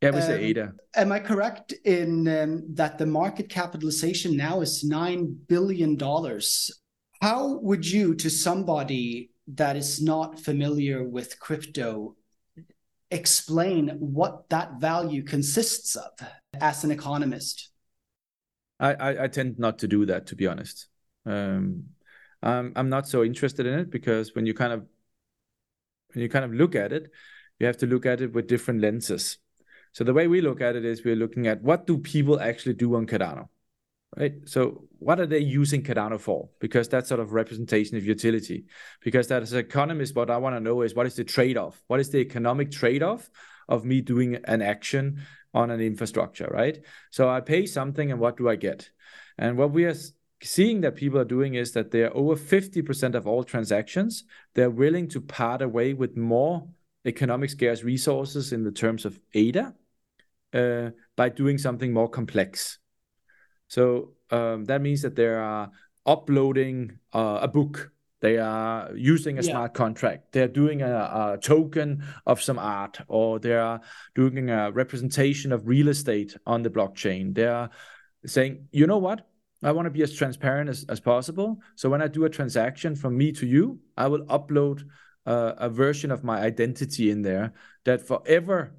Yeah, 0.00 0.10
we 0.10 0.20
um, 0.20 0.22
say 0.22 0.44
ADA. 0.44 0.72
Am 0.94 1.10
I 1.10 1.18
correct 1.18 1.72
in 1.84 2.28
um, 2.28 2.64
that 2.74 2.98
the 2.98 3.06
market 3.06 3.48
capitalization 3.48 4.36
now 4.36 4.60
is 4.60 4.84
$9 4.88 5.34
billion? 5.48 5.98
How 7.20 7.58
would 7.58 7.84
you, 7.84 8.14
to 8.14 8.30
somebody 8.30 9.30
that 9.54 9.76
is 9.76 10.00
not 10.00 10.38
familiar 10.38 11.02
with 11.02 11.40
crypto, 11.40 12.14
explain 13.10 13.88
what 13.98 14.48
that 14.50 14.80
value 14.80 15.22
consists 15.22 15.96
of 15.96 16.10
as 16.60 16.84
an 16.84 16.90
economist? 16.90 17.70
I, 18.80 18.94
I, 18.94 19.24
I 19.24 19.28
tend 19.28 19.58
not 19.58 19.78
to 19.80 19.88
do 19.88 20.06
that, 20.06 20.26
to 20.26 20.36
be 20.36 20.46
honest. 20.46 20.88
Um, 21.26 21.84
I'm, 22.42 22.72
I'm 22.76 22.88
not 22.88 23.08
so 23.08 23.24
interested 23.24 23.66
in 23.66 23.78
it 23.78 23.90
because 23.90 24.34
when 24.34 24.46
you 24.46 24.54
kind 24.54 24.72
of 24.72 24.86
when 26.14 26.22
you 26.22 26.28
kind 26.28 26.44
of 26.44 26.54
look 26.54 26.74
at 26.74 26.92
it, 26.92 27.10
you 27.58 27.66
have 27.66 27.76
to 27.78 27.86
look 27.86 28.06
at 28.06 28.20
it 28.20 28.32
with 28.32 28.46
different 28.46 28.80
lenses. 28.80 29.38
So 29.92 30.04
the 30.04 30.14
way 30.14 30.26
we 30.26 30.40
look 30.40 30.60
at 30.60 30.76
it 30.76 30.84
is 30.84 31.04
we're 31.04 31.16
looking 31.16 31.46
at 31.46 31.62
what 31.62 31.86
do 31.86 31.98
people 31.98 32.40
actually 32.40 32.74
do 32.74 32.94
on 32.94 33.06
Cardano? 33.06 33.48
Right? 34.16 34.34
So 34.46 34.88
what 34.98 35.20
are 35.20 35.26
they 35.26 35.38
using 35.38 35.82
Cardano 35.82 36.20
for? 36.20 36.48
Because 36.60 36.88
that's 36.88 37.08
sort 37.08 37.20
of 37.20 37.32
representation 37.32 37.96
of 37.96 38.04
utility. 38.04 38.64
Because 39.02 39.28
that 39.28 39.42
as 39.42 39.52
an 39.52 39.60
economist, 39.60 40.14
what 40.16 40.30
I 40.30 40.36
want 40.38 40.56
to 40.56 40.60
know 40.60 40.82
is 40.82 40.94
what 40.94 41.06
is 41.06 41.16
the 41.16 41.24
trade-off? 41.24 41.82
What 41.86 42.00
is 42.00 42.10
the 42.10 42.18
economic 42.18 42.70
trade-off 42.70 43.28
of 43.68 43.84
me 43.84 44.00
doing 44.00 44.36
an 44.44 44.62
action 44.62 45.20
on 45.54 45.70
an 45.70 45.80
infrastructure, 45.80 46.48
right? 46.52 46.78
So 47.10 47.28
I 47.28 47.40
pay 47.40 47.66
something 47.66 48.10
and 48.10 48.20
what 48.20 48.36
do 48.36 48.48
I 48.48 48.56
get? 48.56 48.90
And 49.36 49.56
what 49.56 49.72
we 49.72 49.84
are 49.84 49.94
seeing 50.42 50.80
that 50.82 50.96
people 50.96 51.18
are 51.18 51.24
doing 51.24 51.54
is 51.54 51.72
that 51.72 51.90
they're 51.90 52.14
over 52.16 52.36
50% 52.36 53.14
of 53.14 53.26
all 53.26 53.44
transactions, 53.44 54.24
they're 54.54 54.70
willing 54.70 55.08
to 55.08 55.20
part 55.20 55.62
away 55.62 55.94
with 55.94 56.16
more 56.16 56.68
economic 57.04 57.50
scarce 57.50 57.82
resources 57.82 58.52
in 58.52 58.64
the 58.64 58.72
terms 58.72 59.04
of 59.04 59.18
ADA 59.34 59.74
uh, 60.52 60.90
by 61.16 61.28
doing 61.28 61.58
something 61.58 61.92
more 61.92 62.08
complex. 62.08 62.78
So 63.68 64.14
um, 64.30 64.64
that 64.66 64.80
means 64.80 65.02
that 65.02 65.16
they 65.16 65.26
are 65.26 65.70
uploading 66.06 66.98
uh, 67.12 67.40
a 67.42 67.48
book. 67.48 67.92
They 68.20 68.38
are 68.38 68.90
using 68.96 69.38
a 69.38 69.42
yeah. 69.42 69.50
smart 69.52 69.74
contract. 69.74 70.32
They're 70.32 70.48
doing 70.48 70.82
a, 70.82 71.34
a, 71.34 71.38
token 71.40 72.02
of 72.26 72.42
some 72.42 72.58
art, 72.58 72.98
or 73.06 73.38
they 73.38 73.54
are 73.54 73.80
doing 74.16 74.50
a 74.50 74.72
representation 74.72 75.52
of 75.52 75.68
real 75.68 75.88
estate 75.88 76.36
on 76.44 76.62
the 76.62 76.70
blockchain. 76.70 77.34
They 77.34 77.46
are 77.46 77.70
saying, 78.26 78.66
you 78.72 78.88
know 78.88 78.98
what? 78.98 79.28
I 79.62 79.72
want 79.72 79.86
to 79.86 79.90
be 79.90 80.02
as 80.02 80.12
transparent 80.12 80.68
as, 80.68 80.84
as 80.88 80.98
possible. 80.98 81.60
So 81.76 81.88
when 81.88 82.02
I 82.02 82.08
do 82.08 82.24
a 82.24 82.30
transaction 82.30 82.96
from 82.96 83.16
me 83.16 83.30
to 83.32 83.46
you, 83.46 83.78
I 83.96 84.08
will 84.08 84.24
upload 84.26 84.84
uh, 85.26 85.54
a 85.58 85.68
version 85.68 86.10
of 86.10 86.24
my 86.24 86.40
identity 86.40 87.10
in 87.10 87.22
there 87.22 87.52
that 87.84 88.06
forever 88.06 88.74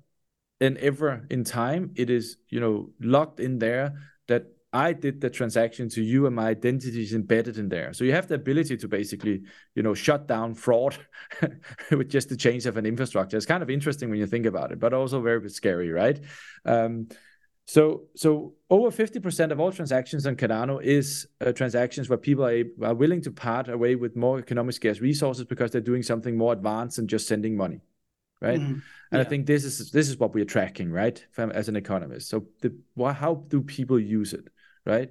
and 0.59 0.77
ever 0.79 1.25
in 1.29 1.43
time 1.43 1.91
it 1.95 2.09
is 2.09 2.37
you 2.49 2.59
know 2.59 2.89
locked 2.99 3.39
in 3.39 3.59
there 3.59 3.93
that 4.27 4.47
I 4.71 4.93
did 4.93 5.19
the 5.19 5.29
transaction 5.29 5.89
to 5.89 6.03
you 6.03 6.27
and 6.27 6.35
my 6.35 6.47
identity 6.47 7.01
is 7.01 7.13
embedded 7.13 7.57
in 7.57 7.69
there. 7.69 7.91
So 7.93 8.03
you 8.03 8.13
have 8.13 8.27
the 8.27 8.35
ability 8.35 8.77
to 8.77 8.87
basically, 8.87 9.41
you 9.73 9.81
know, 9.81 9.95
shut 9.95 10.27
down 10.27 10.53
fraud 10.53 10.95
with 11.91 12.09
just 12.09 12.29
the 12.29 12.37
change 12.37 12.67
of 12.67 12.77
an 12.77 12.85
infrastructure. 12.85 13.35
It's 13.35 13.47
kind 13.47 13.63
of 13.63 13.69
interesting 13.71 14.09
when 14.09 14.19
you 14.19 14.27
think 14.27 14.45
about 14.45 14.71
it, 14.71 14.79
but 14.79 14.93
also 14.93 15.21
very 15.21 15.49
scary, 15.49 15.89
right? 15.89 16.19
Um, 16.65 17.07
so, 17.65 18.03
so 18.15 18.53
over 18.69 18.89
50% 18.89 19.51
of 19.51 19.59
all 19.59 19.71
transactions 19.71 20.27
on 20.27 20.35
Cardano 20.35 20.81
is 20.83 21.27
uh, 21.43 21.51
transactions 21.51 22.07
where 22.07 22.17
people 22.17 22.45
are, 22.45 22.63
are 22.83 22.95
willing 22.95 23.21
to 23.21 23.31
part 23.31 23.69
away 23.69 23.95
with 23.95 24.15
more 24.15 24.37
economic 24.37 24.75
scarce 24.75 25.01
resources 25.01 25.45
because 25.45 25.71
they're 25.71 25.81
doing 25.81 26.03
something 26.03 26.37
more 26.37 26.53
advanced 26.53 26.97
than 26.97 27.07
just 27.07 27.27
sending 27.27 27.57
money, 27.57 27.81
right? 28.39 28.59
Mm-hmm. 28.59 28.71
And 28.71 28.83
yeah. 29.13 29.19
I 29.19 29.23
think 29.23 29.47
this 29.47 29.65
is 29.65 29.91
this 29.91 30.09
is 30.09 30.17
what 30.17 30.33
we're 30.33 30.45
tracking, 30.45 30.91
right, 30.91 31.23
From, 31.31 31.51
as 31.51 31.69
an 31.69 31.75
economist. 31.75 32.29
So, 32.29 32.45
the, 32.61 32.75
how 32.97 33.43
do 33.47 33.61
people 33.61 33.99
use 33.99 34.33
it? 34.33 34.47
Right? 34.85 35.09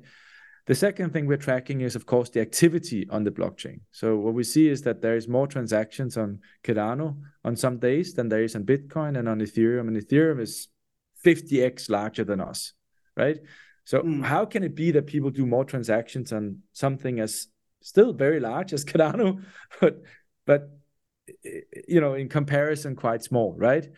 The 0.66 0.75
second 0.75 1.14
thing 1.14 1.27
we're 1.27 1.39
tracking 1.39 1.81
is, 1.81 1.97
of 1.97 2.05
course, 2.05 2.29
the 2.29 2.41
activity 2.41 3.09
on 3.09 3.25
the 3.25 3.31
blockchain. 3.31 3.81
So 3.91 4.19
what 4.19 4.35
we 4.35 4.45
see 4.45 4.69
is 4.69 4.83
that 4.83 5.01
there 5.01 5.16
is 5.16 5.27
more 5.27 5.47
transactions 5.47 6.19
on 6.19 6.41
Cardano 6.62 7.16
on 7.43 7.57
some 7.57 7.79
days 7.79 8.12
than 8.12 8.29
there 8.29 8.43
is 8.43 8.55
on 8.55 8.64
Bitcoin 8.64 9.19
and 9.19 9.31
on 9.31 9.41
Ethereum. 9.41 9.89
And 9.89 9.97
Ethereum 9.97 10.41
is 10.41 10.69
50x 11.25 11.89
larger 11.89 12.23
than 12.23 12.43
us, 12.43 12.75
right? 13.16 13.39
So 13.85 14.03
mm. 14.03 14.23
how 14.23 14.45
can 14.45 14.62
it 14.62 14.75
be 14.75 14.91
that 14.91 15.07
people 15.07 15.31
do 15.31 15.47
more 15.47 15.64
transactions 15.64 16.35
on 16.35 16.59
something 16.75 17.19
as 17.19 17.47
still 17.81 18.12
very 18.12 18.39
large 18.39 18.75
as 18.75 18.85
Cardano, 18.85 19.43
but 19.81 20.03
but 20.45 20.69
you 21.87 22.01
know 22.01 22.12
in 22.12 22.29
comparison 22.29 22.95
quite 22.95 23.23
small, 23.23 23.55
right? 23.57 23.89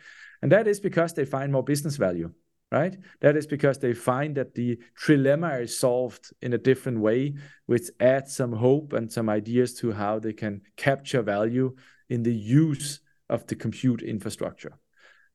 And 0.41 0.53
that 0.53 0.67
is 0.67 0.79
because 0.79 1.13
they 1.13 1.25
find 1.25 1.51
more 1.51 1.63
business 1.63 1.97
value 1.97 2.31
right? 2.71 2.97
That 3.19 3.35
is 3.35 3.45
because 3.45 3.79
they 3.79 3.93
find 3.93 4.35
that 4.37 4.55
the 4.55 4.79
trilemma 4.99 5.61
is 5.61 5.77
solved 5.77 6.31
in 6.41 6.53
a 6.53 6.57
different 6.57 6.99
way, 6.99 7.35
which 7.65 7.89
adds 7.99 8.35
some 8.35 8.53
hope 8.53 8.93
and 8.93 9.11
some 9.11 9.29
ideas 9.29 9.73
to 9.75 9.91
how 9.91 10.19
they 10.19 10.33
can 10.33 10.61
capture 10.77 11.21
value 11.21 11.75
in 12.09 12.23
the 12.23 12.33
use 12.33 13.01
of 13.29 13.45
the 13.47 13.55
compute 13.55 14.01
infrastructure. 14.01 14.77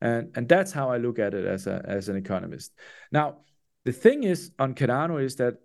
And, 0.00 0.30
and 0.34 0.48
that's 0.48 0.72
how 0.72 0.90
I 0.90 0.98
look 0.98 1.18
at 1.18 1.34
it 1.34 1.44
as, 1.44 1.66
a, 1.66 1.82
as 1.86 2.08
an 2.08 2.16
economist. 2.16 2.72
Now, 3.12 3.38
the 3.84 3.92
thing 3.92 4.24
is 4.24 4.50
on 4.58 4.74
Cardano 4.74 5.22
is 5.22 5.36
that 5.36 5.56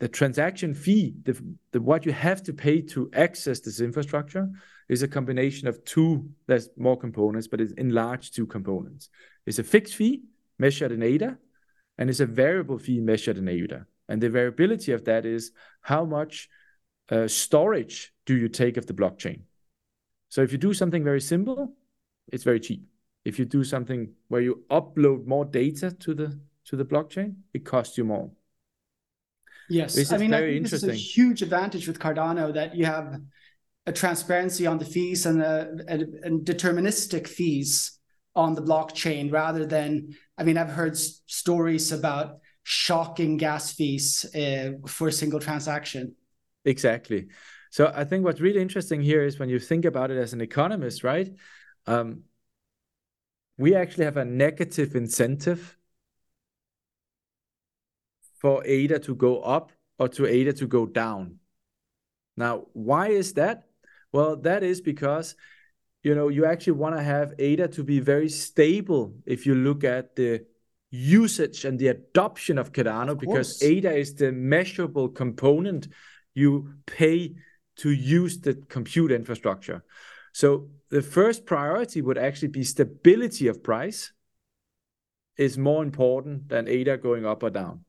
the 0.00 0.08
transaction 0.08 0.74
fee, 0.74 1.14
the, 1.24 1.38
the 1.72 1.80
what 1.80 2.06
you 2.06 2.12
have 2.12 2.42
to 2.44 2.52
pay 2.52 2.80
to 2.80 3.10
access 3.12 3.60
this 3.60 3.80
infrastructure, 3.80 4.48
is 4.88 5.02
a 5.02 5.08
combination 5.08 5.68
of 5.68 5.84
two. 5.84 6.28
There's 6.46 6.68
more 6.76 6.98
components, 6.98 7.48
but 7.48 7.60
it's 7.60 7.72
enlarged 7.74 8.34
two 8.34 8.46
components. 8.46 9.08
It's 9.46 9.58
a 9.58 9.64
fixed 9.64 9.94
fee, 9.94 10.22
measured 10.58 10.92
in 10.92 11.02
ADA, 11.02 11.38
and 11.98 12.10
it's 12.10 12.20
a 12.20 12.26
variable 12.26 12.78
fee 12.78 13.00
measured 13.00 13.38
in 13.38 13.48
ADA. 13.48 13.86
And 14.08 14.20
the 14.20 14.30
variability 14.30 14.92
of 14.92 15.04
that 15.04 15.24
is 15.24 15.52
how 15.80 16.04
much 16.04 16.48
uh, 17.10 17.28
storage 17.28 18.12
do 18.26 18.36
you 18.36 18.48
take 18.48 18.76
of 18.76 18.86
the 18.86 18.94
blockchain. 18.94 19.42
So 20.28 20.42
if 20.42 20.52
you 20.52 20.58
do 20.58 20.74
something 20.74 21.04
very 21.04 21.20
simple, 21.20 21.74
it's 22.32 22.44
very 22.44 22.60
cheap. 22.60 22.84
If 23.24 23.38
you 23.38 23.44
do 23.44 23.64
something 23.64 24.12
where 24.28 24.40
you 24.40 24.64
upload 24.70 25.26
more 25.26 25.44
data 25.44 25.90
to 25.90 26.14
the 26.14 26.38
to 26.66 26.76
the 26.76 26.84
blockchain, 26.84 27.36
it 27.52 27.64
costs 27.64 27.98
you 27.98 28.04
more. 28.04 28.30
Yes, 29.68 29.94
this 29.94 30.12
I 30.12 30.18
mean, 30.18 30.34
I 30.34 30.40
think 30.40 30.62
this 30.62 30.72
is 30.72 30.84
a 30.84 30.94
huge 30.94 31.42
advantage 31.42 31.86
with 31.86 31.98
Cardano 31.98 32.52
that 32.54 32.74
you 32.74 32.84
have 32.86 33.20
a 33.86 33.92
transparency 33.92 34.66
on 34.66 34.78
the 34.78 34.84
fees 34.84 35.26
and, 35.26 35.42
a, 35.42 35.70
a, 35.88 35.94
and 36.22 36.44
deterministic 36.44 37.26
fees 37.26 37.98
on 38.36 38.54
the 38.54 38.62
blockchain 38.62 39.32
rather 39.32 39.64
than, 39.64 40.16
I 40.36 40.44
mean, 40.44 40.56
I've 40.56 40.70
heard 40.70 40.96
stories 40.96 41.92
about 41.92 42.38
shocking 42.62 43.36
gas 43.36 43.72
fees 43.72 44.24
uh, 44.34 44.72
for 44.86 45.08
a 45.08 45.12
single 45.12 45.40
transaction. 45.40 46.14
Exactly. 46.64 47.28
So 47.70 47.92
I 47.94 48.04
think 48.04 48.24
what's 48.24 48.40
really 48.40 48.60
interesting 48.60 49.00
here 49.00 49.24
is 49.24 49.38
when 49.38 49.48
you 49.48 49.58
think 49.58 49.84
about 49.84 50.10
it 50.10 50.18
as 50.18 50.32
an 50.32 50.40
economist, 50.40 51.04
right? 51.04 51.30
Um, 51.86 52.22
we 53.56 53.74
actually 53.74 54.04
have 54.04 54.16
a 54.16 54.24
negative 54.24 54.96
incentive 54.96 55.76
for 58.40 58.64
ADA 58.66 58.98
to 59.00 59.14
go 59.14 59.40
up 59.40 59.72
or 59.98 60.08
to 60.08 60.26
ADA 60.26 60.52
to 60.54 60.66
go 60.66 60.86
down. 60.86 61.38
Now, 62.36 62.66
why 62.72 63.08
is 63.08 63.34
that? 63.34 63.64
Well, 64.12 64.36
that 64.38 64.62
is 64.62 64.80
because 64.80 65.36
you 66.04 66.14
know 66.14 66.28
you 66.28 66.44
actually 66.44 66.74
want 66.74 66.96
to 66.96 67.02
have 67.02 67.34
ADA 67.38 67.68
to 67.68 67.82
be 67.82 67.98
very 67.98 68.28
stable 68.28 69.14
if 69.26 69.46
you 69.46 69.54
look 69.54 69.82
at 69.82 70.14
the 70.14 70.44
usage 70.90 71.64
and 71.64 71.78
the 71.78 71.88
adoption 71.88 72.58
of 72.58 72.72
Cardano 72.72 73.12
of 73.12 73.18
because 73.18 73.60
ADA 73.62 73.96
is 73.96 74.14
the 74.14 74.30
measurable 74.30 75.08
component 75.08 75.88
you 76.34 76.74
pay 76.86 77.34
to 77.76 77.90
use 77.90 78.38
the 78.38 78.54
compute 78.54 79.10
infrastructure. 79.10 79.82
So 80.32 80.68
the 80.90 81.02
first 81.02 81.46
priority 81.46 82.02
would 82.02 82.18
actually 82.18 82.48
be 82.48 82.62
stability 82.62 83.48
of 83.48 83.62
price 83.62 84.12
is 85.36 85.58
more 85.58 85.82
important 85.82 86.48
than 86.48 86.68
ADA 86.68 86.98
going 86.98 87.26
up 87.26 87.42
or 87.42 87.50
down. 87.50 87.84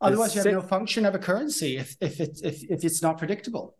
Otherwise, 0.00 0.34
you 0.34 0.42
have 0.42 0.52
no 0.52 0.62
function 0.62 1.04
of 1.04 1.14
a 1.14 1.18
currency 1.18 1.76
if 1.76 1.96
if 2.00 2.20
it's 2.20 2.40
if, 2.40 2.62
if 2.70 2.84
it's 2.84 3.02
not 3.02 3.18
predictable. 3.18 3.74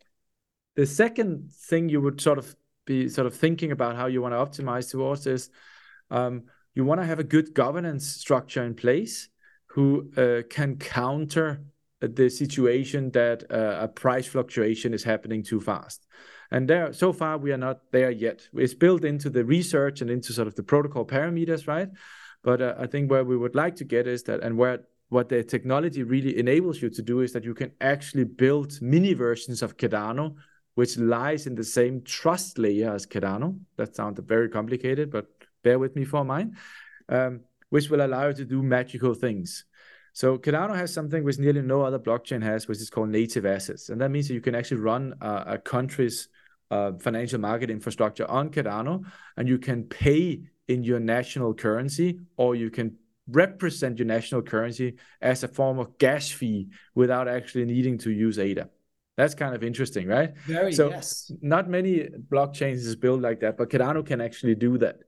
The 0.74 0.86
second 0.86 1.50
thing 1.52 1.88
you 1.88 2.00
would 2.00 2.20
sort 2.20 2.38
of 2.38 2.54
be 2.88 3.08
sort 3.08 3.26
of 3.26 3.34
thinking 3.34 3.70
about 3.70 3.94
how 3.94 4.06
you 4.06 4.20
want 4.22 4.34
to 4.34 4.44
optimize 4.46 4.90
towards 4.90 5.26
is 5.26 5.50
um, 6.10 6.44
you 6.74 6.84
want 6.84 7.00
to 7.00 7.06
have 7.06 7.20
a 7.20 7.24
good 7.24 7.54
governance 7.54 8.06
structure 8.08 8.64
in 8.64 8.74
place 8.74 9.28
who 9.66 10.10
uh, 10.16 10.42
can 10.48 10.76
counter 10.76 11.62
the 12.00 12.30
situation 12.30 13.10
that 13.10 13.38
uh, 13.50 13.84
a 13.86 13.88
price 13.88 14.26
fluctuation 14.26 14.94
is 14.94 15.04
happening 15.04 15.42
too 15.42 15.60
fast. 15.60 16.06
And 16.50 16.66
there, 16.70 16.92
so 16.92 17.12
far, 17.12 17.36
we 17.36 17.52
are 17.52 17.58
not 17.68 17.78
there 17.92 18.10
yet. 18.10 18.48
It's 18.54 18.74
built 18.74 19.04
into 19.04 19.28
the 19.28 19.44
research 19.44 20.00
and 20.00 20.10
into 20.10 20.32
sort 20.32 20.48
of 20.48 20.54
the 20.54 20.62
protocol 20.62 21.04
parameters, 21.04 21.68
right? 21.68 21.90
But 22.42 22.62
uh, 22.62 22.74
I 22.78 22.86
think 22.86 23.10
where 23.10 23.24
we 23.24 23.36
would 23.36 23.54
like 23.54 23.76
to 23.76 23.84
get 23.84 24.06
is 24.06 24.22
that, 24.24 24.42
and 24.42 24.56
where 24.56 24.78
what 25.10 25.28
the 25.28 25.42
technology 25.42 26.02
really 26.02 26.38
enables 26.38 26.80
you 26.80 26.90
to 26.90 27.02
do 27.02 27.20
is 27.20 27.32
that 27.32 27.44
you 27.44 27.54
can 27.54 27.72
actually 27.80 28.24
build 28.24 28.80
mini 28.80 29.14
versions 29.14 29.62
of 29.62 29.76
Cardano, 29.76 30.36
which 30.78 30.96
lies 30.96 31.48
in 31.48 31.56
the 31.56 31.64
same 31.64 32.00
trust 32.02 32.56
layer 32.56 32.94
as 32.94 33.04
Cardano. 33.04 33.58
That 33.76 33.96
sounds 33.96 34.20
very 34.20 34.48
complicated, 34.48 35.10
but 35.10 35.26
bear 35.64 35.76
with 35.76 35.96
me 35.96 36.04
for 36.04 36.24
mine, 36.24 36.56
um, 37.08 37.40
which 37.70 37.90
will 37.90 38.06
allow 38.06 38.28
you 38.28 38.34
to 38.34 38.44
do 38.44 38.62
magical 38.62 39.12
things. 39.12 39.64
So 40.12 40.38
Cardano 40.38 40.76
has 40.76 40.94
something 40.94 41.24
which 41.24 41.36
nearly 41.40 41.62
no 41.62 41.82
other 41.82 41.98
blockchain 41.98 42.44
has, 42.44 42.68
which 42.68 42.78
is 42.78 42.90
called 42.90 43.08
native 43.08 43.44
assets. 43.44 43.88
And 43.88 44.00
that 44.00 44.12
means 44.12 44.28
that 44.28 44.34
you 44.34 44.40
can 44.40 44.54
actually 44.54 44.80
run 44.80 45.16
a, 45.20 45.54
a 45.54 45.58
country's 45.58 46.28
uh, 46.70 46.92
financial 47.00 47.40
market 47.40 47.70
infrastructure 47.70 48.30
on 48.30 48.48
Cardano, 48.50 49.04
and 49.36 49.48
you 49.48 49.58
can 49.58 49.82
pay 49.82 50.42
in 50.68 50.84
your 50.84 51.00
national 51.00 51.54
currency, 51.54 52.20
or 52.36 52.54
you 52.54 52.70
can 52.70 52.96
represent 53.26 53.98
your 53.98 54.06
national 54.06 54.42
currency 54.42 54.94
as 55.20 55.42
a 55.42 55.48
form 55.48 55.80
of 55.80 55.98
gas 55.98 56.30
fee 56.30 56.68
without 56.94 57.26
actually 57.26 57.64
needing 57.64 57.98
to 57.98 58.12
use 58.12 58.38
ADA. 58.38 58.68
That's 59.18 59.34
kind 59.34 59.52
of 59.52 59.64
interesting, 59.64 60.06
right? 60.06 60.32
Very 60.46 60.72
so 60.72 60.90
yes. 60.90 61.32
Not 61.42 61.68
many 61.68 62.08
blockchains 62.30 62.86
is 62.86 62.94
built 62.94 63.20
like 63.20 63.40
that, 63.40 63.58
but 63.58 63.68
Cardano 63.68 64.06
can 64.06 64.20
actually 64.20 64.54
do 64.54 64.78
that. 64.78 65.00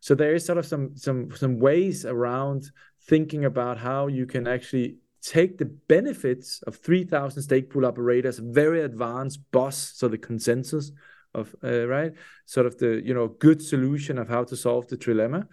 So 0.00 0.14
there 0.14 0.34
is 0.34 0.44
sort 0.44 0.58
of 0.58 0.66
some 0.66 0.94
some 0.96 1.34
some 1.34 1.58
ways 1.58 2.04
around 2.04 2.70
thinking 3.08 3.46
about 3.46 3.78
how 3.78 4.08
you 4.08 4.26
can 4.26 4.46
actually 4.46 4.96
take 5.22 5.56
the 5.56 5.64
benefits 5.64 6.60
of 6.66 6.76
3000 6.76 7.42
stake 7.42 7.70
pool 7.70 7.86
operators 7.86 8.38
very 8.38 8.82
advanced 8.82 9.40
boss 9.50 9.92
so 9.94 10.06
the 10.06 10.18
consensus 10.18 10.92
of 11.32 11.56
uh, 11.64 11.86
right 11.86 12.12
sort 12.44 12.66
of 12.66 12.76
the 12.76 13.00
you 13.02 13.14
know 13.14 13.28
good 13.28 13.62
solution 13.62 14.18
of 14.18 14.28
how 14.28 14.44
to 14.44 14.54
solve 14.54 14.86
the 14.88 14.96
trilemma 14.98 15.46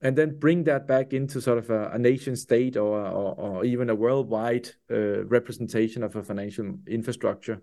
and 0.00 0.16
then 0.16 0.38
bring 0.38 0.64
that 0.64 0.86
back 0.86 1.12
into 1.12 1.40
sort 1.40 1.58
of 1.58 1.70
a, 1.70 1.90
a 1.90 1.98
nation 1.98 2.36
state 2.36 2.76
or, 2.76 2.98
or, 3.06 3.34
or, 3.34 3.64
even 3.64 3.90
a 3.90 3.94
worldwide 3.94 4.68
uh, 4.90 5.24
representation 5.24 6.04
of 6.04 6.14
a 6.14 6.22
financial 6.22 6.78
infrastructure 6.86 7.60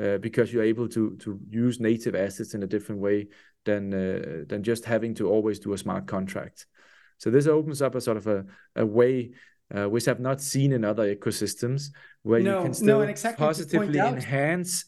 uh, 0.00 0.18
because 0.18 0.52
you're 0.52 0.62
able 0.62 0.88
to 0.88 1.16
to 1.16 1.38
use 1.48 1.80
native 1.80 2.14
assets 2.14 2.54
in 2.54 2.62
a 2.62 2.66
different 2.66 3.00
way 3.00 3.28
than 3.64 3.92
uh, 3.92 4.44
than 4.48 4.62
just 4.62 4.84
having 4.84 5.14
to 5.14 5.28
always 5.28 5.58
do 5.58 5.72
a 5.72 5.78
smart 5.78 6.06
contract. 6.06 6.66
So 7.18 7.30
this 7.30 7.46
opens 7.46 7.82
up 7.82 7.94
a 7.94 8.00
sort 8.00 8.16
of 8.16 8.26
a, 8.26 8.44
a 8.76 8.86
way 8.86 9.32
uh, 9.74 9.88
which 9.88 10.08
I've 10.08 10.20
not 10.20 10.40
seen 10.40 10.72
in 10.72 10.84
other 10.84 11.14
ecosystems 11.14 11.90
where 12.22 12.40
no, 12.40 12.58
you 12.58 12.64
can 12.64 12.74
still 12.74 12.98
no, 12.98 13.02
exactly 13.02 13.44
positively 13.44 13.98
enhance 13.98 14.84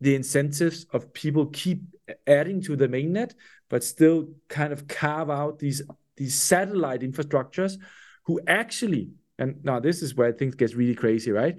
the 0.00 0.14
incentives 0.14 0.86
of 0.92 1.12
people 1.12 1.46
keep 1.46 1.82
adding 2.26 2.60
to 2.62 2.76
the 2.76 2.88
mainnet, 2.88 3.34
but 3.70 3.84
still 3.84 4.28
kind 4.48 4.72
of 4.72 4.86
carve 4.86 5.30
out 5.30 5.58
these 5.58 5.82
these 6.16 6.40
satellite 6.40 7.00
infrastructures 7.00 7.78
who 8.24 8.40
actually, 8.46 9.10
and 9.38 9.64
now 9.64 9.80
this 9.80 10.02
is 10.02 10.14
where 10.14 10.32
things 10.32 10.54
gets 10.54 10.74
really 10.74 10.94
crazy, 10.94 11.30
right? 11.30 11.56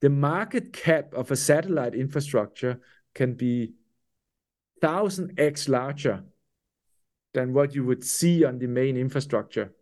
The 0.00 0.10
market 0.10 0.72
cap 0.72 1.14
of 1.14 1.30
a 1.30 1.36
satellite 1.36 1.94
infrastructure 1.94 2.80
can 3.14 3.34
be 3.34 3.74
thousand 4.80 5.38
x 5.38 5.68
larger 5.68 6.24
than 7.34 7.52
what 7.52 7.74
you 7.74 7.84
would 7.84 8.04
see 8.04 8.44
on 8.44 8.58
the 8.58 8.66
main 8.66 8.96
infrastructure 8.96 9.72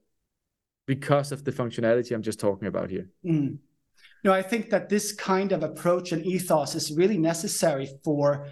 because 0.87 1.33
of 1.33 1.45
the 1.45 1.53
functionality 1.53 2.13
I'm 2.13 2.23
just 2.23 2.41
talking 2.41 2.69
about 2.69 2.91
here. 2.91 3.09
Mm. 3.25 3.59
No, 4.23 4.33
I 4.33 4.43
think 4.43 4.71
that 4.71 4.89
this 4.89 5.13
kind 5.13 5.53
of 5.53 5.63
approach 5.63 6.13
and 6.13 6.25
ethos 6.27 6.75
is 6.75 6.93
really 6.93 7.17
necessary 7.17 7.89
for 8.05 8.49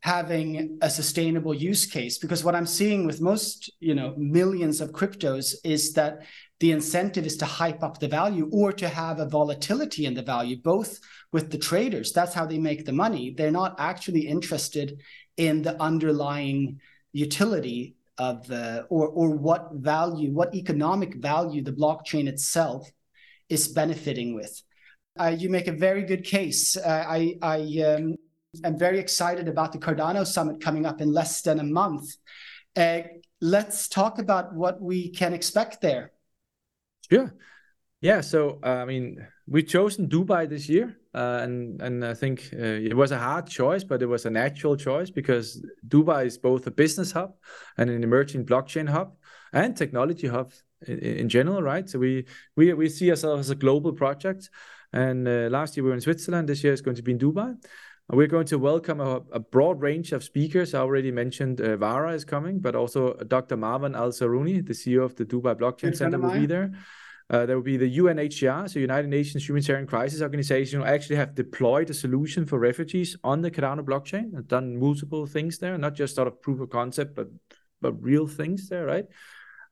having 0.00 0.78
a 0.80 0.88
sustainable 0.88 1.52
use 1.52 1.84
case 1.84 2.18
because 2.18 2.44
what 2.44 2.54
i'm 2.54 2.66
seeing 2.66 3.04
with 3.04 3.20
most 3.20 3.70
you 3.80 3.94
know 3.94 4.14
millions 4.16 4.80
of 4.80 4.92
cryptos 4.92 5.56
is 5.64 5.92
that 5.92 6.22
the 6.60 6.72
incentive 6.72 7.24
is 7.26 7.36
to 7.36 7.44
hype 7.44 7.82
up 7.82 7.98
the 7.98 8.08
value 8.08 8.48
or 8.52 8.72
to 8.72 8.88
have 8.88 9.20
a 9.20 9.28
volatility 9.28 10.06
in 10.06 10.14
the 10.14 10.22
value 10.22 10.56
both 10.56 10.98
with 11.32 11.50
the 11.50 11.58
traders. 11.58 12.12
That's 12.12 12.34
how 12.34 12.46
they 12.46 12.58
make 12.58 12.84
the 12.84 12.92
money. 12.92 13.34
They're 13.36 13.50
not 13.50 13.76
actually 13.78 14.26
interested 14.26 15.00
in 15.36 15.62
the 15.62 15.80
underlying 15.80 16.80
utility 17.12 17.94
of 18.18 18.46
the 18.48 18.84
or 18.90 19.06
or 19.08 19.30
what 19.30 19.70
value 19.74 20.32
what 20.32 20.52
economic 20.52 21.14
value 21.14 21.62
the 21.62 21.72
blockchain 21.72 22.26
itself 22.26 22.90
is 23.48 23.68
benefiting 23.68 24.34
with. 24.34 24.62
Uh, 25.18 25.34
you 25.38 25.48
make 25.48 25.68
a 25.68 25.72
very 25.72 26.02
good 26.02 26.24
case. 26.24 26.76
Uh, 26.76 27.04
i 27.08 27.36
i 27.42 27.58
um, 27.82 28.16
I'm 28.64 28.78
very 28.78 28.98
excited 28.98 29.48
about 29.48 29.72
the 29.72 29.78
Cardano 29.78 30.26
Summit 30.26 30.60
coming 30.60 30.86
up 30.86 31.00
in 31.00 31.12
less 31.12 31.42
than 31.42 31.60
a 31.60 31.64
month. 31.64 32.16
Uh, 32.74 33.00
let's 33.40 33.88
talk 33.88 34.18
about 34.18 34.54
what 34.54 34.80
we 34.80 35.10
can 35.10 35.34
expect 35.34 35.80
there. 35.80 36.12
Sure. 37.10 37.34
Yeah. 38.00 38.20
So, 38.20 38.58
uh, 38.62 38.68
I 38.68 38.84
mean, 38.84 39.26
we've 39.46 39.66
chosen 39.66 40.08
Dubai 40.08 40.48
this 40.48 40.68
year, 40.68 40.96
uh, 41.14 41.40
and 41.42 41.82
and 41.82 42.04
I 42.04 42.14
think 42.14 42.50
uh, 42.54 42.88
it 42.88 42.96
was 42.96 43.10
a 43.10 43.18
hard 43.18 43.48
choice, 43.48 43.84
but 43.84 44.02
it 44.02 44.06
was 44.06 44.24
a 44.24 44.30
natural 44.30 44.76
choice 44.76 45.10
because 45.10 45.64
Dubai 45.86 46.26
is 46.26 46.38
both 46.38 46.66
a 46.66 46.70
business 46.70 47.12
hub 47.12 47.34
and 47.76 47.90
an 47.90 48.02
emerging 48.02 48.46
blockchain 48.46 48.88
hub 48.88 49.16
and 49.52 49.76
technology 49.76 50.28
hub 50.28 50.52
in, 50.86 50.98
in 50.98 51.28
general, 51.28 51.60
right? 51.60 51.88
So 51.88 51.98
we 51.98 52.26
we 52.56 52.72
we 52.72 52.88
see 52.88 53.10
ourselves 53.10 53.46
as 53.46 53.50
a 53.50 53.56
global 53.56 53.92
project. 53.92 54.48
And 54.90 55.28
uh, 55.28 55.48
last 55.50 55.76
year 55.76 55.84
we 55.84 55.90
were 55.90 55.96
in 55.96 56.00
Switzerland. 56.00 56.48
This 56.48 56.64
year 56.64 56.72
is 56.72 56.80
going 56.80 56.96
to 56.96 57.02
be 57.02 57.12
in 57.12 57.18
Dubai. 57.18 57.56
We're 58.10 58.26
going 58.26 58.46
to 58.46 58.58
welcome 58.58 59.00
a, 59.00 59.20
a 59.32 59.38
broad 59.38 59.82
range 59.82 60.12
of 60.12 60.24
speakers. 60.24 60.72
I 60.72 60.80
already 60.80 61.10
mentioned 61.10 61.60
uh, 61.60 61.76
Vara 61.76 62.14
is 62.14 62.24
coming, 62.24 62.58
but 62.58 62.74
also 62.74 63.12
Dr. 63.12 63.58
Marwan 63.58 63.94
Alzarouni, 63.94 64.66
the 64.66 64.72
CEO 64.72 65.04
of 65.04 65.14
the 65.16 65.26
Dubai 65.26 65.54
Blockchain 65.54 65.94
Center, 65.94 66.18
will 66.18 66.30
be 66.30 66.46
there. 66.46 66.72
Uh, 67.28 67.44
there 67.44 67.54
will 67.54 67.62
be 67.62 67.76
the 67.76 67.98
UNHCR, 67.98 68.70
so 68.70 68.78
United 68.78 69.08
Nations 69.08 69.46
Humanitarian 69.46 69.86
Crisis 69.86 70.22
Organization, 70.22 70.80
who 70.80 70.86
actually 70.86 71.16
have 71.16 71.34
deployed 71.34 71.90
a 71.90 71.94
solution 71.94 72.46
for 72.46 72.58
refugees 72.58 73.14
on 73.22 73.42
the 73.42 73.50
Cardano 73.50 73.84
blockchain 73.84 74.34
and 74.34 74.48
done 74.48 74.78
multiple 74.78 75.26
things 75.26 75.58
there, 75.58 75.76
not 75.76 75.94
just 75.94 76.14
sort 76.14 76.28
of 76.28 76.40
proof 76.40 76.60
of 76.60 76.70
concept, 76.70 77.14
but 77.14 77.28
but 77.82 78.02
real 78.02 78.26
things 78.26 78.70
there, 78.70 78.86
right? 78.86 79.04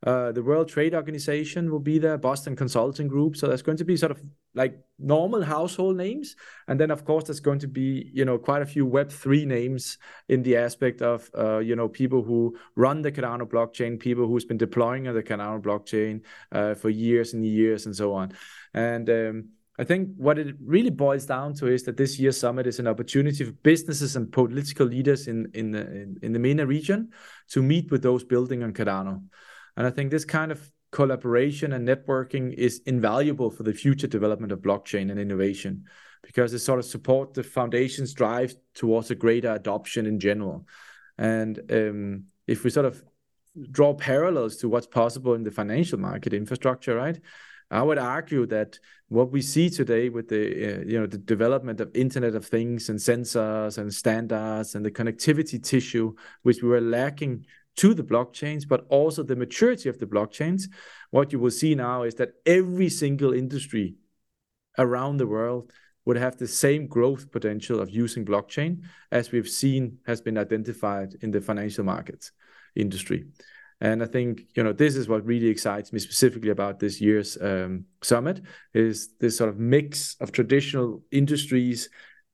Uh, 0.07 0.31
the 0.31 0.43
World 0.43 0.69
Trade 0.69 0.95
Organization 0.95 1.69
will 1.69 1.81
be 1.81 1.99
there, 1.99 2.17
Boston 2.17 2.55
Consulting 2.55 3.09
Group. 3.09 3.37
So 3.37 3.49
there's 3.49 3.63
going 3.63 3.79
to 3.79 3.85
be 3.85 3.97
sort 3.97 4.13
of 4.13 4.23
like 4.55 4.79
normal 5.01 5.43
household 5.43 5.97
names, 5.97 6.37
and 6.69 6.79
then 6.79 6.93
of 6.93 7.05
course 7.05 7.25
there's 7.25 7.41
going 7.41 7.59
to 7.59 7.67
be 7.67 8.09
you 8.15 8.25
know 8.25 8.39
quite 8.39 8.63
a 8.63 8.67
few 8.67 8.87
Web 8.87 9.11
three 9.11 9.45
names 9.45 9.99
in 10.29 10.45
the 10.45 10.57
aspect 10.59 11.03
of 11.03 11.29
uh, 11.37 11.59
you 11.59 11.75
know 11.75 11.89
people 11.89 12.23
who 12.23 12.57
run 12.77 13.03
the 13.03 13.11
Cardano 13.11 13.49
blockchain, 13.49 13.99
people 13.99 14.29
who's 14.29 14.45
been 14.45 14.57
deploying 14.57 15.09
on 15.09 15.15
the 15.15 15.25
Cardano 15.25 15.61
blockchain 15.61 16.23
uh, 16.53 16.75
for 16.75 16.89
years 16.89 17.35
and 17.35 17.45
years 17.45 17.87
and 17.87 17.95
so 17.95 18.15
on, 18.15 18.33
and. 18.73 19.11
Um, 19.11 19.49
I 19.79 19.85
think 19.85 20.09
what 20.17 20.39
it 20.39 20.57
really 20.65 20.89
boils 20.89 21.27
down 21.27 21.53
to 21.57 21.67
is 21.67 21.83
that 21.83 21.99
this 21.99 22.19
year's 22.19 22.41
summit 22.41 22.67
is 22.67 22.79
an 22.79 22.87
opportunity 22.87 23.45
for 23.45 23.53
businesses 23.53 24.17
and 24.17 24.33
political 24.33 24.87
leaders 24.87 25.29
in 25.29 25.51
in 25.53 25.73
the 25.73 25.81
in, 25.81 26.19
in 26.23 26.33
the 26.33 26.39
MENA 26.39 26.65
region 26.65 27.11
to 27.51 27.63
meet 27.63 27.91
with 27.91 28.03
those 28.03 28.25
building 28.25 28.63
on 28.63 28.73
Cardano. 28.73 29.23
And 29.77 29.87
I 29.87 29.91
think 29.91 30.11
this 30.11 30.25
kind 30.25 30.53
of 30.53 30.71
collaboration 30.91 31.73
and 31.73 31.87
networking 31.87 32.55
is 32.55 32.81
invaluable 32.87 33.51
for 33.51 33.63
the 33.63 33.73
future 33.73 34.07
development 34.07 34.53
of 34.53 34.61
blockchain 34.61 35.11
and 35.11 35.21
innovation 35.21 35.85
because 36.23 36.53
it 36.53 36.61
sort 36.61 36.79
of 36.79 36.85
support 36.85 37.35
the 37.35 37.43
foundation's 37.43 38.15
drive 38.15 38.55
towards 38.75 39.11
a 39.11 39.15
greater 39.15 39.53
adoption 39.53 40.07
in 40.07 40.19
general. 40.19 40.67
And 41.19 41.61
um, 41.71 42.25
if 42.47 42.65
we 42.65 42.71
sort 42.71 42.87
of 42.87 43.03
draw 43.71 43.95
parallels 43.95 44.57
to 44.57 44.69
what's 44.69 44.87
possible 44.87 45.35
in 45.35 45.45
the 45.45 45.51
financial 45.51 45.99
market 45.99 46.33
infrastructure, 46.33 46.95
right? 46.95 47.19
I 47.71 47.83
would 47.83 47.99
argue 47.99 48.47
that 48.47 48.79
what 49.09 49.33
we 49.33 49.43
see 49.43 49.71
today 49.71 50.09
with 50.09 50.29
the 50.29 50.81
uh, 50.81 50.85
you 50.87 51.01
know 51.01 51.07
the 51.07 51.19
development 51.19 51.81
of 51.81 51.95
Internet 51.95 52.35
of 52.35 52.47
Things 52.47 52.89
and 52.89 52.99
sensors 52.99 53.79
and 53.79 53.93
standards 53.93 54.75
and 54.75 54.85
the 54.85 54.91
connectivity 54.91 55.63
tissue, 55.63 56.15
which 56.43 56.63
we 56.63 56.69
were 56.69 56.81
lacking 56.81 57.45
to 57.77 57.95
the 57.95 58.03
blockchains, 58.03 58.67
but 58.67 58.87
also 58.89 59.23
the 59.23 59.37
maturity 59.37 59.89
of 59.89 59.99
the 59.99 60.07
blockchains, 60.07 60.65
what 61.11 61.33
you 61.33 61.39
will 61.39 61.51
see 61.51 61.75
now 61.75 62.03
is 62.03 62.15
that 62.15 62.33
every 62.45 62.89
single 62.89 63.33
industry 63.33 63.97
around 64.79 65.19
the 65.19 65.27
world 65.27 65.73
would 66.05 66.17
have 66.17 66.37
the 66.37 66.47
same 66.47 66.87
growth 66.87 67.31
potential 67.31 67.81
of 67.81 67.91
using 67.91 68.25
blockchain 68.25 68.83
as 69.11 69.33
we've 69.33 69.49
seen 69.49 69.99
has 70.07 70.21
been 70.21 70.39
identified 70.39 71.15
in 71.21 71.31
the 71.31 71.41
financial 71.41 71.85
markets 71.85 72.33
industry. 72.75 73.27
And 73.81 74.03
I 74.03 74.07
think 74.07 74.45
you 74.55 74.63
know 74.63 74.73
this 74.73 74.97
is 74.97 75.09
what 75.09 75.27
really 75.27 75.49
excites 75.49 75.93
me 75.93 75.99
specifically 75.99 76.51
about 76.51 76.79
this 76.79 77.01
year's 77.01 77.37
um, 77.43 77.85
summit 78.03 78.41
is 78.73 79.11
this 79.21 79.37
sort 79.37 79.51
of 79.51 79.59
mix 79.59 80.17
of 80.21 80.33
traditional 80.33 81.03
industries 81.11 81.91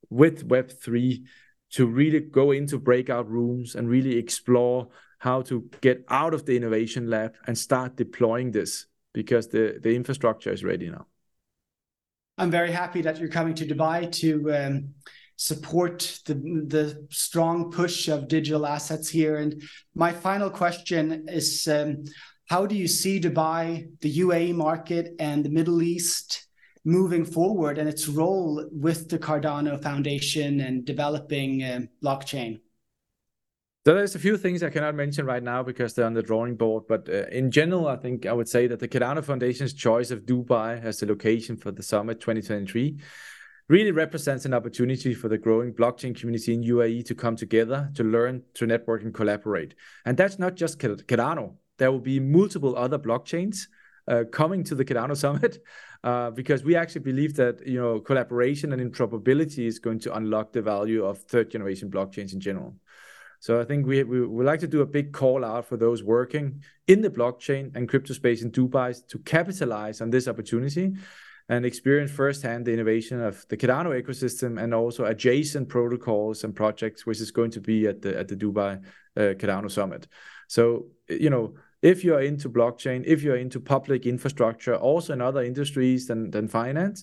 with 0.08 0.44
Web 0.44 0.70
three 0.70 1.24
to 1.72 1.86
really 1.86 2.20
go 2.20 2.52
into 2.52 2.78
breakout 2.78 3.28
rooms 3.28 3.74
and 3.74 3.88
really 3.88 4.18
explore 4.18 4.88
how 5.22 5.40
to 5.40 5.70
get 5.80 6.04
out 6.08 6.34
of 6.34 6.46
the 6.46 6.56
innovation 6.56 7.08
lab 7.08 7.32
and 7.46 7.56
start 7.56 7.94
deploying 7.94 8.50
this 8.50 8.86
because 9.12 9.46
the, 9.46 9.78
the 9.80 9.94
infrastructure 9.94 10.52
is 10.52 10.64
ready 10.64 10.90
now. 10.90 11.06
I'm 12.38 12.50
very 12.50 12.72
happy 12.72 13.02
that 13.02 13.20
you're 13.20 13.28
coming 13.28 13.54
to 13.54 13.64
Dubai 13.64 14.10
to 14.20 14.52
um, 14.52 14.94
support 15.36 16.18
the, 16.26 16.34
the 16.66 17.06
strong 17.10 17.70
push 17.70 18.08
of 18.08 18.26
digital 18.26 18.66
assets 18.66 19.08
here. 19.08 19.36
And 19.36 19.62
my 19.94 20.10
final 20.10 20.50
question 20.50 21.26
is 21.28 21.68
um, 21.68 22.02
how 22.48 22.66
do 22.66 22.74
you 22.74 22.88
see 22.88 23.20
Dubai, 23.20 23.90
the 24.00 24.18
UAE 24.18 24.56
market, 24.56 25.14
and 25.20 25.44
the 25.44 25.50
Middle 25.50 25.82
East 25.82 26.48
moving 26.84 27.24
forward 27.24 27.78
and 27.78 27.88
its 27.88 28.08
role 28.08 28.68
with 28.72 29.08
the 29.08 29.20
Cardano 29.20 29.80
Foundation 29.80 30.58
and 30.62 30.84
developing 30.84 31.62
uh, 31.62 31.80
blockchain? 32.02 32.58
There's 33.84 34.14
a 34.14 34.20
few 34.20 34.36
things 34.36 34.62
I 34.62 34.70
cannot 34.70 34.94
mention 34.94 35.26
right 35.26 35.42
now 35.42 35.64
because 35.64 35.92
they're 35.92 36.06
on 36.06 36.14
the 36.14 36.22
drawing 36.22 36.54
board. 36.54 36.84
But 36.88 37.08
uh, 37.08 37.26
in 37.32 37.50
general, 37.50 37.88
I 37.88 37.96
think 37.96 38.26
I 38.26 38.32
would 38.32 38.48
say 38.48 38.68
that 38.68 38.78
the 38.78 38.86
Cardano 38.86 39.24
Foundation's 39.24 39.74
choice 39.74 40.12
of 40.12 40.20
Dubai 40.20 40.80
as 40.84 41.00
the 41.00 41.06
location 41.06 41.56
for 41.56 41.72
the 41.72 41.82
summit 41.82 42.20
2023 42.20 43.00
really 43.68 43.90
represents 43.90 44.44
an 44.44 44.54
opportunity 44.54 45.14
for 45.14 45.28
the 45.28 45.36
growing 45.36 45.72
blockchain 45.72 46.14
community 46.14 46.54
in 46.54 46.62
UAE 46.62 47.04
to 47.06 47.16
come 47.16 47.34
together 47.34 47.90
to 47.94 48.04
learn, 48.04 48.42
to 48.54 48.68
network, 48.68 49.02
and 49.02 49.12
collaborate. 49.12 49.74
And 50.04 50.16
that's 50.16 50.38
not 50.38 50.54
just 50.54 50.78
Cardano. 50.78 51.56
There 51.78 51.90
will 51.90 51.98
be 51.98 52.20
multiple 52.20 52.76
other 52.76 53.00
blockchains 53.00 53.66
uh, 54.06 54.24
coming 54.30 54.62
to 54.64 54.76
the 54.76 54.84
Cardano 54.84 55.16
Summit 55.16 55.58
uh, 56.04 56.30
because 56.30 56.62
we 56.62 56.76
actually 56.76 57.00
believe 57.00 57.34
that 57.34 57.66
you 57.66 57.80
know 57.80 57.98
collaboration 57.98 58.72
and 58.72 58.80
interoperability 58.80 59.66
is 59.66 59.80
going 59.80 59.98
to 60.00 60.14
unlock 60.14 60.52
the 60.52 60.62
value 60.62 61.04
of 61.04 61.18
third 61.18 61.50
generation 61.50 61.90
blockchains 61.90 62.32
in 62.32 62.38
general. 62.38 62.76
So 63.42 63.60
I 63.60 63.64
think 63.64 63.86
we, 63.88 64.04
we 64.04 64.24
would 64.24 64.46
like 64.46 64.60
to 64.60 64.68
do 64.68 64.82
a 64.82 64.86
big 64.86 65.12
call 65.12 65.44
out 65.44 65.66
for 65.66 65.76
those 65.76 66.00
working 66.00 66.62
in 66.86 67.00
the 67.00 67.10
blockchain 67.10 67.74
and 67.74 67.88
crypto 67.88 68.14
space 68.14 68.40
in 68.40 68.52
Dubai 68.52 69.04
to 69.08 69.18
capitalize 69.18 70.00
on 70.00 70.10
this 70.10 70.28
opportunity 70.28 70.94
and 71.48 71.66
experience 71.66 72.12
firsthand 72.12 72.66
the 72.66 72.72
innovation 72.72 73.20
of 73.20 73.44
the 73.48 73.56
Cardano 73.56 74.00
ecosystem 74.00 74.62
and 74.62 74.72
also 74.72 75.06
adjacent 75.06 75.68
protocols 75.68 76.44
and 76.44 76.54
projects, 76.54 77.04
which 77.04 77.20
is 77.20 77.32
going 77.32 77.50
to 77.50 77.60
be 77.60 77.88
at 77.88 78.00
the 78.00 78.16
at 78.16 78.28
the 78.28 78.36
Dubai 78.36 78.80
uh, 79.16 79.34
Cardano 79.40 79.68
Summit. 79.68 80.06
So 80.46 80.86
you 81.08 81.28
know, 81.28 81.54
if 81.82 82.04
you 82.04 82.14
are 82.14 82.22
into 82.22 82.48
blockchain, 82.48 83.02
if 83.04 83.24
you 83.24 83.32
are 83.32 83.42
into 83.46 83.58
public 83.58 84.06
infrastructure, 84.06 84.76
also 84.76 85.14
in 85.14 85.20
other 85.20 85.42
industries 85.42 86.06
than 86.06 86.30
than 86.30 86.46
finance, 86.46 87.02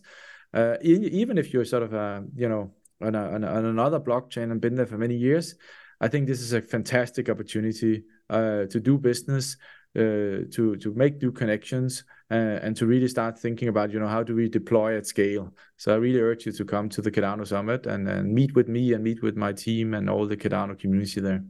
uh, 0.53 0.75
even 0.81 1.37
if 1.37 1.51
you're 1.51 1.65
sort 1.65 1.83
of 1.83 1.91
a 1.93 2.23
you 2.33 2.47
know 2.47 2.71
on, 3.01 3.13
a, 3.13 3.23
on, 3.35 3.43
another 3.43 3.99
blockchain 3.99 4.51
and 4.51 4.61
been 4.61 4.75
there 4.75 4.85
for 4.85 4.97
many 4.97 5.15
years, 5.15 5.55
I 6.01 6.07
think 6.07 6.27
this 6.27 6.41
is 6.41 6.53
a 6.53 6.61
fantastic 6.61 7.29
opportunity 7.29 8.03
uh, 8.29 8.65
to 8.65 8.79
do 8.79 8.97
business, 8.97 9.57
uh, 9.95 10.47
to 10.51 10.77
to 10.79 10.93
make 10.95 11.21
new 11.21 11.31
connections, 11.31 12.03
uh, 12.31 12.59
and 12.63 12.75
to 12.77 12.85
really 12.85 13.07
start 13.07 13.37
thinking 13.39 13.67
about 13.67 13.91
you 13.91 13.99
know 13.99 14.07
how 14.07 14.23
do 14.23 14.35
we 14.35 14.47
deploy 14.47 14.97
at 14.97 15.05
scale. 15.05 15.53
So 15.77 15.93
I 15.93 15.97
really 15.97 16.19
urge 16.19 16.45
you 16.45 16.51
to 16.53 16.65
come 16.65 16.89
to 16.89 17.01
the 17.01 17.11
Cardano 17.11 17.45
Summit 17.45 17.85
and, 17.85 18.07
and 18.07 18.33
meet 18.33 18.55
with 18.55 18.69
me 18.69 18.93
and 18.93 19.03
meet 19.03 19.21
with 19.21 19.35
my 19.35 19.51
team 19.51 19.93
and 19.93 20.09
all 20.09 20.25
the 20.25 20.37
Cardano 20.37 20.77
community 20.77 21.21
there. 21.21 21.43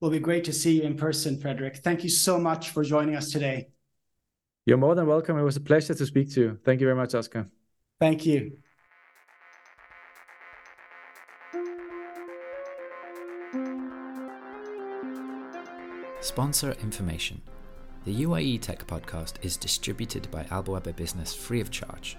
It'll 0.00 0.10
be 0.10 0.18
great 0.18 0.44
to 0.44 0.52
see 0.52 0.76
you 0.76 0.82
in 0.82 0.96
person, 0.96 1.40
Frederik. 1.40 1.78
Thank 1.78 2.04
you 2.04 2.10
so 2.10 2.38
much 2.38 2.70
for 2.70 2.84
joining 2.84 3.16
us 3.16 3.30
today. 3.30 3.68
You're 4.66 4.76
more 4.76 4.94
than 4.94 5.06
welcome. 5.06 5.38
It 5.38 5.42
was 5.42 5.56
a 5.56 5.60
pleasure 5.60 5.94
to 5.94 6.06
speak 6.06 6.32
to 6.34 6.40
you. 6.40 6.58
Thank 6.64 6.80
you 6.80 6.86
very 6.86 6.96
much, 6.96 7.14
Oscar. 7.14 7.48
Thank 7.98 8.26
you. 8.26 8.58
Sponsor 16.26 16.72
information. 16.82 17.40
The 18.04 18.24
UAE 18.24 18.60
Tech 18.60 18.84
Podcast 18.84 19.34
is 19.42 19.56
distributed 19.56 20.28
by 20.32 20.44
Arabian 20.50 20.96
Business 20.96 21.32
free 21.32 21.60
of 21.60 21.70
charge. 21.70 22.16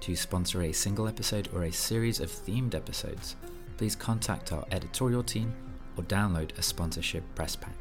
To 0.00 0.16
sponsor 0.16 0.62
a 0.62 0.72
single 0.72 1.06
episode 1.06 1.48
or 1.54 1.62
a 1.62 1.70
series 1.70 2.18
of 2.18 2.32
themed 2.32 2.74
episodes, 2.74 3.36
please 3.76 3.94
contact 3.94 4.50
our 4.52 4.64
editorial 4.72 5.22
team 5.22 5.54
or 5.96 6.02
download 6.02 6.58
a 6.58 6.62
sponsorship 6.62 7.22
press 7.36 7.54
pack. 7.54 7.76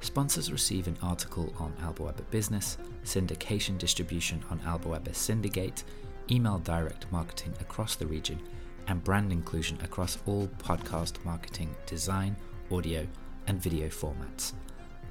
Sponsors 0.00 0.50
receive 0.50 0.88
an 0.88 0.98
article 1.02 1.54
on 1.60 1.72
Arabian 1.84 2.26
Business, 2.32 2.76
syndication 3.04 3.78
distribution 3.78 4.42
on 4.50 4.58
Albueba 4.66 5.14
Syndicate, 5.14 5.84
email 6.32 6.58
direct 6.58 7.06
marketing 7.12 7.54
across 7.60 7.94
the 7.94 8.08
region, 8.08 8.40
and 8.88 9.04
brand 9.04 9.30
inclusion 9.30 9.78
across 9.84 10.18
all 10.26 10.48
podcast 10.58 11.24
marketing, 11.24 11.72
design, 11.86 12.34
audio, 12.72 13.06
and 13.46 13.62
video 13.62 13.86
formats. 13.86 14.52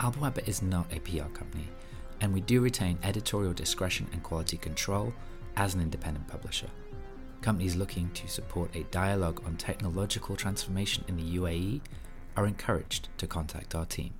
Arabian 0.02 0.46
is 0.46 0.62
not 0.62 0.92
a 0.94 1.00
PR 1.00 1.30
company, 1.34 1.68
and 2.22 2.34
we 2.34 2.40
do 2.42 2.62
retain 2.62 2.98
editorial 3.04 3.54
discretion 3.54 4.08
and 4.14 4.24
quality 4.24 4.58
control 4.58 5.14
as 5.58 5.76
an 5.76 5.82
independent 5.82 6.28
publisher. 6.28 6.70
Companies 7.42 7.76
looking 7.76 8.10
to 8.12 8.28
support 8.28 8.74
a 8.76 8.84
dialogue 8.92 9.42
on 9.46 9.58
technological 9.58 10.36
transformation 10.36 11.04
in 11.08 11.18
the 11.18 11.38
UAE 11.38 11.82
are 12.38 12.48
encouraged 12.48 13.10
to 13.18 13.28
contact 13.28 13.76
our 13.76 13.86
team. 13.86 14.14